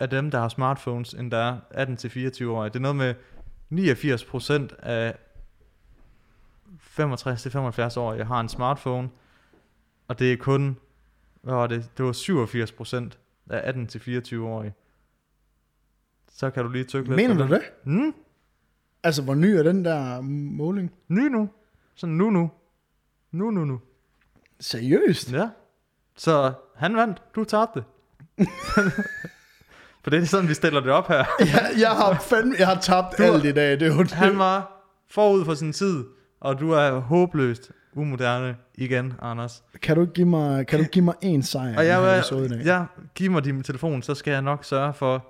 af 0.00 0.10
dem, 0.10 0.30
der 0.30 0.38
har 0.38 0.48
smartphones, 0.48 1.14
end 1.14 1.30
der 1.30 1.38
er 1.38 1.56
18 1.70 1.96
til 1.96 2.08
24-årige. 2.08 2.68
Det 2.68 2.76
er 2.76 2.80
noget 2.80 2.96
med 2.96 3.14
89 3.70 4.24
procent 4.24 4.72
af 4.78 5.14
65 6.96 7.42
til 7.42 7.48
75-årige 7.50 8.24
har 8.24 8.40
en 8.40 8.48
smartphone, 8.48 9.08
og 10.08 10.18
det 10.18 10.32
er 10.32 10.36
kun, 10.36 10.76
hvad 11.42 11.54
var 11.54 11.66
det, 11.66 11.90
det 11.96 12.04
var 12.04 12.12
87 12.12 12.72
procent 12.72 13.18
af 13.50 13.60
18 13.68 13.86
til 13.86 13.98
24-årige. 13.98 14.74
Så 16.32 16.50
kan 16.50 16.64
du 16.64 16.70
lige 16.70 16.84
tykke 16.84 17.08
lidt 17.08 17.16
Mener 17.28 17.46
du 17.46 17.54
det? 17.54 17.62
Mm, 17.84 18.14
Altså, 19.02 19.22
hvor 19.22 19.34
ny 19.34 19.44
er 19.46 19.62
den 19.62 19.84
der 19.84 20.20
måling? 20.20 20.92
ny 21.08 21.20
nu. 21.28 21.48
Sådan 21.94 22.14
nu 22.16 22.30
nu. 22.30 22.50
Nu 23.32 23.50
nu 23.50 23.64
nu. 23.64 23.80
Seriøst? 24.60 25.32
Ja. 25.32 25.48
Så 26.16 26.52
han 26.76 26.96
vandt, 26.96 27.22
du 27.34 27.44
tabte. 27.44 27.84
For 30.02 30.10
det 30.10 30.22
er 30.22 30.24
sådan, 30.26 30.48
vi 30.48 30.54
stiller 30.54 30.80
det 30.80 30.90
op 30.90 31.08
her. 31.08 31.24
jeg, 31.40 31.70
jeg 31.78 31.90
har 31.90 32.18
fandme, 32.20 32.54
jeg 32.58 32.66
har 32.66 32.80
tabt 32.80 33.18
Du- 33.18 33.22
alt 33.22 33.44
i 33.44 33.52
dag. 33.52 33.70
Det 33.80 33.82
er 33.82 33.94
jo 33.94 34.02
det. 34.02 34.10
Han 34.12 34.38
var 34.38 34.82
forud 35.10 35.44
for 35.44 35.54
sin 35.54 35.72
tid, 35.72 36.04
og 36.40 36.60
du 36.60 36.70
er 36.70 36.98
håbløst 36.98 37.70
umoderne 37.92 38.56
igen, 38.74 39.12
Anders. 39.22 39.62
Kan 39.82 39.96
du 39.96 40.00
ikke 40.02 40.12
give 40.12 40.26
mig, 40.28 40.66
kan 40.66 40.78
du 40.78 40.84
give 40.92 41.04
mig 41.04 41.14
en 41.22 41.42
sejr 41.42 41.76
Og 41.76 41.82
her 41.82 42.00
jeg, 42.00 42.18
episode 42.18 42.46
i 42.46 42.48
dag? 42.48 42.56
jeg, 42.58 42.64
jeg 42.66 42.86
giver 43.14 43.30
mig 43.30 43.44
din 43.44 43.62
telefon, 43.62 44.02
så 44.02 44.14
skal 44.14 44.30
jeg 44.32 44.42
nok 44.42 44.64
sørge 44.64 44.92
for 44.92 45.26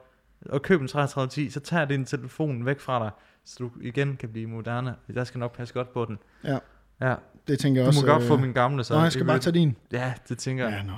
at 0.53 0.63
købe 0.63 0.83
en 0.83 0.89
3310, 0.89 1.51
så 1.51 1.61
tager 1.61 1.81
jeg 1.81 1.89
din 1.89 2.05
telefon 2.05 2.67
væk 2.67 2.81
fra 2.81 3.05
dig, 3.05 3.11
så 3.45 3.57
du 3.59 3.71
igen 3.81 4.17
kan 4.17 4.29
blive 4.29 4.47
moderne. 4.47 4.95
Jeg 5.15 5.27
skal 5.27 5.39
nok 5.39 5.57
passe 5.57 5.75
godt 5.75 5.93
på 5.93 6.05
den. 6.05 6.19
Ja. 6.45 6.59
Ja, 7.01 7.15
Det 7.49 7.59
tænker 7.59 7.81
jeg 7.81 7.85
du 7.85 7.89
også. 7.89 8.07
må 8.07 8.13
godt 8.13 8.23
øh, 8.23 8.29
få 8.29 8.37
min 8.37 8.53
gamle, 8.53 8.85
så 8.85 8.95
Nå, 8.95 9.01
jeg 9.03 9.13
skal 9.13 9.25
bare 9.25 9.35
vil- 9.35 9.43
tage 9.43 9.55
din. 9.55 9.77
Ja, 9.93 10.13
det 10.29 10.39
tænker 10.39 10.69
jeg. 10.69 10.77
Ja, 10.79 10.83
nå. 10.83 10.93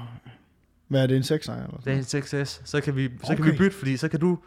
Hvad 0.89 1.03
er 1.03 1.07
det, 1.07 1.17
en 1.17 1.23
6 1.23 1.49
eller 1.49 1.67
Det 1.85 1.99
er 1.99 2.03
sådan? 2.03 2.23
en 2.23 2.45
6S, 2.45 2.61
så 2.65 2.81
kan 2.81 2.97
vi, 2.97 3.11
så 3.25 3.37
kan 3.37 3.45
vi 3.45 3.49
Okay. 3.51 3.59
bytte, 3.59 3.77
fordi 3.77 3.97
så 3.97 4.09
kan 4.09 4.21
du, 4.21 4.39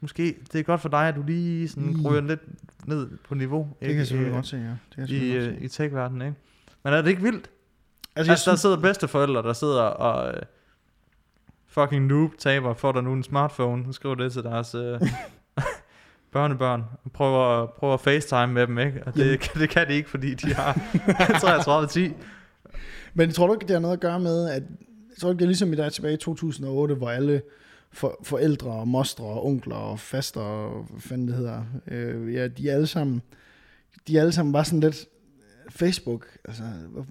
måske, 0.00 0.36
det 0.52 0.58
er 0.58 0.62
godt 0.62 0.80
for 0.80 0.88
dig, 0.88 1.08
at 1.08 1.14
du 1.16 1.22
lige 1.26 1.68
sådan 1.68 1.92
Mm. 1.96 2.06
ryger 2.06 2.20
lidt 2.20 2.40
ned 2.86 3.08
på 3.28 3.34
niveau. 3.34 3.68
Det 3.80 3.88
kan 3.88 3.96
jeg 3.98 4.06
selvfølgelig 4.06 4.32
i, 4.32 4.34
godt 4.34 4.46
se, 4.46 4.56
ja. 4.56 4.62
Det 4.62 5.08
kan 5.08 5.08
jeg 5.08 5.10
I, 5.10 5.32
godt 5.34 5.42
øh, 5.48 5.54
se. 5.58 5.64
i 5.64 5.68
tech-verdenen, 5.68 6.22
ikke? 6.22 6.34
Men 6.84 6.92
er 6.92 7.02
det 7.02 7.10
ikke 7.10 7.22
vildt? 7.22 7.50
Altså, 8.16 8.32
Altså, 8.32 8.50
der 8.50 8.54
synes, 8.56 8.60
sidder 8.60 8.76
bedsteforældre, 8.80 9.42
der 9.42 9.52
sidder 9.52 9.82
og 9.82 10.34
øh, 10.34 10.42
fucking 11.66 12.06
noob 12.06 12.32
taber, 12.38 12.74
får 12.74 12.92
der 12.92 13.00
nu 13.00 13.12
en 13.12 13.22
smartphone, 13.22 13.84
så 13.86 13.92
skriver 13.92 14.14
det 14.14 14.32
til 14.32 14.42
deres 14.42 14.74
øh, 14.74 15.00
børnebørn, 16.32 16.84
og 17.04 17.12
prøver, 17.12 17.66
prøver 17.66 17.94
at 17.94 18.00
facetime 18.00 18.46
med 18.46 18.66
dem, 18.66 18.78
ikke? 18.78 19.02
Og 19.06 19.14
det, 19.14 19.20
Jamen. 19.24 19.38
det 19.62 19.70
kan 19.70 19.88
de 19.88 19.94
ikke, 19.94 20.10
fordi 20.10 20.34
de 20.34 20.54
har 20.54 20.72
3310. 21.40 22.12
men 23.14 23.32
tror 23.32 23.46
du 23.46 23.52
ikke, 23.52 23.62
det 23.66 23.70
har 23.74 23.80
noget 23.80 23.94
at 23.94 24.00
gøre 24.00 24.20
med, 24.20 24.48
at 24.50 24.62
jeg 25.10 25.16
tror 25.20 25.30
ikke, 25.30 25.38
det 25.38 25.44
er 25.44 25.48
ligesom 25.48 25.72
i 25.72 25.76
dag 25.76 25.92
tilbage 25.92 26.14
i 26.14 26.16
2008, 26.16 26.94
hvor 26.94 27.10
alle 27.10 27.42
for, 27.92 28.18
forældre 28.22 28.70
og 28.70 28.88
mostre 28.88 29.24
og 29.24 29.46
onkler 29.46 29.76
og 29.76 30.00
faster 30.00 30.40
og 30.40 30.84
hvad 30.90 31.00
fanden 31.00 31.28
det 31.28 31.36
hedder, 31.36 31.64
øh, 31.86 32.34
ja, 32.34 32.48
de 32.48 32.70
er 32.70 32.74
alle 32.74 32.86
sammen, 32.86 33.22
de 34.08 34.16
er 34.16 34.20
alle 34.20 34.32
sammen 34.32 34.52
bare 34.52 34.64
sådan 34.64 34.80
lidt 34.80 35.06
Facebook, 35.70 36.26
altså, 36.44 36.62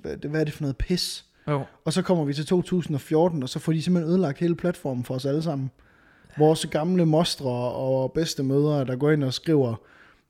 hvad, 0.01 0.29
hvad 0.29 0.39
er 0.39 0.43
det 0.43 0.53
for 0.53 0.63
noget 0.63 0.77
pis? 0.77 1.25
Jo. 1.47 1.63
Og 1.85 1.93
så 1.93 2.01
kommer 2.01 2.23
vi 2.23 2.33
til 2.33 2.45
2014, 2.45 3.43
og 3.43 3.49
så 3.49 3.59
får 3.59 3.71
de 3.71 3.81
simpelthen 3.81 4.11
ødelagt 4.11 4.39
hele 4.39 4.55
platformen 4.55 5.03
for 5.03 5.13
os 5.15 5.25
alle 5.25 5.41
sammen. 5.41 5.71
Vores 6.37 6.65
gamle 6.65 7.05
mostre 7.05 7.49
og 7.71 8.11
bedste 8.11 8.43
mødre, 8.43 8.85
der 8.85 8.95
går 8.95 9.11
ind 9.11 9.23
og 9.23 9.33
skriver 9.33 9.75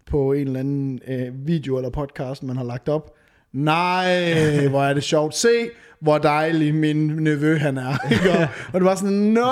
på 0.06 0.34
en 0.34 0.48
eller 0.48 0.60
anden 0.60 1.00
øh, 1.08 1.48
video 1.48 1.78
eller 1.78 1.90
podcast, 1.90 2.44
man 2.44 2.58
har 2.58 2.64
lagt 2.64 2.90
op. 2.90 3.16
Nej, 3.52 4.34
hvor 4.70 4.84
er 4.84 4.94
det 4.94 5.04
sjovt. 5.04 5.36
Se, 5.36 5.70
hvor 6.00 6.18
dejlig 6.18 6.76
min 6.76 7.08
nevø 7.08 7.58
han 7.58 7.78
er. 7.78 8.12
Ikke? 8.12 8.32
Og, 8.32 8.48
og 8.74 8.80
det 8.80 8.84
var 8.84 8.96
sådan, 8.96 9.14
no, 9.14 9.52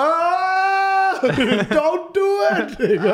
don't 1.80 2.14
do 2.14 2.28
it. 2.58 2.90
Ikke? 2.90 3.12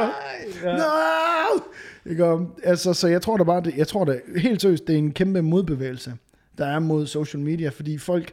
No! 0.65 1.61
Ikke? 2.07 2.47
Altså, 2.63 2.93
så 2.93 3.09
jeg 3.09 3.23
tror 3.23 3.37
da 3.37 3.45
bare, 3.45 3.61
det, 3.61 3.77
jeg 3.77 3.89
tror 3.89 4.05
da 4.05 4.21
helt 4.37 4.63
seriøst, 4.63 4.87
det 4.87 4.95
er 4.95 4.99
en 4.99 5.13
kæmpe 5.13 5.43
modbevægelse, 5.43 6.15
der 6.59 6.67
er 6.67 6.79
mod 6.79 7.07
social 7.07 7.43
media, 7.43 7.69
fordi 7.69 7.99
folk, 7.99 8.33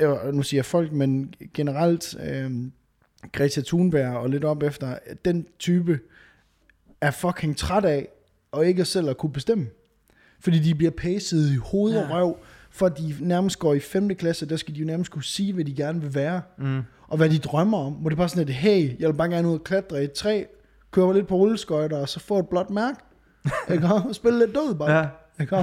øh, 0.00 0.10
nu 0.32 0.42
siger 0.42 0.58
jeg 0.58 0.64
folk, 0.64 0.92
men 0.92 1.34
generelt 1.54 2.16
øh, 2.30 2.50
Greta 3.32 3.60
Thunberg 3.66 4.16
og 4.16 4.30
lidt 4.30 4.44
op 4.44 4.62
efter, 4.62 4.98
den 5.24 5.46
type 5.58 5.98
er 7.00 7.10
fucking 7.10 7.56
træt 7.56 7.84
af, 7.84 8.08
og 8.52 8.66
ikke 8.66 8.84
selv 8.84 9.08
at 9.08 9.16
kunne 9.18 9.32
bestemme. 9.32 9.66
Fordi 10.40 10.58
de 10.58 10.74
bliver 10.74 10.90
pacet 10.90 11.50
i 11.52 11.56
hoved 11.56 11.96
og 11.96 12.08
Ja. 12.08 12.14
røv, 12.14 12.36
for 12.70 12.86
at 12.86 12.98
de 12.98 13.16
nærmest 13.20 13.58
går 13.58 13.74
i 13.74 13.80
5. 13.80 14.14
klasse, 14.14 14.46
der 14.48 14.56
skal 14.56 14.74
de 14.74 14.80
jo 14.80 14.86
nærmest 14.86 15.10
kunne 15.10 15.24
sige, 15.24 15.52
hvad 15.52 15.64
de 15.64 15.74
gerne 15.74 16.00
vil 16.00 16.14
være, 16.14 16.42
Mm. 16.58 16.80
Og 17.08 17.16
hvad 17.16 17.30
de 17.30 17.38
drømmer 17.38 17.78
om. 17.78 17.92
Hvor 17.92 18.10
det 18.10 18.16
er 18.16 18.18
bare 18.18 18.28
sådan 18.28 18.48
et, 18.48 18.54
hey, 18.54 19.00
jeg 19.00 19.08
vil 19.08 19.14
bare 19.14 19.28
gerne 19.28 19.48
ud 19.48 19.54
og 19.54 19.64
klatre 19.64 20.00
i 20.00 20.04
et 20.04 20.12
træ, 20.12 20.44
køre 20.90 21.14
lidt 21.14 21.26
på 21.26 21.36
rulleskøjter, 21.36 21.98
og 21.98 22.08
så 22.08 22.20
få 22.20 22.38
et 22.38 22.48
blåt 22.48 22.70
mærke. 22.70 22.98
Ikke? 23.72 23.86
Og 23.86 24.14
spille 24.14 24.38
lidt 24.38 24.54
død 24.54 24.74
bare. 24.74 24.98
Ja. 24.98 25.04
Ikke? 25.40 25.56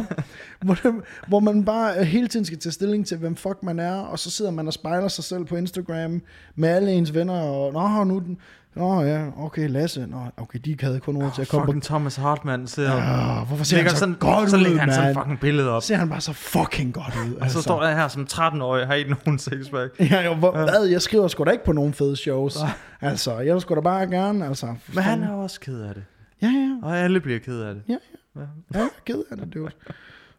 Hvor, 0.62 0.74
det, 0.74 0.94
hvor 1.28 1.40
man 1.40 1.66
bare 1.66 2.00
øh, 2.00 2.04
hele 2.04 2.28
tiden 2.28 2.46
skal 2.46 2.60
tage 2.60 2.74
stilling 2.74 3.08
til, 3.08 3.18
hvem 3.18 3.36
fuck 3.36 3.64
man 3.64 3.80
er, 3.80 3.96
og 3.96 4.20
så 4.20 4.32
sidder 4.32 4.52
man 4.52 4.68
og 4.68 4.74
spejler 4.74 5.08
sig 5.08 5.24
selv 5.24 5.46
på 5.46 5.56
Instagram 5.56 6.22
med 6.56 6.70
alle 6.70 6.92
ens 6.92 7.14
venner, 7.14 7.34
og 7.34 7.74
nå, 7.74 8.04
nu 8.04 8.20
den, 8.20 8.38
nå 8.76 9.02
ja, 9.02 9.26
okay, 9.38 9.70
Lasse, 9.70 10.06
nå, 10.08 10.18
okay, 10.38 10.60
de 10.66 10.78
havde 10.82 11.00
kun 11.00 11.18
råd 11.18 11.32
til 11.36 11.42
at 11.42 11.48
komme 11.48 11.66
på 11.66 11.72
Fucking 11.72 11.84
Thomas 11.84 12.16
Hartmann 12.16 12.68
sidder 12.68 12.92
Ah, 12.92 13.48
hvorfor 13.48 13.64
ser 13.64 13.78
han 13.82 13.90
så 13.90 13.96
sådan, 13.98 14.16
godt 14.20 14.50
så 14.50 14.58
ud, 14.58 14.62
lægger 14.62 14.80
han 14.80 14.92
sådan 14.94 15.04
mand? 15.16 15.16
fucking 15.18 15.40
billede 15.40 15.70
op. 15.72 15.84
Ser 15.84 15.96
han 15.96 16.10
bare 16.10 16.22
så 16.22 16.34
fucking 16.34 16.94
godt 16.94 17.14
ud. 17.28 17.32
altså. 17.32 17.44
Og 17.44 17.50
så 17.52 17.62
står 17.62 17.84
jeg 17.86 17.96
her 17.96 18.08
som 18.08 18.28
13-årig, 18.32 18.88
har 18.88 18.94
ikke 18.94 19.10
nogen 19.26 19.40
sexpack. 19.40 20.00
Ja, 20.12 20.22
jo, 20.26 20.34
hvor, 20.34 20.52
hvad, 20.52 20.86
jeg 20.86 21.02
skriver 21.02 21.28
sgu 21.28 21.44
da 21.44 21.52
ikke 21.52 21.66
på 21.66 21.72
nogen 21.74 21.94
fede 21.94 22.16
shows. 22.16 22.58
Altså, 23.02 23.40
jeg 23.40 23.62
sgu 23.62 23.76
da 23.76 23.82
bare 23.82 24.08
gerne, 24.08 24.46
altså. 24.48 24.76
Men 24.94 25.04
han 25.04 25.24
er 25.24 25.32
også 25.32 25.60
ked 25.60 25.82
af 25.82 25.94
det. 25.94 26.04
Ja, 26.42 26.48
ja, 26.48 26.88
Og 26.88 26.98
alle 26.98 27.20
bliver 27.20 27.40
ked 27.40 27.62
af 27.62 27.74
det. 27.74 27.84
Ja, 27.90 27.98
ja. 28.36 28.42
ja, 28.74 28.80
er 28.80 28.88
ked 29.06 29.24
af 29.32 29.38
det, 29.38 29.54
dude. 29.54 29.72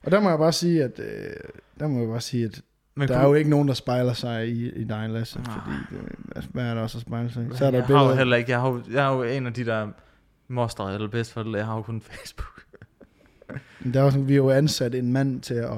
Og 0.05 0.13
der 0.13 0.21
må 0.21 0.29
jeg 0.29 0.39
bare 0.39 0.53
sige, 0.53 0.85
at, 0.85 0.99
øh, 0.99 1.07
der 1.81 1.89
må 1.89 1.99
jeg 2.01 2.09
bare 2.09 2.21
sige, 2.21 2.45
at 2.45 2.61
Men 2.99 3.09
der 3.09 3.19
er 3.19 3.27
jo 3.27 3.35
ikke 3.35 3.51
nogen, 3.51 3.69
der 3.69 3.75
spejler 3.75 4.13
sig 4.13 4.49
i, 4.49 4.71
i 4.71 4.85
dig, 4.85 5.09
Lasse, 5.11 5.39
fordi, 5.45 5.77
det, 5.91 6.13
altså, 6.37 6.51
hvad 6.53 6.65
er 6.65 6.75
der 6.75 6.83
også 6.83 6.99
at 6.99 7.03
spejle 7.03 7.33
sig 7.33 7.47
i? 7.53 7.57
Så 7.57 7.65
er 7.67 7.71
der 7.71 7.79
jeg 7.79 7.85
et 7.91 7.97
har 7.97 8.09
jo 8.09 8.15
heller 8.15 8.37
ikke, 8.37 8.51
jeg 8.51 8.61
har, 8.61 8.69
jo- 8.69 8.83
jeg 8.93 9.07
er 9.07 9.15
jo 9.17 9.23
en 9.23 9.47
af 9.47 9.53
de 9.55 9.65
der 9.65 9.89
mostre 10.49 10.95
eller 10.95 11.09
bedsteforældre, 11.09 11.59
jeg 11.59 11.67
har 11.67 11.77
jo 11.77 11.83
kun 11.83 12.01
Facebook. 12.11 12.63
Men 13.81 13.95
Der 13.95 14.03
er 14.03 14.11
sådan, 14.11 14.29
vi 14.29 14.33
har 14.33 14.37
jo 14.37 14.51
ansat 14.51 14.95
en 14.95 15.13
mand 15.13 15.41
til 15.41 15.55
at 15.55 15.71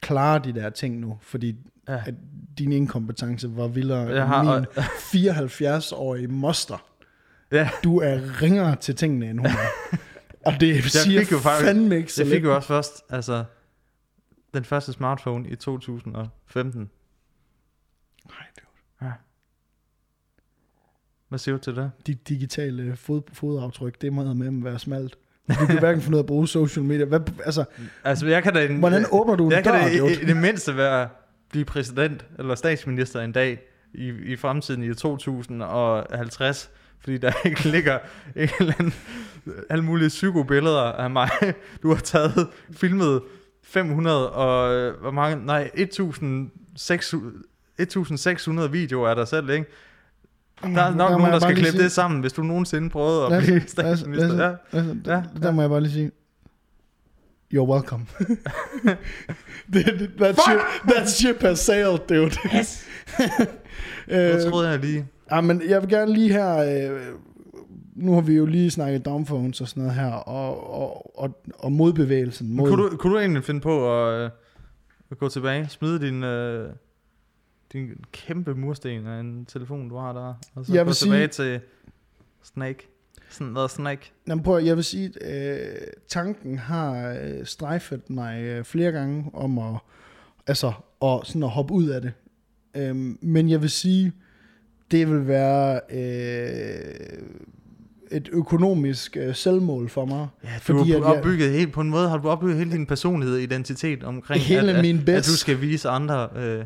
klare 0.00 0.38
de 0.44 0.52
der 0.52 0.70
ting 0.70 1.00
nu, 1.00 1.18
fordi 1.22 1.56
Ja. 1.88 2.02
at 2.06 2.14
din 2.58 2.72
inkompetence 2.72 3.56
var 3.56 3.66
vildere 3.68 3.98
Jeg 4.14 4.26
har, 4.26 4.42
min 4.58 4.66
74-årige 5.30 6.28
moster. 6.28 6.84
ja, 7.52 7.68
Du 7.84 8.00
er 8.00 8.42
ringere 8.42 8.76
til 8.76 8.94
tingene, 8.96 9.30
end 9.30 9.38
hun 9.38 9.46
er. 9.46 9.96
Og 10.46 10.52
det 10.60 10.84
siger 10.84 11.20
fik 11.20 11.32
jo 11.32 11.38
faktisk- 11.38 11.66
fandme 11.66 11.96
ikke 11.96 12.12
så 12.12 12.22
jeg 12.22 12.26
fik 12.26 12.34
lidt. 12.34 12.44
jo 12.44 12.54
også 12.54 12.68
først, 12.68 13.02
altså, 13.10 13.44
den 14.54 14.64
første 14.64 14.92
smartphone 14.92 15.48
i 15.48 15.56
2015. 15.56 16.90
Nej, 18.28 18.46
dude. 18.56 19.12
Hvad 21.28 21.38
siger 21.38 21.56
du 21.56 21.62
til 21.62 21.76
det? 21.76 21.90
Dit 22.06 22.28
digitale 22.28 22.96
fod, 22.96 23.22
fodaftryk, 23.32 24.00
det 24.00 24.12
må 24.12 24.34
med 24.34 24.62
være 24.62 24.78
smalt. 24.78 25.18
Du 25.48 25.66
kan 25.66 25.78
hverken 25.78 26.02
finde 26.02 26.16
ud 26.16 26.18
af 26.18 26.22
at 26.22 26.26
bruge 26.26 26.48
social 26.48 26.84
media. 26.84 27.04
Hvad, 27.04 27.20
altså, 27.44 27.64
Altså, 28.04 28.26
jeg 28.26 28.42
kan 28.42 28.54
da... 28.54 28.66
En, 28.66 28.78
hvordan 28.78 29.06
åbner 29.12 29.36
du 29.36 29.46
en 29.46 29.52
jeg 29.52 29.64
kan 29.64 29.72
dør, 29.72 29.80
da 29.80 29.86
i, 29.86 30.22
i, 30.22 30.26
det 30.26 30.36
mindste 30.36 30.76
være 30.76 31.08
blive 31.50 31.64
præsident 31.64 32.26
eller 32.38 32.54
statsminister 32.54 33.20
en 33.20 33.32
dag 33.32 33.60
i, 33.94 34.08
i 34.08 34.36
fremtiden 34.36 34.82
i 34.82 34.94
2050, 34.94 36.70
fordi 37.00 37.18
der 37.18 37.32
ikke 37.48 37.68
ligger 37.68 37.98
en 38.36 38.48
eller 38.60 38.72
anden, 38.78 38.94
alle 39.70 39.84
mulige 39.84 40.08
psykobilleder 40.08 40.82
af 40.82 41.10
mig. 41.10 41.30
Du 41.82 41.88
har 41.88 42.00
taget, 42.00 42.48
filmet 42.72 43.22
500 43.64 44.30
og, 44.30 44.92
hvor 45.00 45.10
mange, 45.10 45.46
nej, 45.46 45.70
1600, 45.74 46.50
1600 47.78 48.70
videoer 48.70 49.08
af 49.08 49.16
dig 49.16 49.28
selv, 49.28 49.50
ikke? 49.50 49.66
Der 50.62 50.68
er 50.82 50.94
nok 50.94 51.10
må 51.10 51.18
nogen, 51.18 51.32
der 51.32 51.38
skal 51.40 51.54
klippe 51.54 51.70
sige- 51.70 51.82
det 51.82 51.92
sammen, 51.92 52.20
hvis 52.20 52.32
du 52.32 52.42
nogensinde 52.42 52.90
prøvede 52.90 53.24
at 53.24 53.30
Lasse, 53.30 53.46
blive 53.46 53.58
Lasse, 53.60 53.72
statsminister. 53.72 54.28
Lasse, 54.28 54.42
Ja. 54.72 54.78
Altså, 54.78 54.96
Ja, 55.06 55.14
ja, 55.16 55.22
der 55.42 55.50
må 55.52 55.60
jeg 55.60 55.70
bare 55.70 55.80
lige 55.80 55.92
sige, 55.92 56.10
you're 57.54 57.68
welcome. 57.72 58.06
det, 59.72 60.10
that, 60.18 60.36
ship, 60.48 60.58
that 60.88 61.10
ship 61.10 61.40
has 61.40 61.58
sailed, 61.58 61.98
dude. 62.08 62.30
Yes. 62.58 62.86
øh, 64.08 64.16
Jeg 64.18 64.46
troede 64.50 64.68
jeg 64.68 64.78
lige. 64.78 65.06
ja, 65.30 65.40
men 65.40 65.62
jeg 65.68 65.82
vil 65.82 65.88
gerne 65.90 66.12
lige 66.14 66.32
her, 66.32 66.56
øh, 66.56 67.00
nu 67.92 68.14
har 68.14 68.20
vi 68.20 68.32
jo 68.34 68.46
lige 68.46 68.70
snakket 68.70 69.04
downphones 69.04 69.60
og 69.60 69.68
sådan 69.68 69.82
noget 69.82 70.00
her, 70.00 70.12
og, 70.12 70.74
og, 70.74 71.18
og, 71.18 71.42
og 71.58 71.72
modbevægelsen. 71.72 72.54
Mod, 72.54 72.68
Kunne 72.68 72.82
du, 72.82 72.96
kunne 72.96 73.12
du 73.12 73.18
egentlig 73.18 73.44
finde 73.44 73.60
på 73.60 74.02
at, 74.02 74.24
øh, 74.24 74.30
at 75.10 75.18
gå 75.18 75.28
tilbage, 75.28 75.68
smide 75.68 76.00
din, 76.00 76.24
øh, 76.24 76.72
din 77.72 78.04
kæmpe 78.12 78.54
mursten 78.54 79.06
af 79.06 79.20
en 79.20 79.44
telefon, 79.44 79.88
du 79.88 79.96
har 79.96 80.12
der, 80.12 80.34
og 80.54 80.66
så 80.66 80.74
Jeg 80.74 80.86
gå 80.86 80.92
tilbage 80.92 81.28
til 81.28 81.60
Snake? 82.42 82.88
Sådan 83.30 83.52
noget 83.52 83.70
Snake. 83.70 84.12
Jamen, 84.28 84.44
prøv, 84.44 84.62
jeg 84.64 84.76
vil 84.76 84.84
sige, 84.84 85.12
at 85.20 85.72
øh, 85.72 85.86
tanken 86.08 86.58
har 86.58 87.16
øh, 87.22 87.46
strejfet 87.46 88.10
mig 88.10 88.42
øh, 88.42 88.64
flere 88.64 88.92
gange 88.92 89.30
om 89.34 89.58
at, 89.58 89.74
altså, 90.46 90.72
og 91.00 91.26
sådan 91.26 91.42
at 91.42 91.50
hoppe 91.50 91.74
ud 91.74 91.88
af 91.88 92.00
det. 92.00 92.12
Øhm, 92.76 93.18
men 93.20 93.50
jeg 93.50 93.62
vil 93.62 93.70
sige, 93.70 94.12
det 94.90 95.10
vil 95.10 95.26
være 95.26 95.80
øh, 95.90 97.22
et 98.12 98.28
økonomisk 98.32 99.16
øh, 99.20 99.34
selvmål 99.34 99.88
for 99.88 100.04
mig. 100.04 100.26
Ja, 100.44 100.48
du 100.48 100.78
Fordi 100.78 100.90
har 100.90 100.98
at 100.98 101.04
jeg- 101.04 101.18
opbygget 101.18 101.50
helt, 101.52 101.72
på 101.72 101.80
en 101.80 101.90
måde 101.90 102.08
har 102.08 102.16
du 102.18 102.28
opbygget 102.28 102.58
hele 102.58 102.72
din 102.72 102.86
personlighed 102.86 103.36
og 103.36 103.42
identitet 103.42 104.04
omkring, 104.04 104.42
Hele 104.42 104.72
at, 104.72 104.82
min 104.84 104.98
at, 104.98 105.04
bedst- 105.04 105.16
at, 105.18 105.24
du 105.32 105.36
skal 105.36 105.60
vise 105.60 105.88
andre, 105.88 106.28
øh, 106.36 106.64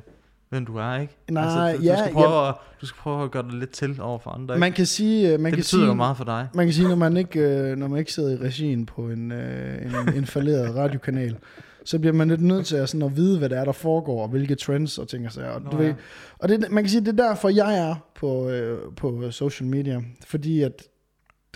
hvem 0.49 0.67
du 0.67 0.77
er, 0.77 0.97
ikke? 1.01 1.17
Nej, 1.31 1.45
altså, 1.45 1.79
du, 1.79 1.83
ja, 1.85 1.93
du, 1.93 1.99
skal 2.03 2.13
prøve 2.13 2.49
at, 2.49 2.55
du 2.81 2.87
skal 2.87 2.99
prøve 2.99 3.25
at 3.25 3.31
gøre 3.31 3.43
det 3.43 3.55
lidt 3.55 3.71
til 3.71 3.97
over 4.01 4.19
for 4.19 4.31
andre, 4.31 4.55
ikke? 4.55 4.61
Man 4.61 4.73
kan 4.73 4.87
sige, 4.87 5.33
øh, 5.33 5.41
man 5.41 5.45
det 5.45 5.51
kan 5.53 5.57
betyder 5.59 5.81
sige, 5.81 5.87
jo 5.89 5.95
meget 5.95 6.17
for 6.17 6.25
dig. 6.25 6.49
Man 6.55 6.67
kan 6.67 6.73
sige, 6.75 6.89
når 6.89 6.97
man 6.97 7.17
ikke, 7.17 7.41
øh, 7.41 7.77
når 7.77 7.89
man 7.89 7.99
ikke 7.99 8.13
sidder 8.13 8.31
i 8.31 8.37
regien 8.37 8.87
på 8.87 9.03
en, 9.09 9.33
øh, 9.33 9.83
en, 10.09 10.15
en 10.15 10.27
falderet 10.27 10.75
radiokanal, 10.77 11.37
så 11.85 11.99
bliver 11.99 12.13
man 12.13 12.29
lidt 12.29 12.41
nødt 12.43 12.67
til 12.67 12.77
at, 12.77 12.89
sådan, 12.89 13.03
at 13.07 13.17
vide, 13.17 13.39
hvad 13.39 13.49
det 13.49 13.59
er, 13.59 13.65
der 13.65 13.73
foregår, 13.73 14.23
og 14.23 14.29
hvilke 14.29 14.55
trends 14.55 14.99
og 14.99 15.09
ting 15.09 15.27
og 15.27 15.33
sager. 15.33 15.49
Og, 15.51 15.63
Nå, 15.63 15.71
du 15.71 15.77
ved, 15.77 15.87
ja. 15.87 15.95
og 16.39 16.49
det, 16.49 16.67
man 16.71 16.83
kan 16.85 16.91
sige, 16.91 17.01
det 17.01 17.21
er 17.21 17.29
derfor, 17.29 17.49
jeg 17.49 17.79
er 17.79 17.95
på, 18.15 18.49
øh, 18.51 18.79
på 18.97 19.31
social 19.31 19.69
media. 19.69 20.01
Fordi 20.27 20.63
at, 20.63 20.83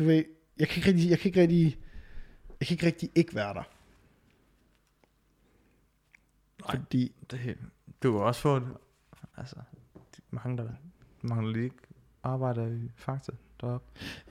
du 0.01 0.05
ved, 0.05 0.25
jeg 0.59 0.69
kan 0.69 0.77
ikke 0.77 0.89
rigtig, 0.89 1.11
jeg 1.11 1.19
kan 1.19 1.29
ikke 1.29 1.41
rigtig, 1.41 1.79
jeg 2.61 2.67
kan 2.69 2.75
ikke 2.75 2.87
rigtig 2.87 3.11
ikke 3.15 3.35
være 3.35 3.55
der. 3.55 3.63
Nej. 6.67 6.77
Fordi, 6.77 7.13
Det, 7.31 7.59
du 8.03 8.13
kan 8.13 8.21
også 8.21 8.41
få 8.41 8.59
det. 8.59 8.69
Altså, 9.37 9.57
de 10.17 10.21
mange, 10.31 10.57
der 10.59 10.69
mangler 11.23 11.53
lige 11.53 11.65
ikke 11.65 11.77
arbejder 12.23 12.67
i 12.67 12.91
Fakta 12.97 13.33
deroppe. 13.61 13.87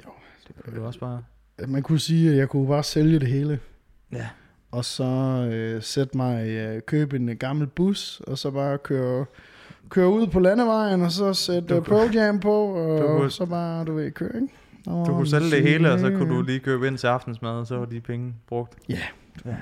Jo. 0.05 0.09
Det 0.47 0.63
kan 0.63 0.73
du 0.73 0.85
også 0.85 0.99
bare... 0.99 1.23
man 1.67 1.83
kunne 1.83 1.99
sige, 1.99 2.31
at 2.31 2.37
jeg 2.37 2.49
kunne 2.49 2.67
bare 2.67 2.83
sælge 2.83 3.19
det 3.19 3.27
hele. 3.27 3.59
Ja. 4.11 4.29
Og 4.71 4.85
så 4.85 5.03
øh, 5.53 5.83
sætte 5.83 6.17
mig, 6.17 6.47
øh, 6.49 6.81
købe 6.81 7.15
en 7.15 7.37
gammel 7.37 7.67
bus, 7.67 8.19
og 8.27 8.37
så 8.37 8.51
bare 8.51 8.77
køre, 8.77 9.25
køre 9.89 10.09
ud 10.09 10.27
på 10.27 10.39
landevejen, 10.39 11.01
og 11.01 11.11
så 11.11 11.33
sætte 11.33 11.67
kunne- 11.69 11.81
Pro 11.83 11.99
Jam 12.13 12.39
på, 12.39 12.53
og 12.63 13.07
kunne- 13.07 13.31
så 13.31 13.45
bare, 13.45 13.85
du 13.85 13.93
ved, 13.93 14.11
køre, 14.11 14.35
ikke? 14.35 14.53
Og 14.87 15.05
Du 15.07 15.11
kunne 15.13 15.27
sælge 15.27 15.51
det 15.51 15.61
hele, 15.63 15.91
og 15.91 15.99
så 15.99 16.09
kunne 16.09 16.35
du 16.35 16.41
lige 16.41 16.59
købe 16.59 16.87
ind 16.87 16.97
til 16.97 17.07
aftensmad, 17.07 17.51
og 17.51 17.67
så 17.67 17.77
var 17.77 17.85
de 17.85 17.99
penge 18.01 18.33
brugt. 18.47 18.73
Ja. 18.89 18.99
ja. 19.45 19.55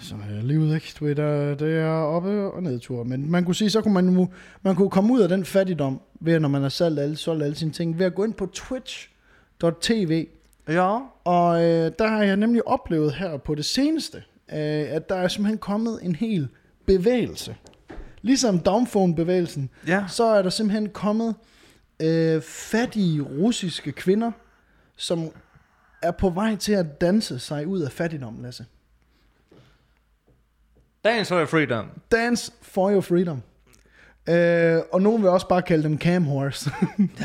Så 0.00 0.14
er 0.14 0.42
livet, 0.42 0.74
ikke? 0.74 0.92
Du 1.00 1.04
ved, 1.04 1.14
der, 1.14 1.54
det 1.54 1.78
er 1.78 1.88
oppe 1.88 2.52
og 2.52 2.62
nedtur. 2.62 3.04
Men 3.04 3.30
man 3.30 3.44
kunne 3.44 3.54
sige, 3.54 3.70
så 3.70 3.80
kunne 3.80 3.94
man, 3.94 4.04
nu- 4.04 4.28
man 4.62 4.74
kunne 4.76 4.90
komme 4.90 5.12
ud 5.12 5.20
af 5.20 5.28
den 5.28 5.44
fattigdom, 5.44 6.00
ved 6.20 6.32
at 6.34 6.42
når 6.42 6.48
man 6.48 6.62
har 6.62 6.68
solgt 6.68 7.00
alle, 7.00 7.16
solgt 7.16 7.42
alle 7.44 7.56
sine 7.56 7.70
ting, 7.70 7.98
ved 7.98 8.06
at 8.06 8.14
gå 8.14 8.24
ind 8.24 8.34
på 8.34 8.46
twitch.tv, 8.46 10.26
Ja. 10.68 10.98
Og 11.24 11.62
øh, 11.64 11.92
der 11.98 12.06
har 12.08 12.22
jeg 12.22 12.36
nemlig 12.36 12.68
oplevet 12.68 13.12
her 13.14 13.36
på 13.36 13.54
det 13.54 13.64
seneste, 13.64 14.16
øh, 14.52 14.56
at 14.88 15.08
der 15.08 15.14
er 15.14 15.28
simpelthen 15.28 15.58
kommet 15.58 15.98
en 16.02 16.14
hel 16.14 16.48
bevægelse. 16.86 17.56
Ligesom 18.22 18.58
Downphone-bevægelsen, 18.58 19.70
Ja. 19.86 20.04
så 20.08 20.24
er 20.24 20.42
der 20.42 20.50
simpelthen 20.50 20.88
kommet 20.88 21.34
øh, 22.04 22.42
fattige 22.42 23.20
russiske 23.22 23.92
kvinder, 23.92 24.32
som 24.96 25.30
er 26.02 26.10
på 26.10 26.30
vej 26.30 26.56
til 26.56 26.72
at 26.72 27.00
danse 27.00 27.38
sig 27.38 27.66
ud 27.66 27.80
af 27.80 27.92
fattigdom, 27.92 28.42
Lasse. 28.42 28.66
Dagens 31.04 31.28
for 31.28 31.44
freedom. 31.44 31.86
Dance 32.12 32.52
for 32.62 32.90
your 32.90 33.00
freedom. 33.00 33.42
Øh, 34.28 34.82
og 34.92 35.02
nogen 35.02 35.22
vil 35.22 35.30
også 35.30 35.48
bare 35.48 35.62
kalde 35.62 35.84
dem 35.84 35.98
cam 35.98 36.24
horse. 36.24 36.70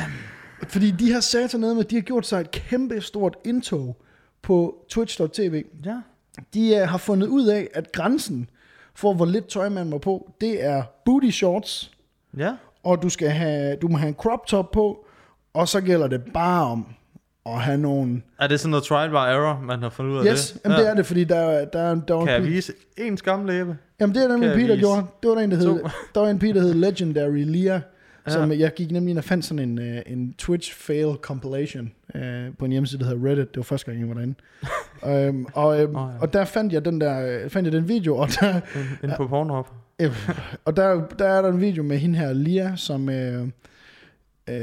Fordi 0.73 0.91
de 0.91 1.11
har 1.11 1.19
sat 1.19 1.51
sig 1.51 1.59
ned 1.59 1.73
med, 1.73 1.83
de 1.83 1.95
har 1.95 2.01
gjort 2.01 2.25
sig 2.25 2.41
et 2.41 2.51
kæmpe 2.51 3.01
stort 3.01 3.37
indtog 3.45 4.01
på 4.41 4.85
twitch.tv. 4.89 5.63
Ja. 5.85 6.01
De 6.53 6.81
uh, 6.83 6.89
har 6.89 6.97
fundet 6.97 7.27
ud 7.27 7.47
af, 7.47 7.67
at 7.73 7.91
grænsen 7.91 8.49
for, 8.93 9.13
hvor 9.13 9.25
lidt 9.25 9.47
tøj 9.47 9.69
man 9.69 9.89
må 9.89 9.97
på, 9.97 10.31
det 10.41 10.63
er 10.63 10.83
booty 11.05 11.29
shorts, 11.29 11.91
Ja. 12.37 12.55
Og 12.83 13.01
du, 13.01 13.09
skal 13.09 13.29
have, 13.29 13.75
du 13.75 13.87
må 13.87 13.97
have 13.97 14.07
en 14.07 14.13
crop 14.15 14.45
top 14.47 14.71
på, 14.71 15.05
og 15.53 15.67
så 15.67 15.81
gælder 15.81 16.07
det 16.07 16.21
bare 16.33 16.63
om 16.65 16.85
at 17.45 17.61
have 17.61 17.77
nogle... 17.77 18.21
Er 18.39 18.47
det 18.47 18.59
sådan 18.59 18.69
noget 18.71 18.83
trial 18.83 19.09
by 19.09 19.13
error, 19.13 19.59
man 19.63 19.81
har 19.81 19.89
fundet 19.89 20.11
ud 20.13 20.17
af 20.27 20.31
Yes, 20.31 20.51
det? 20.51 20.61
jamen, 20.65 20.77
det 20.79 20.87
er 20.89 20.93
det, 20.95 21.05
fordi 21.05 21.23
der, 21.23 21.65
der, 21.65 21.79
er- 21.79 21.95
der 21.95 22.13
var 22.13 22.25
Kan 22.25 22.33
jeg 22.33 22.41
en 22.41 22.47
vise 22.47 22.73
en 22.97 23.17
skamlæbe? 23.17 23.77
Jamen 23.99 24.15
det 24.15 24.23
er 24.23 24.27
nemlig 24.27 24.49
kan 24.49 24.59
en 24.59 24.65
pige, 24.65 24.73
der 24.73 24.79
gjorde. 24.79 25.05
Det 25.21 25.29
var 25.29 25.35
der 25.35 25.41
en, 25.41 25.51
der 25.51 25.57
hed, 25.57 25.65
to? 25.65 25.87
der 26.15 26.19
var 26.21 26.27
en 26.29 26.39
pige, 26.39 26.53
der 26.53 26.61
hed 26.61 26.73
Legendary 26.73 27.43
Lia, 27.45 27.81
Ja. 28.27 28.33
som 28.33 28.51
jeg 28.51 28.73
gik 28.73 28.91
nemlig 28.91 29.09
ind 29.11 29.17
og 29.17 29.23
fandt 29.23 29.45
sådan 29.45 29.59
en, 29.69 29.79
uh, 29.79 30.11
en 30.13 30.33
Twitch 30.37 30.73
fail 30.75 31.15
compilation 31.21 31.91
uh, 32.15 32.21
på 32.59 32.65
en 32.65 32.71
hjemmeside, 32.71 33.03
der 33.03 33.09
hedder 33.09 33.29
Reddit. 33.29 33.47
Det 33.49 33.57
var 33.57 33.63
første 33.63 33.85
gang, 33.91 33.99
jeg 33.99 34.07
var 34.09 34.13
derinde. 34.13 35.29
um, 35.29 35.47
og, 35.53 35.67
Åh, 35.67 35.71
oh, 35.73 35.77
ja. 35.77 35.81
ja. 35.81 36.07
og 36.21 36.33
der 36.33 36.45
fandt 36.45 36.73
jeg 36.73 36.85
den 36.85 37.01
der, 37.01 37.43
øh, 37.43 37.49
fandt 37.49 37.65
jeg 37.65 37.73
den 37.73 37.87
video, 37.87 38.17
og 38.17 38.27
der, 38.39 38.59
Inde 39.03 39.13
på 39.17 39.27
Pornhub? 39.27 39.67
Øh, 39.99 40.29
og 40.65 40.77
der, 40.77 41.07
der 41.19 41.25
er 41.27 41.41
der 41.41 41.49
en 41.49 41.61
video 41.61 41.83
med 41.83 41.97
hende 41.97 42.19
her, 42.19 42.33
Lia, 42.33 42.75
som 42.75 43.09
øh, 43.09 43.43
øh, 43.43 43.49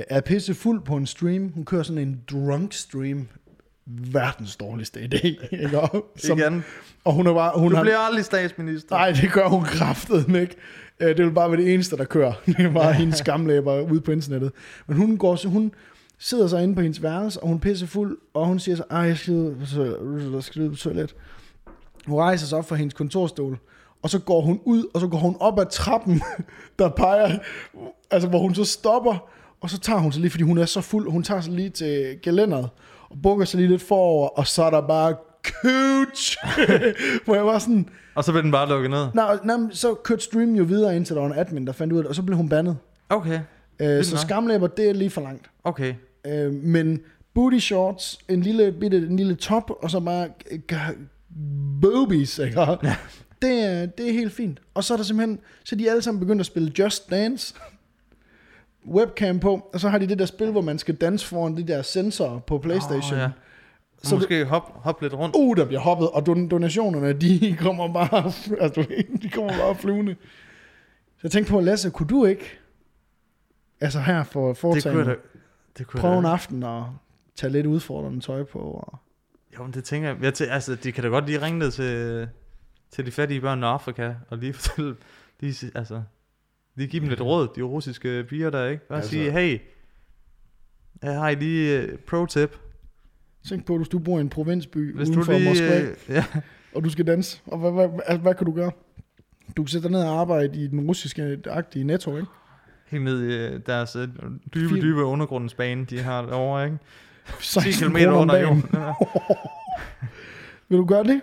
er 0.09 0.21
pisse 0.21 0.55
fuld 0.55 0.83
på 0.83 0.97
en 0.97 1.07
stream. 1.07 1.53
Hun 1.55 1.65
kører 1.65 1.83
sådan 1.83 2.03
en 2.03 2.21
drunk 2.31 2.73
stream. 2.73 3.29
Verdens 3.87 4.57
dårligste 4.57 5.01
idé. 5.01 5.27
Ikke? 5.63 5.81
Og, 5.81 6.07
som, 6.17 6.39
Igen. 6.39 6.65
og 7.05 7.13
hun 7.13 7.27
er 7.27 7.35
bare... 7.35 7.53
Hun 7.61 7.71
Du 7.71 7.77
har, 7.77 7.83
bliver 7.83 7.99
aldrig 7.99 8.25
statsminister. 8.25 8.97
nej, 8.97 9.11
det 9.11 9.33
gør 9.33 9.49
hun 9.49 9.65
kraftedeme 9.65 10.41
ikke. 10.41 10.57
Øh, 11.01 11.09
Det 11.17 11.25
vil 11.25 11.31
bare 11.33 11.51
være 11.51 11.61
det 11.61 11.75
eneste, 11.75 11.97
der 11.97 12.05
kører. 12.05 12.33
Det 12.47 12.61
er 12.61 12.73
bare 12.73 12.93
hendes 12.93 13.19
skamlæber 13.19 13.81
ude 13.91 14.01
på 14.01 14.11
internettet. 14.13 14.53
Men 14.87 14.97
hun 14.97 15.17
går 15.17 15.37
så, 15.37 15.49
hun 15.49 15.73
sidder 16.19 16.47
så 16.47 16.59
inde 16.59 16.75
på 16.75 16.81
hendes 16.81 17.03
værelse, 17.03 17.41
og 17.41 17.49
hun 17.49 17.57
er 17.57 17.61
pisse 17.61 17.87
fuld, 17.87 18.19
og 18.35 18.47
hun 18.47 18.59
siger 18.59 18.77
så, 18.77 18.85
ej, 18.91 18.99
jeg 18.99 19.17
skal 20.43 20.63
ud 20.63 20.71
på 20.71 20.77
toilet. 20.77 21.15
Hun 22.07 22.19
rejser 22.21 22.47
sig 22.47 22.59
op 22.59 22.69
fra 22.69 22.77
hendes 22.77 22.95
kontorstol, 22.95 23.59
og 24.07 24.11
så 24.11 24.19
går 24.19 24.41
hun 24.41 24.61
ud, 24.65 24.85
og 24.95 25.01
så 25.01 25.07
går 25.09 25.19
hun 25.19 25.37
op 25.41 25.59
ad 25.61 25.67
trappen, 25.71 26.23
der 26.79 26.89
peger, 26.89 27.39
altså 28.11 28.29
hvor 28.29 28.39
hun 28.39 28.55
så 28.55 28.65
stopper, 28.65 29.29
og 29.61 29.71
så 29.71 29.79
tager 29.81 29.99
hun 29.99 30.13
sig 30.13 30.21
lige, 30.21 30.31
fordi 30.31 30.45
hun 30.45 30.59
er 30.59 30.65
så 30.67 30.81
fuld, 30.81 31.11
hun 31.11 31.23
tager 31.23 31.41
sig 31.41 31.53
lige 31.53 31.71
til 31.71 32.19
gelænderet, 32.23 32.69
og 33.11 33.17
bukker 33.23 33.45
sig 33.45 33.59
lige 33.61 33.71
lidt 33.71 33.83
forover, 33.83 34.29
og 34.29 34.47
så 34.47 34.63
er 34.65 34.71
der 34.71 34.81
bare 34.81 35.15
cooch, 35.45 36.37
hvor 37.25 37.35
jeg 37.35 37.47
var 37.47 37.59
sådan, 37.59 37.89
Og 38.15 38.25
så 38.25 38.33
bliver 38.33 38.43
den 38.43 38.53
bare 38.53 38.69
lukket 38.69 38.91
ned. 38.91 39.07
nej, 39.15 39.39
nej, 39.45 39.57
så 39.71 39.95
kørte 39.95 40.23
streamen 40.25 40.57
jo 40.57 40.65
videre, 40.65 40.97
indtil 40.97 41.15
der 41.17 41.23
var 41.23 41.29
en 41.33 41.39
admin, 41.39 41.67
der 41.67 41.73
fandt 41.73 41.93
ud 41.93 41.99
af 41.99 42.03
det, 42.05 42.09
og 42.09 42.15
så 42.15 42.23
blev 42.23 42.37
hun 42.37 42.49
bandet. 42.49 42.77
Okay. 43.09 43.41
Øh, 43.81 44.05
så 44.05 44.17
skamlæber, 44.17 44.67
det 44.67 44.89
er 44.89 44.93
lige 44.95 45.11
for 45.11 45.21
langt. 45.21 45.51
Okay. 45.65 45.95
Øh, 46.27 46.53
men 46.53 47.01
booty 47.35 47.59
shorts, 47.59 48.19
en 48.29 48.41
lille, 48.41 48.73
bitte, 48.73 48.97
en 48.97 49.17
lille 49.17 49.35
top, 49.35 49.71
og 49.83 49.91
så 49.91 50.01
bare 50.01 50.29
g- 50.73 50.97
boobies, 51.81 52.39
ikke? 52.39 52.61
Ja. 52.61 52.97
Det, 53.43 53.65
er, 53.65 53.87
det 53.87 54.09
er 54.09 54.13
helt 54.13 54.33
fint. 54.33 54.61
Og 54.75 54.85
så 54.85 54.95
er 54.95 54.97
der 54.97 55.05
simpelthen, 55.05 55.39
så 55.65 55.75
er 55.75 55.79
de 55.79 55.91
alle 55.91 56.03
sammen 56.03 56.21
begyndt 56.21 56.41
at 56.41 56.47
spille 56.47 56.73
Just 56.79 57.11
Dance, 57.11 57.55
webcam 58.89 59.41
på, 59.41 59.71
og 59.75 59.81
så 59.81 59.89
har 59.89 59.99
de 59.99 60.07
det 60.07 60.19
der 60.19 60.27
spil, 60.27 60.51
hvor 60.51 60.61
man 60.61 60.79
skal 60.79 60.95
danse 60.95 61.27
foran 61.27 61.57
de 61.57 61.67
der 61.67 61.83
sensorer 61.83 62.39
på 62.39 62.59
Playstation. 62.59 63.13
Oh, 63.13 63.19
ja. 63.19 63.31
Så 64.03 64.15
måske 64.15 64.45
hop, 64.45 64.73
hop 64.83 65.03
lidt 65.03 65.15
rundt. 65.15 65.37
Uh, 65.37 65.57
der 65.57 65.65
bliver 65.65 65.81
hoppet, 65.81 66.11
og 66.11 66.23
don- 66.29 66.49
donationerne, 66.49 67.13
de 67.13 67.57
kommer 67.61 67.93
bare, 67.93 68.33
altså, 68.61 68.83
du 68.83 68.85
de 69.23 69.29
kommer 69.31 69.53
bare 69.59 69.75
flyvende. 69.75 70.17
Så 71.17 71.21
jeg 71.23 71.31
tænkte 71.31 71.53
på, 71.53 71.61
Lasse, 71.61 71.91
kunne 71.91 72.09
du 72.09 72.25
ikke, 72.25 72.59
altså 73.81 74.01
her 74.01 74.25
for 74.25 74.53
Det 74.53 74.83
kunne. 74.85 75.17
Det 75.79 75.87
kunne 75.87 76.01
prøve 76.01 76.19
en 76.19 76.25
aften 76.25 76.63
og 76.63 76.87
tage 77.37 77.53
lidt 77.53 77.67
udfordrende 77.67 78.21
tøj 78.21 78.43
på? 78.45 78.59
Og... 78.59 78.99
Jo, 79.59 79.63
men 79.63 79.73
det 79.73 79.85
tænker 79.85 80.09
jeg. 80.09 80.23
jeg 80.23 80.33
tæ- 80.33 80.53
altså, 80.53 80.75
de 80.75 80.93
kan 80.93 81.05
da 81.05 81.09
godt 81.09 81.27
lige 81.27 81.43
ringe 81.43 81.59
ned 81.59 81.71
til, 81.71 82.29
til 82.91 83.07
de 83.07 83.11
fattige 83.11 83.41
børn 83.41 83.61
i 83.61 83.63
Afrika, 83.63 84.15
og 84.29 84.39
lige 84.39 84.53
fortælle, 84.63 84.97
lige, 85.41 85.71
altså, 85.75 86.03
lige 86.75 86.89
give 86.89 87.01
dem 87.01 87.09
lidt 87.09 87.21
råd, 87.21 87.49
de 87.57 87.63
russiske 87.63 88.25
piger 88.29 88.51
der, 88.51 88.67
ikke? 88.67 88.89
Bare 88.89 88.99
Altså- 88.99 89.11
sige, 89.11 89.31
hey, 89.31 89.59
jeg 91.03 91.15
har 91.15 91.29
I 91.29 91.35
lige 91.35 91.93
uh, 91.93 91.99
pro-tip. 91.99 92.59
Tænk 93.49 93.65
på, 93.67 93.77
hvis 93.77 93.89
du 93.89 93.99
bor 93.99 94.19
i 94.19 94.21
en 94.21 94.29
provinsby 94.29 94.97
Hvis 94.97 95.09
uden 95.09 95.25
for 95.25 95.33
lige, 95.33 95.49
Moskva, 95.49 95.81
øh, 95.81 95.97
ja, 96.09 96.25
og 96.75 96.85
du 96.85 96.91
skal 96.91 97.07
danse, 97.07 97.41
og 97.47 97.59
hvad, 97.59 97.73
hvad, 97.73 97.89
hvad, 97.89 98.19
hvad 98.19 98.35
kan 98.35 98.47
du 98.47 98.53
gøre? 98.53 98.71
Du 99.57 99.63
kan 99.63 99.69
sætte 99.69 99.89
dig 99.89 99.93
ned 99.93 100.03
og 100.05 100.21
arbejde 100.21 100.59
i 100.59 100.67
den 100.67 100.81
russiske-agtige 100.81 101.85
netto, 101.85 102.17
ikke? 102.17 102.29
helt 102.87 103.05
ned 103.05 103.29
i 103.29 103.37
øh, 103.37 103.61
deres 103.67 103.97
øh, 103.97 104.09
dybe, 104.55 104.69
Fint. 104.69 104.83
dybe 104.83 105.05
undergrundsbane, 105.05 105.85
de 105.85 105.99
har 106.03 106.23
derovre, 106.27 106.65
ikke? 106.65 106.79
10 107.41 107.41
16 107.41 107.91
km 107.91 107.97
under 107.97 108.39
jorden. 108.39 108.63
Vil 110.69 110.79
du 110.79 110.85
gøre 110.85 111.05
det? 111.05 111.21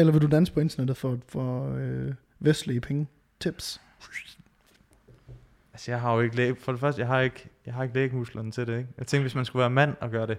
Eller 0.00 0.12
vil 0.12 0.22
du 0.22 0.26
danse 0.26 0.52
på 0.52 0.60
internettet 0.60 0.96
for, 0.96 1.18
for 1.28 1.74
øh, 1.76 2.14
vestlige 2.38 2.80
penge? 2.80 3.06
Tips. 3.40 3.80
Altså, 5.72 5.90
jeg 5.90 6.00
har 6.00 6.14
jo 6.14 6.20
ikke 6.20 6.36
læg, 6.36 6.56
for 6.58 6.72
det 6.72 6.80
første, 6.80 7.00
jeg 7.00 7.08
har 7.08 7.20
ikke, 7.20 7.48
jeg 7.66 7.74
har 7.74 7.82
ikke 7.82 7.94
lægmusklerne 7.94 8.50
til 8.50 8.66
det, 8.66 8.78
ikke? 8.78 8.88
Jeg 8.98 9.06
tænkte, 9.06 9.22
hvis 9.22 9.34
man 9.34 9.44
skulle 9.44 9.60
være 9.60 9.70
mand 9.70 9.94
og 10.00 10.10
gøre 10.10 10.26
det. 10.26 10.38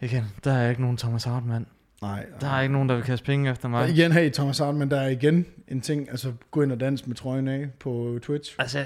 Igen, 0.00 0.24
der 0.44 0.52
er 0.52 0.70
ikke 0.70 0.82
nogen 0.82 0.96
Thomas 0.96 1.24
Hartmann. 1.24 1.66
Nej. 2.02 2.26
Der 2.40 2.48
er 2.48 2.60
ikke 2.60 2.72
nogen, 2.72 2.88
der 2.88 2.94
vil 2.94 3.04
kaste 3.04 3.24
penge 3.26 3.50
efter 3.50 3.68
mig. 3.68 3.82
Og 3.82 3.88
igen, 3.88 4.12
hey 4.12 4.32
Thomas 4.32 4.58
Hartmann, 4.58 4.90
der 4.90 5.00
er 5.00 5.08
igen 5.08 5.46
en 5.68 5.80
ting, 5.80 6.10
altså 6.10 6.32
gå 6.50 6.62
ind 6.62 6.72
og 6.72 6.80
dans 6.80 7.06
med 7.06 7.16
trøjen 7.16 7.48
af 7.48 7.68
på 7.80 8.18
Twitch. 8.22 8.54
Altså, 8.58 8.78
ja. 8.78 8.84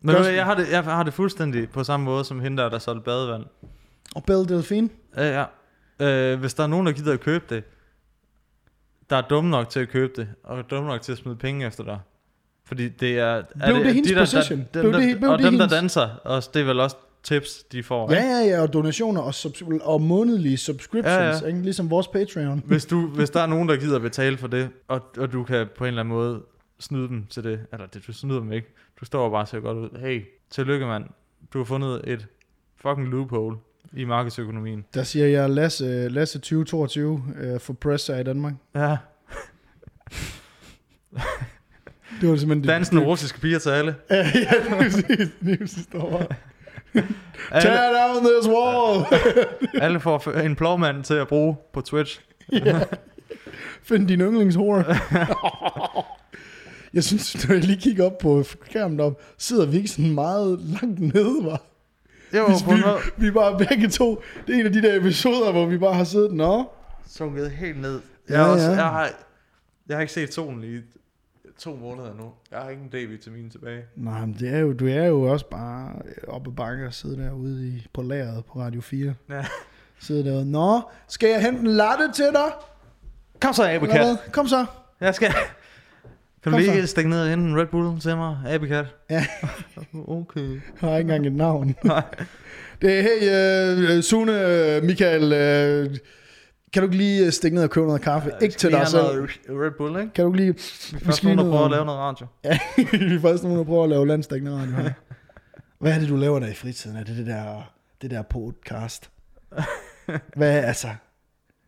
Men 0.00 0.14
Gør- 0.14 0.24
jeg 0.24 0.44
har, 0.44 0.54
det, 0.54 0.70
jeg 0.70 0.84
har 0.84 1.02
det 1.02 1.14
fuldstændig 1.14 1.70
på 1.70 1.84
samme 1.84 2.04
måde 2.04 2.24
som 2.24 2.40
hende 2.40 2.62
der, 2.62 2.68
der 2.68 2.78
solgte 2.78 3.04
badevand. 3.04 3.44
Og 4.14 4.24
Belle 4.24 4.46
Delphine. 4.46 4.88
Ja, 5.16 5.44
ja. 6.00 6.32
Øh, 6.32 6.40
hvis 6.40 6.54
der 6.54 6.62
er 6.62 6.66
nogen, 6.66 6.86
der 6.86 6.92
gider 6.92 7.12
at 7.12 7.20
købe 7.20 7.44
det, 7.54 7.64
der 9.12 9.18
er 9.18 9.22
dumme 9.28 9.50
nok 9.50 9.68
til 9.68 9.80
at 9.80 9.88
købe 9.88 10.12
det, 10.16 10.28
og 10.44 10.70
dumme 10.70 10.88
nok 10.88 11.02
til 11.02 11.12
at 11.12 11.18
smide 11.18 11.36
penge 11.36 11.66
efter 11.66 11.84
dig. 11.84 11.98
Fordi 12.64 12.88
det 12.88 13.18
er... 13.18 13.24
er 13.24 13.42
Blev 13.66 13.84
det 13.84 13.94
hendes 13.94 14.10
de 14.10 14.14
der, 14.14 14.20
position? 14.20 14.58
Der, 14.74 14.80
Blev 14.80 14.84
dem, 14.84 14.92
der, 14.92 15.08
det- 15.08 15.18
blev 15.18 15.30
og 15.30 15.38
det 15.38 15.46
dem, 15.46 15.58
der 15.58 15.68
danser, 15.68 16.08
også, 16.24 16.50
det 16.54 16.60
er 16.62 16.66
vel 16.66 16.80
også 16.80 16.96
tips, 17.22 17.62
de 17.72 17.82
får. 17.82 18.12
Ja, 18.12 18.22
ja, 18.22 18.38
ja, 18.48 18.62
og 18.62 18.72
donationer 18.72 19.20
og, 19.20 19.30
subs- 19.34 19.84
og 19.84 20.00
månedlige 20.02 20.56
subscriptions, 20.56 21.16
Ja, 21.16 21.28
ja. 21.42 21.46
Ikke? 21.46 21.62
ligesom 21.62 21.90
vores 21.90 22.08
Patreon. 22.08 22.62
Hvis, 22.66 22.86
du, 22.86 23.06
hvis 23.16 23.30
der 23.30 23.40
er 23.40 23.46
nogen, 23.46 23.68
der 23.68 23.76
gider 23.76 23.96
at 23.96 24.02
betale 24.02 24.36
for 24.38 24.46
det, 24.48 24.70
og, 24.88 25.00
og 25.18 25.32
du 25.32 25.44
kan 25.44 25.66
på 25.78 25.84
en 25.84 25.88
eller 25.88 26.00
anden 26.02 26.14
måde 26.14 26.42
snyde 26.80 27.08
dem 27.08 27.26
til 27.30 27.44
det, 27.44 27.60
eller 27.72 27.86
det, 27.86 28.06
du 28.06 28.12
snyder 28.12 28.38
dem 28.38 28.52
ikke, 28.52 28.74
du 29.00 29.04
står 29.04 29.30
bare 29.30 29.40
og 29.40 29.48
ser 29.48 29.60
godt 29.60 29.78
ud. 29.78 29.98
Hey, 29.98 30.22
tillykke 30.50 30.86
mand, 30.86 31.04
du 31.52 31.58
har 31.58 31.64
fundet 31.64 32.00
et 32.04 32.26
fucking 32.76 33.08
loophole 33.08 33.56
i 33.96 34.04
markedsøkonomien. 34.04 34.84
Der 34.94 35.02
siger 35.02 35.26
jeg 35.26 35.50
Lasse, 35.50 36.08
Lasse 36.08 36.38
2022 36.38 37.10
uh, 37.54 37.60
for 37.60 37.72
presser 37.72 38.18
i 38.18 38.22
Danmark. 38.22 38.54
Ja, 38.74 38.96
Det 42.20 42.28
var 42.28 42.36
simpelthen 42.36 42.62
dansende 42.68 43.02
russiske 43.04 43.40
piger 43.40 43.58
til 43.58 43.70
alle. 43.70 43.94
Ja, 44.10 44.16
ja, 44.34 44.52
lige 44.68 44.76
præcis. 44.78 45.28
Lige 45.40 45.56
præcis, 45.58 45.86
der 45.86 45.98
var. 46.10 46.26
Tear 47.60 48.12
down 48.12 48.24
this 48.24 48.48
wall! 48.48 49.04
alle 49.82 50.00
får 50.00 50.30
en 50.30 50.56
plovmand 50.56 51.04
til 51.04 51.14
at 51.14 51.28
bruge 51.28 51.56
på 51.72 51.80
Twitch. 51.80 52.20
ja. 52.52 52.80
Find 53.82 54.08
din 54.08 54.20
yndlingshore. 54.20 54.84
jeg 56.94 57.04
synes, 57.04 57.48
når 57.48 57.54
jeg 57.54 57.64
lige 57.64 57.80
kigger 57.80 58.06
op 58.06 58.18
på 58.18 58.42
skærmen 58.42 59.00
op, 59.00 59.22
sidder 59.38 59.66
vi 59.66 59.76
ikke 59.76 59.88
sådan 59.88 60.14
meget 60.14 60.60
langt 60.60 61.00
nede, 61.00 61.44
var. 61.44 61.62
Jo, 62.34 62.46
vi, 62.46 62.82
vi 63.16 63.26
er 63.26 63.32
bare 63.32 63.58
begge 63.68 63.88
to. 63.88 64.22
Det 64.46 64.54
er 64.54 64.60
en 64.60 64.66
af 64.66 64.72
de 64.72 64.82
der 64.82 64.96
episoder, 64.96 65.52
hvor 65.52 65.66
vi 65.66 65.78
bare 65.78 65.94
har 65.94 66.04
siddet, 66.04 66.32
nå, 66.32 66.64
sunket 67.06 67.50
helt 67.50 67.80
ned. 67.80 68.00
Ja, 68.28 68.34
Jeg, 68.34 68.44
har 68.44 68.52
også, 68.52 68.64
ja. 68.70 68.72
jeg, 68.76 68.84
har, 68.84 69.10
jeg 69.88 69.96
har 69.96 70.00
ikke 70.00 70.12
set 70.12 70.34
solen 70.34 70.64
i 70.64 70.80
to 71.58 71.76
måneder 71.76 72.14
nu. 72.14 72.32
Jeg 72.50 72.58
har 72.58 72.70
ingen 72.70 72.88
D-vitamin 72.88 73.50
tilbage. 73.50 73.84
Nej, 73.96 74.20
men 74.20 74.36
det 74.40 74.54
er 74.54 74.58
jo, 74.58 74.72
du 74.72 74.86
er 74.86 75.04
jo 75.04 75.22
også 75.22 75.46
bare 75.50 75.92
oppe 76.28 76.50
ad 76.50 76.54
bakke 76.54 76.86
og 76.86 76.94
sidde 76.94 77.24
derude 77.24 77.68
i, 77.68 77.86
på 77.92 78.02
lageret 78.02 78.44
på 78.44 78.58
Radio 78.58 78.80
4. 78.80 79.14
Ja. 79.30 79.44
Sidde 80.00 80.24
derude. 80.24 80.50
Nå, 80.50 80.80
skal 81.08 81.28
jeg 81.28 81.42
hente 81.42 81.60
en 81.60 81.66
latte 81.66 82.12
til 82.14 82.24
dig? 82.24 82.52
Kom 83.40 83.52
så, 83.52 83.68
Abekat. 83.70 84.18
Kom 84.32 84.48
så. 84.48 84.66
Jeg 85.00 85.14
skal... 85.14 85.32
Kan 86.42 86.52
du 86.52 86.58
så. 86.58 86.72
lige 86.72 86.86
stikke 86.86 87.10
ned 87.10 87.22
og 87.22 87.28
hente 87.28 87.50
en 87.50 87.60
Red 87.60 87.66
Bull 87.66 88.00
til 88.00 88.16
mig, 88.16 88.36
Abekat? 88.46 88.86
Ja. 89.10 89.26
okay. 90.20 90.40
Jeg 90.40 90.60
har 90.80 90.96
ikke 90.96 91.00
engang 91.00 91.26
et 91.26 91.32
navn. 91.32 91.74
Nej. 91.84 92.04
Det 92.82 92.98
er, 92.98 93.02
hey, 93.02 93.96
uh, 93.96 94.02
Sune, 94.02 94.32
uh, 94.32 94.84
Michael, 94.84 95.22
uh, 95.22 95.96
kan 96.72 96.82
du 96.82 96.86
ikke 96.86 96.96
lige 96.96 97.26
øh, 97.26 97.32
stikke 97.32 97.54
ned 97.54 97.64
og 97.64 97.70
købe 97.70 97.86
noget 97.86 98.02
kaffe? 98.02 98.30
Ja, 98.32 98.44
ikke 98.44 98.56
til 98.56 98.70
dig 98.70 98.88
selv. 98.88 99.28
Red 99.48 99.70
Bull, 99.78 100.00
ikke? 100.00 100.12
Kan 100.12 100.24
du 100.24 100.30
ikke 100.30 100.36
lige... 100.36 100.52
Vi 100.52 100.96
er 101.00 101.04
først 101.04 101.24
nogen, 101.24 101.38
der 101.38 101.44
prøver 101.44 101.64
at 101.64 101.70
lave 101.70 101.84
noget 101.84 102.00
radio. 102.00 102.26
Ja, 102.44 102.58
vi 102.76 103.14
er 103.14 103.20
faktisk 103.20 103.42
nogen, 103.42 103.58
der 103.58 103.64
prøver 103.64 103.84
at 103.84 103.90
lave 103.90 104.06
landstækkende 104.06 104.56
radio 104.56 104.72
her. 104.72 104.92
Hvad 105.78 105.94
er 105.94 105.98
det, 105.98 106.08
du 106.08 106.16
laver 106.16 106.38
der 106.38 106.46
i 106.46 106.54
fritiden? 106.54 106.96
Er 106.96 107.04
det 107.04 107.16
det 107.16 107.26
der, 107.26 107.72
det 108.02 108.10
der 108.10 108.22
podcast? 108.22 109.10
Hvad 110.36 110.58
er 110.58 110.60
altså? 110.60 110.88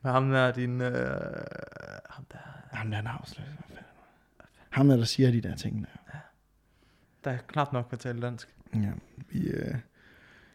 Med 0.03 0.13
ham 0.13 0.31
der, 0.31 0.53
din... 0.53 0.81
Øh, 0.81 0.93
ham 2.11 2.25
der, 2.33 2.39
Ham 2.73 2.91
der 2.91 2.97
er 2.97 3.01
en 3.01 3.07
afsløs. 3.07 3.47
Ham 4.75 4.89
der, 4.89 4.97
der 4.97 5.05
siger 5.05 5.31
de 5.31 5.41
der 5.41 5.57
ting 5.57 5.87
der. 5.87 6.19
der 7.25 7.37
knap 7.49 7.73
nok 7.73 7.87
kan 7.91 7.99
tale 7.99 8.23
dansk. 8.23 8.49
Ja, 8.75 8.91
vi, 9.31 9.39
øh, 9.47 9.75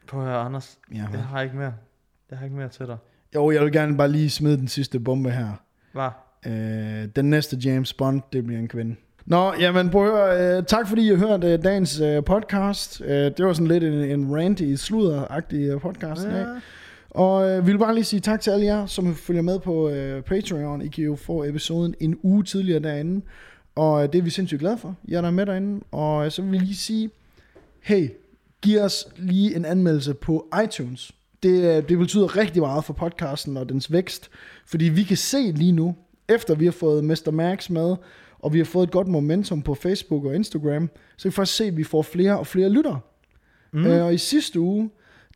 Prøv 0.07 0.21
at 0.21 0.27
høre, 0.27 0.37
Anders. 0.39 0.77
ja, 0.91 1.05
Jeg 1.11 1.23
har 1.23 1.41
ikke 1.41 1.55
mere. 1.57 1.73
Jeg 2.29 2.37
har 2.37 2.45
ikke 2.45 2.57
mere 2.57 2.69
til 2.69 2.85
dig. 2.85 2.97
Jo, 3.35 3.51
jeg 3.51 3.63
vil 3.63 3.71
gerne 3.71 3.97
bare 3.97 4.07
lige 4.11 4.29
smide 4.29 4.57
den 4.57 4.67
sidste 4.67 4.99
bombe 4.99 5.31
her. 5.31 5.51
Hvad? 5.91 6.09
Øh, 6.45 7.07
den 7.15 7.29
næste 7.29 7.57
James 7.57 7.93
Bond, 7.93 8.21
det 8.33 8.45
bliver 8.45 8.59
en 8.59 8.67
kvinde. 8.67 8.95
Nå, 9.25 9.53
jamen 9.59 9.89
prøv 9.89 10.05
at 10.05 10.37
høre, 10.39 10.57
øh, 10.57 10.63
tak 10.65 10.87
fordi 10.87 11.05
I 11.05 11.09
har 11.09 11.27
hørt 11.27 11.43
øh, 11.43 11.63
dagens 11.63 11.99
øh, 11.99 12.23
podcast. 12.23 13.01
Øh, 13.01 13.09
det 13.09 13.45
var 13.45 13.53
sådan 13.53 13.67
lidt 13.67 13.83
en, 13.83 13.93
en 13.93 14.35
ranty, 14.35 14.75
sludderagtig 14.75 15.69
øh, 15.69 15.81
podcast. 15.81 16.25
Ja. 16.27 16.45
Og 17.09 17.49
øh, 17.49 17.67
vi 17.67 17.71
vil 17.71 17.79
bare 17.79 17.93
lige 17.95 18.03
sige 18.03 18.19
tak 18.19 18.41
til 18.41 18.51
alle 18.51 18.65
jer, 18.65 18.85
som 18.85 19.15
følger 19.15 19.41
med 19.41 19.59
på 19.59 19.89
øh, 19.89 20.23
Patreon. 20.23 20.81
I 20.81 20.87
kan 20.87 21.03
jo 21.03 21.15
få 21.15 21.43
episoden 21.43 21.95
en 21.99 22.19
uge 22.23 22.43
tidligere 22.43 22.79
derinde. 22.79 23.25
Og 23.79 24.03
øh, 24.03 24.13
det 24.13 24.19
er 24.19 24.23
vi 24.23 24.29
sindssygt 24.29 24.59
glade 24.59 24.77
for. 24.77 24.95
Jeg 25.07 25.17
er 25.17 25.21
der 25.21 25.31
med 25.31 25.45
derinde. 25.45 25.83
Og 25.91 26.25
øh, 26.25 26.31
så 26.31 26.41
vil 26.41 26.51
vi 26.51 26.57
lige 26.57 26.75
sige, 26.75 27.09
hey, 27.81 28.09
giv 28.61 28.81
os 28.81 29.07
lige 29.17 29.55
en 29.55 29.65
anmeldelse 29.65 30.13
på 30.13 30.47
iTunes. 30.63 31.11
Det, 31.43 31.77
øh, 31.77 31.89
det 31.89 31.97
betyder 31.97 32.37
rigtig 32.37 32.61
meget 32.61 32.83
for 32.85 32.93
podcasten 32.93 33.57
og 33.57 33.69
dens 33.69 33.91
vækst. 33.91 34.29
Fordi 34.65 34.85
vi 34.85 35.03
kan 35.03 35.17
se 35.17 35.51
lige 35.51 35.71
nu, 35.71 35.95
efter 36.29 36.55
vi 36.55 36.65
har 36.65 36.71
fået 36.71 37.03
Mr. 37.03 37.31
Max 37.31 37.69
med, 37.69 37.95
og 38.39 38.53
vi 38.53 38.57
har 38.57 38.65
fået 38.65 38.87
et 38.87 38.91
godt 38.91 39.07
momentum 39.07 39.61
på 39.61 39.75
Facebook 39.75 40.25
og 40.25 40.35
Instagram, 40.35 40.89
så 41.17 41.23
kan 41.23 41.31
vi 41.31 41.35
faktisk 41.35 41.57
se, 41.57 41.65
at 41.65 41.77
vi 41.77 41.83
får 41.83 42.01
flere 42.01 42.39
og 42.39 42.47
flere 42.47 42.69
lyttere. 42.69 42.99
Mm. 43.73 43.85
Øh, 43.85 44.05
og 44.05 44.13
i 44.13 44.17
sidste 44.17 44.59
uge, 44.59 44.89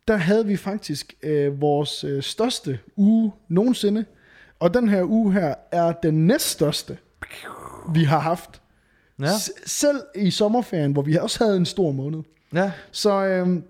der 0.08 0.16
havde 0.16 0.46
vi 0.46 0.56
faktisk 0.56 1.14
øh, 1.22 1.60
vores 1.60 2.04
øh, 2.04 2.22
største 2.22 2.78
uge 2.96 3.32
nogensinde. 3.48 4.04
Og 4.60 4.74
den 4.74 4.88
her 4.88 5.02
uge 5.02 5.32
her 5.32 5.54
er 5.72 5.92
den 5.92 6.26
næststørste, 6.26 6.98
vi 7.92 8.04
har 8.04 8.18
haft. 8.18 8.62
Ja. 9.20 9.26
Selv 9.66 10.00
i 10.14 10.30
sommerferien, 10.30 10.92
hvor 10.92 11.02
vi 11.02 11.16
også 11.16 11.44
havde 11.44 11.56
en 11.56 11.66
stor 11.66 11.92
måned. 11.92 12.22
Ja. 12.54 12.72
Så 12.90 13.24
øh, 13.24 13.62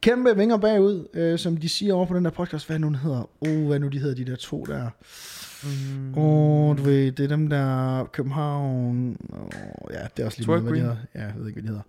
kæmpe 0.00 0.36
vinger 0.36 0.56
bagud, 0.56 1.08
øh, 1.14 1.38
som 1.38 1.56
de 1.56 1.68
siger 1.68 1.94
over 1.94 2.06
på 2.06 2.16
den 2.16 2.24
der 2.24 2.30
podcast. 2.30 2.66
Hvad 2.66 2.78
nu 2.78 2.86
den 2.86 2.94
hedder? 2.94 3.30
Oh, 3.40 3.66
hvad 3.66 3.78
nu 3.78 3.88
de 3.88 3.98
hedder, 3.98 4.24
de 4.24 4.30
der 4.30 4.36
to 4.36 4.64
der? 4.64 4.88
Mm. 5.64 6.18
Oh, 6.18 6.76
du 6.78 6.82
ved, 6.82 7.12
det 7.12 7.24
er 7.24 7.28
dem 7.28 7.48
der 7.48 8.04
København. 8.12 9.16
Oh, 9.30 9.94
ja, 9.94 10.06
det 10.16 10.22
er 10.22 10.26
også 10.26 10.38
lige 10.38 10.46
meget, 10.50 10.62
hvad 10.62 10.72
de 10.72 10.78
hedder. 10.78 10.96
Ja, 11.14 11.20
jeg 11.20 11.32
ved 11.36 11.46
ikke, 11.46 11.60
hvad 11.60 11.62
de 11.62 11.68
hedder. 11.68 11.82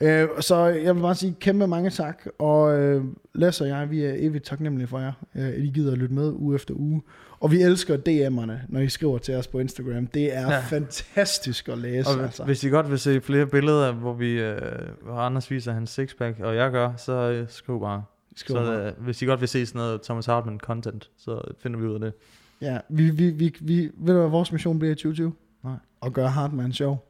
Øh, 0.00 0.42
så 0.42 0.64
jeg 0.66 0.96
vil 0.96 1.00
bare 1.00 1.14
sige 1.14 1.36
kæmpe 1.40 1.66
mange 1.66 1.90
tak, 1.90 2.26
og 2.38 2.78
øh, 2.78 3.04
Lasse 3.34 3.64
og 3.64 3.68
jeg, 3.68 3.90
vi 3.90 4.04
er 4.04 4.14
evigt 4.16 4.44
taknemmelige 4.44 4.88
for 4.88 4.98
jer, 4.98 5.12
øh, 5.34 5.48
at 5.48 5.58
I 5.58 5.70
gider 5.74 5.92
at 5.92 5.98
lytte 5.98 6.14
med 6.14 6.32
uge 6.32 6.54
efter 6.54 6.74
uge. 6.74 7.02
Og 7.40 7.50
vi 7.50 7.62
elsker 7.62 7.96
DM'erne, 7.96 8.66
når 8.68 8.80
I 8.80 8.88
skriver 8.88 9.18
til 9.18 9.34
os 9.34 9.46
på 9.46 9.58
Instagram. 9.58 10.06
Det 10.06 10.36
er 10.36 10.52
ja. 10.52 10.60
Fantastisk 10.60 11.68
at 11.68 11.78
læse. 11.78 12.08
Og 12.08 12.22
altså. 12.22 12.44
hvis 12.44 12.64
I 12.64 12.68
godt 12.68 12.90
vil 12.90 12.98
se 12.98 13.20
flere 13.20 13.46
billeder, 13.46 13.92
hvor 13.92 14.12
vi, 14.12 14.30
øh, 14.30 14.58
hvor 15.02 15.14
Anders 15.14 15.50
viser 15.50 15.72
hans 15.72 15.90
sixpack, 15.90 16.40
og 16.40 16.56
jeg 16.56 16.70
gør, 16.70 16.92
så 16.96 17.12
øh, 17.12 17.46
skriv 17.48 17.80
bare. 17.80 18.04
Skriv 18.36 18.56
så 18.56 18.72
øh, 18.72 19.04
hvis 19.04 19.22
I 19.22 19.24
godt 19.24 19.40
vil 19.40 19.48
se 19.48 19.66
sådan 19.66 19.78
noget 19.78 20.02
Thomas 20.02 20.26
Hartmann 20.26 20.60
content, 20.60 21.10
så 21.16 21.40
finder 21.58 21.78
vi 21.78 21.86
ud 21.86 21.94
af 21.94 22.00
det. 22.00 22.12
Ja, 22.60 22.78
vi, 22.88 23.10
vi, 23.10 23.30
vi, 23.30 23.54
vi, 23.60 23.90
ved 23.94 24.14
du 24.14 24.20
hvad 24.20 24.30
vores 24.30 24.52
mission 24.52 24.78
bliver 24.78 24.92
i 24.92 24.94
2020? 24.94 25.32
Nej. 25.64 25.74
At 26.02 26.12
gøre 26.12 26.28
Hartmann 26.28 26.72
sjov 26.72 27.08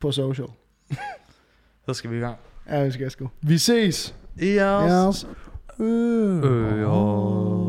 på 0.00 0.12
social. 0.12 0.48
Så 1.86 1.94
skal 1.94 2.10
vi 2.10 2.16
i 2.16 2.20
gang. 2.20 2.36
Ja, 2.70 2.84
vi 2.84 2.90
skal 2.90 3.10
sgu. 3.10 3.30
Vi 3.40 3.58
ses. 3.58 4.14
I 4.40 4.48
er 4.48 5.08
Yes. 5.08 5.26
Øh. 5.80 6.36
Øh, 6.42 6.90
og... 6.90 7.67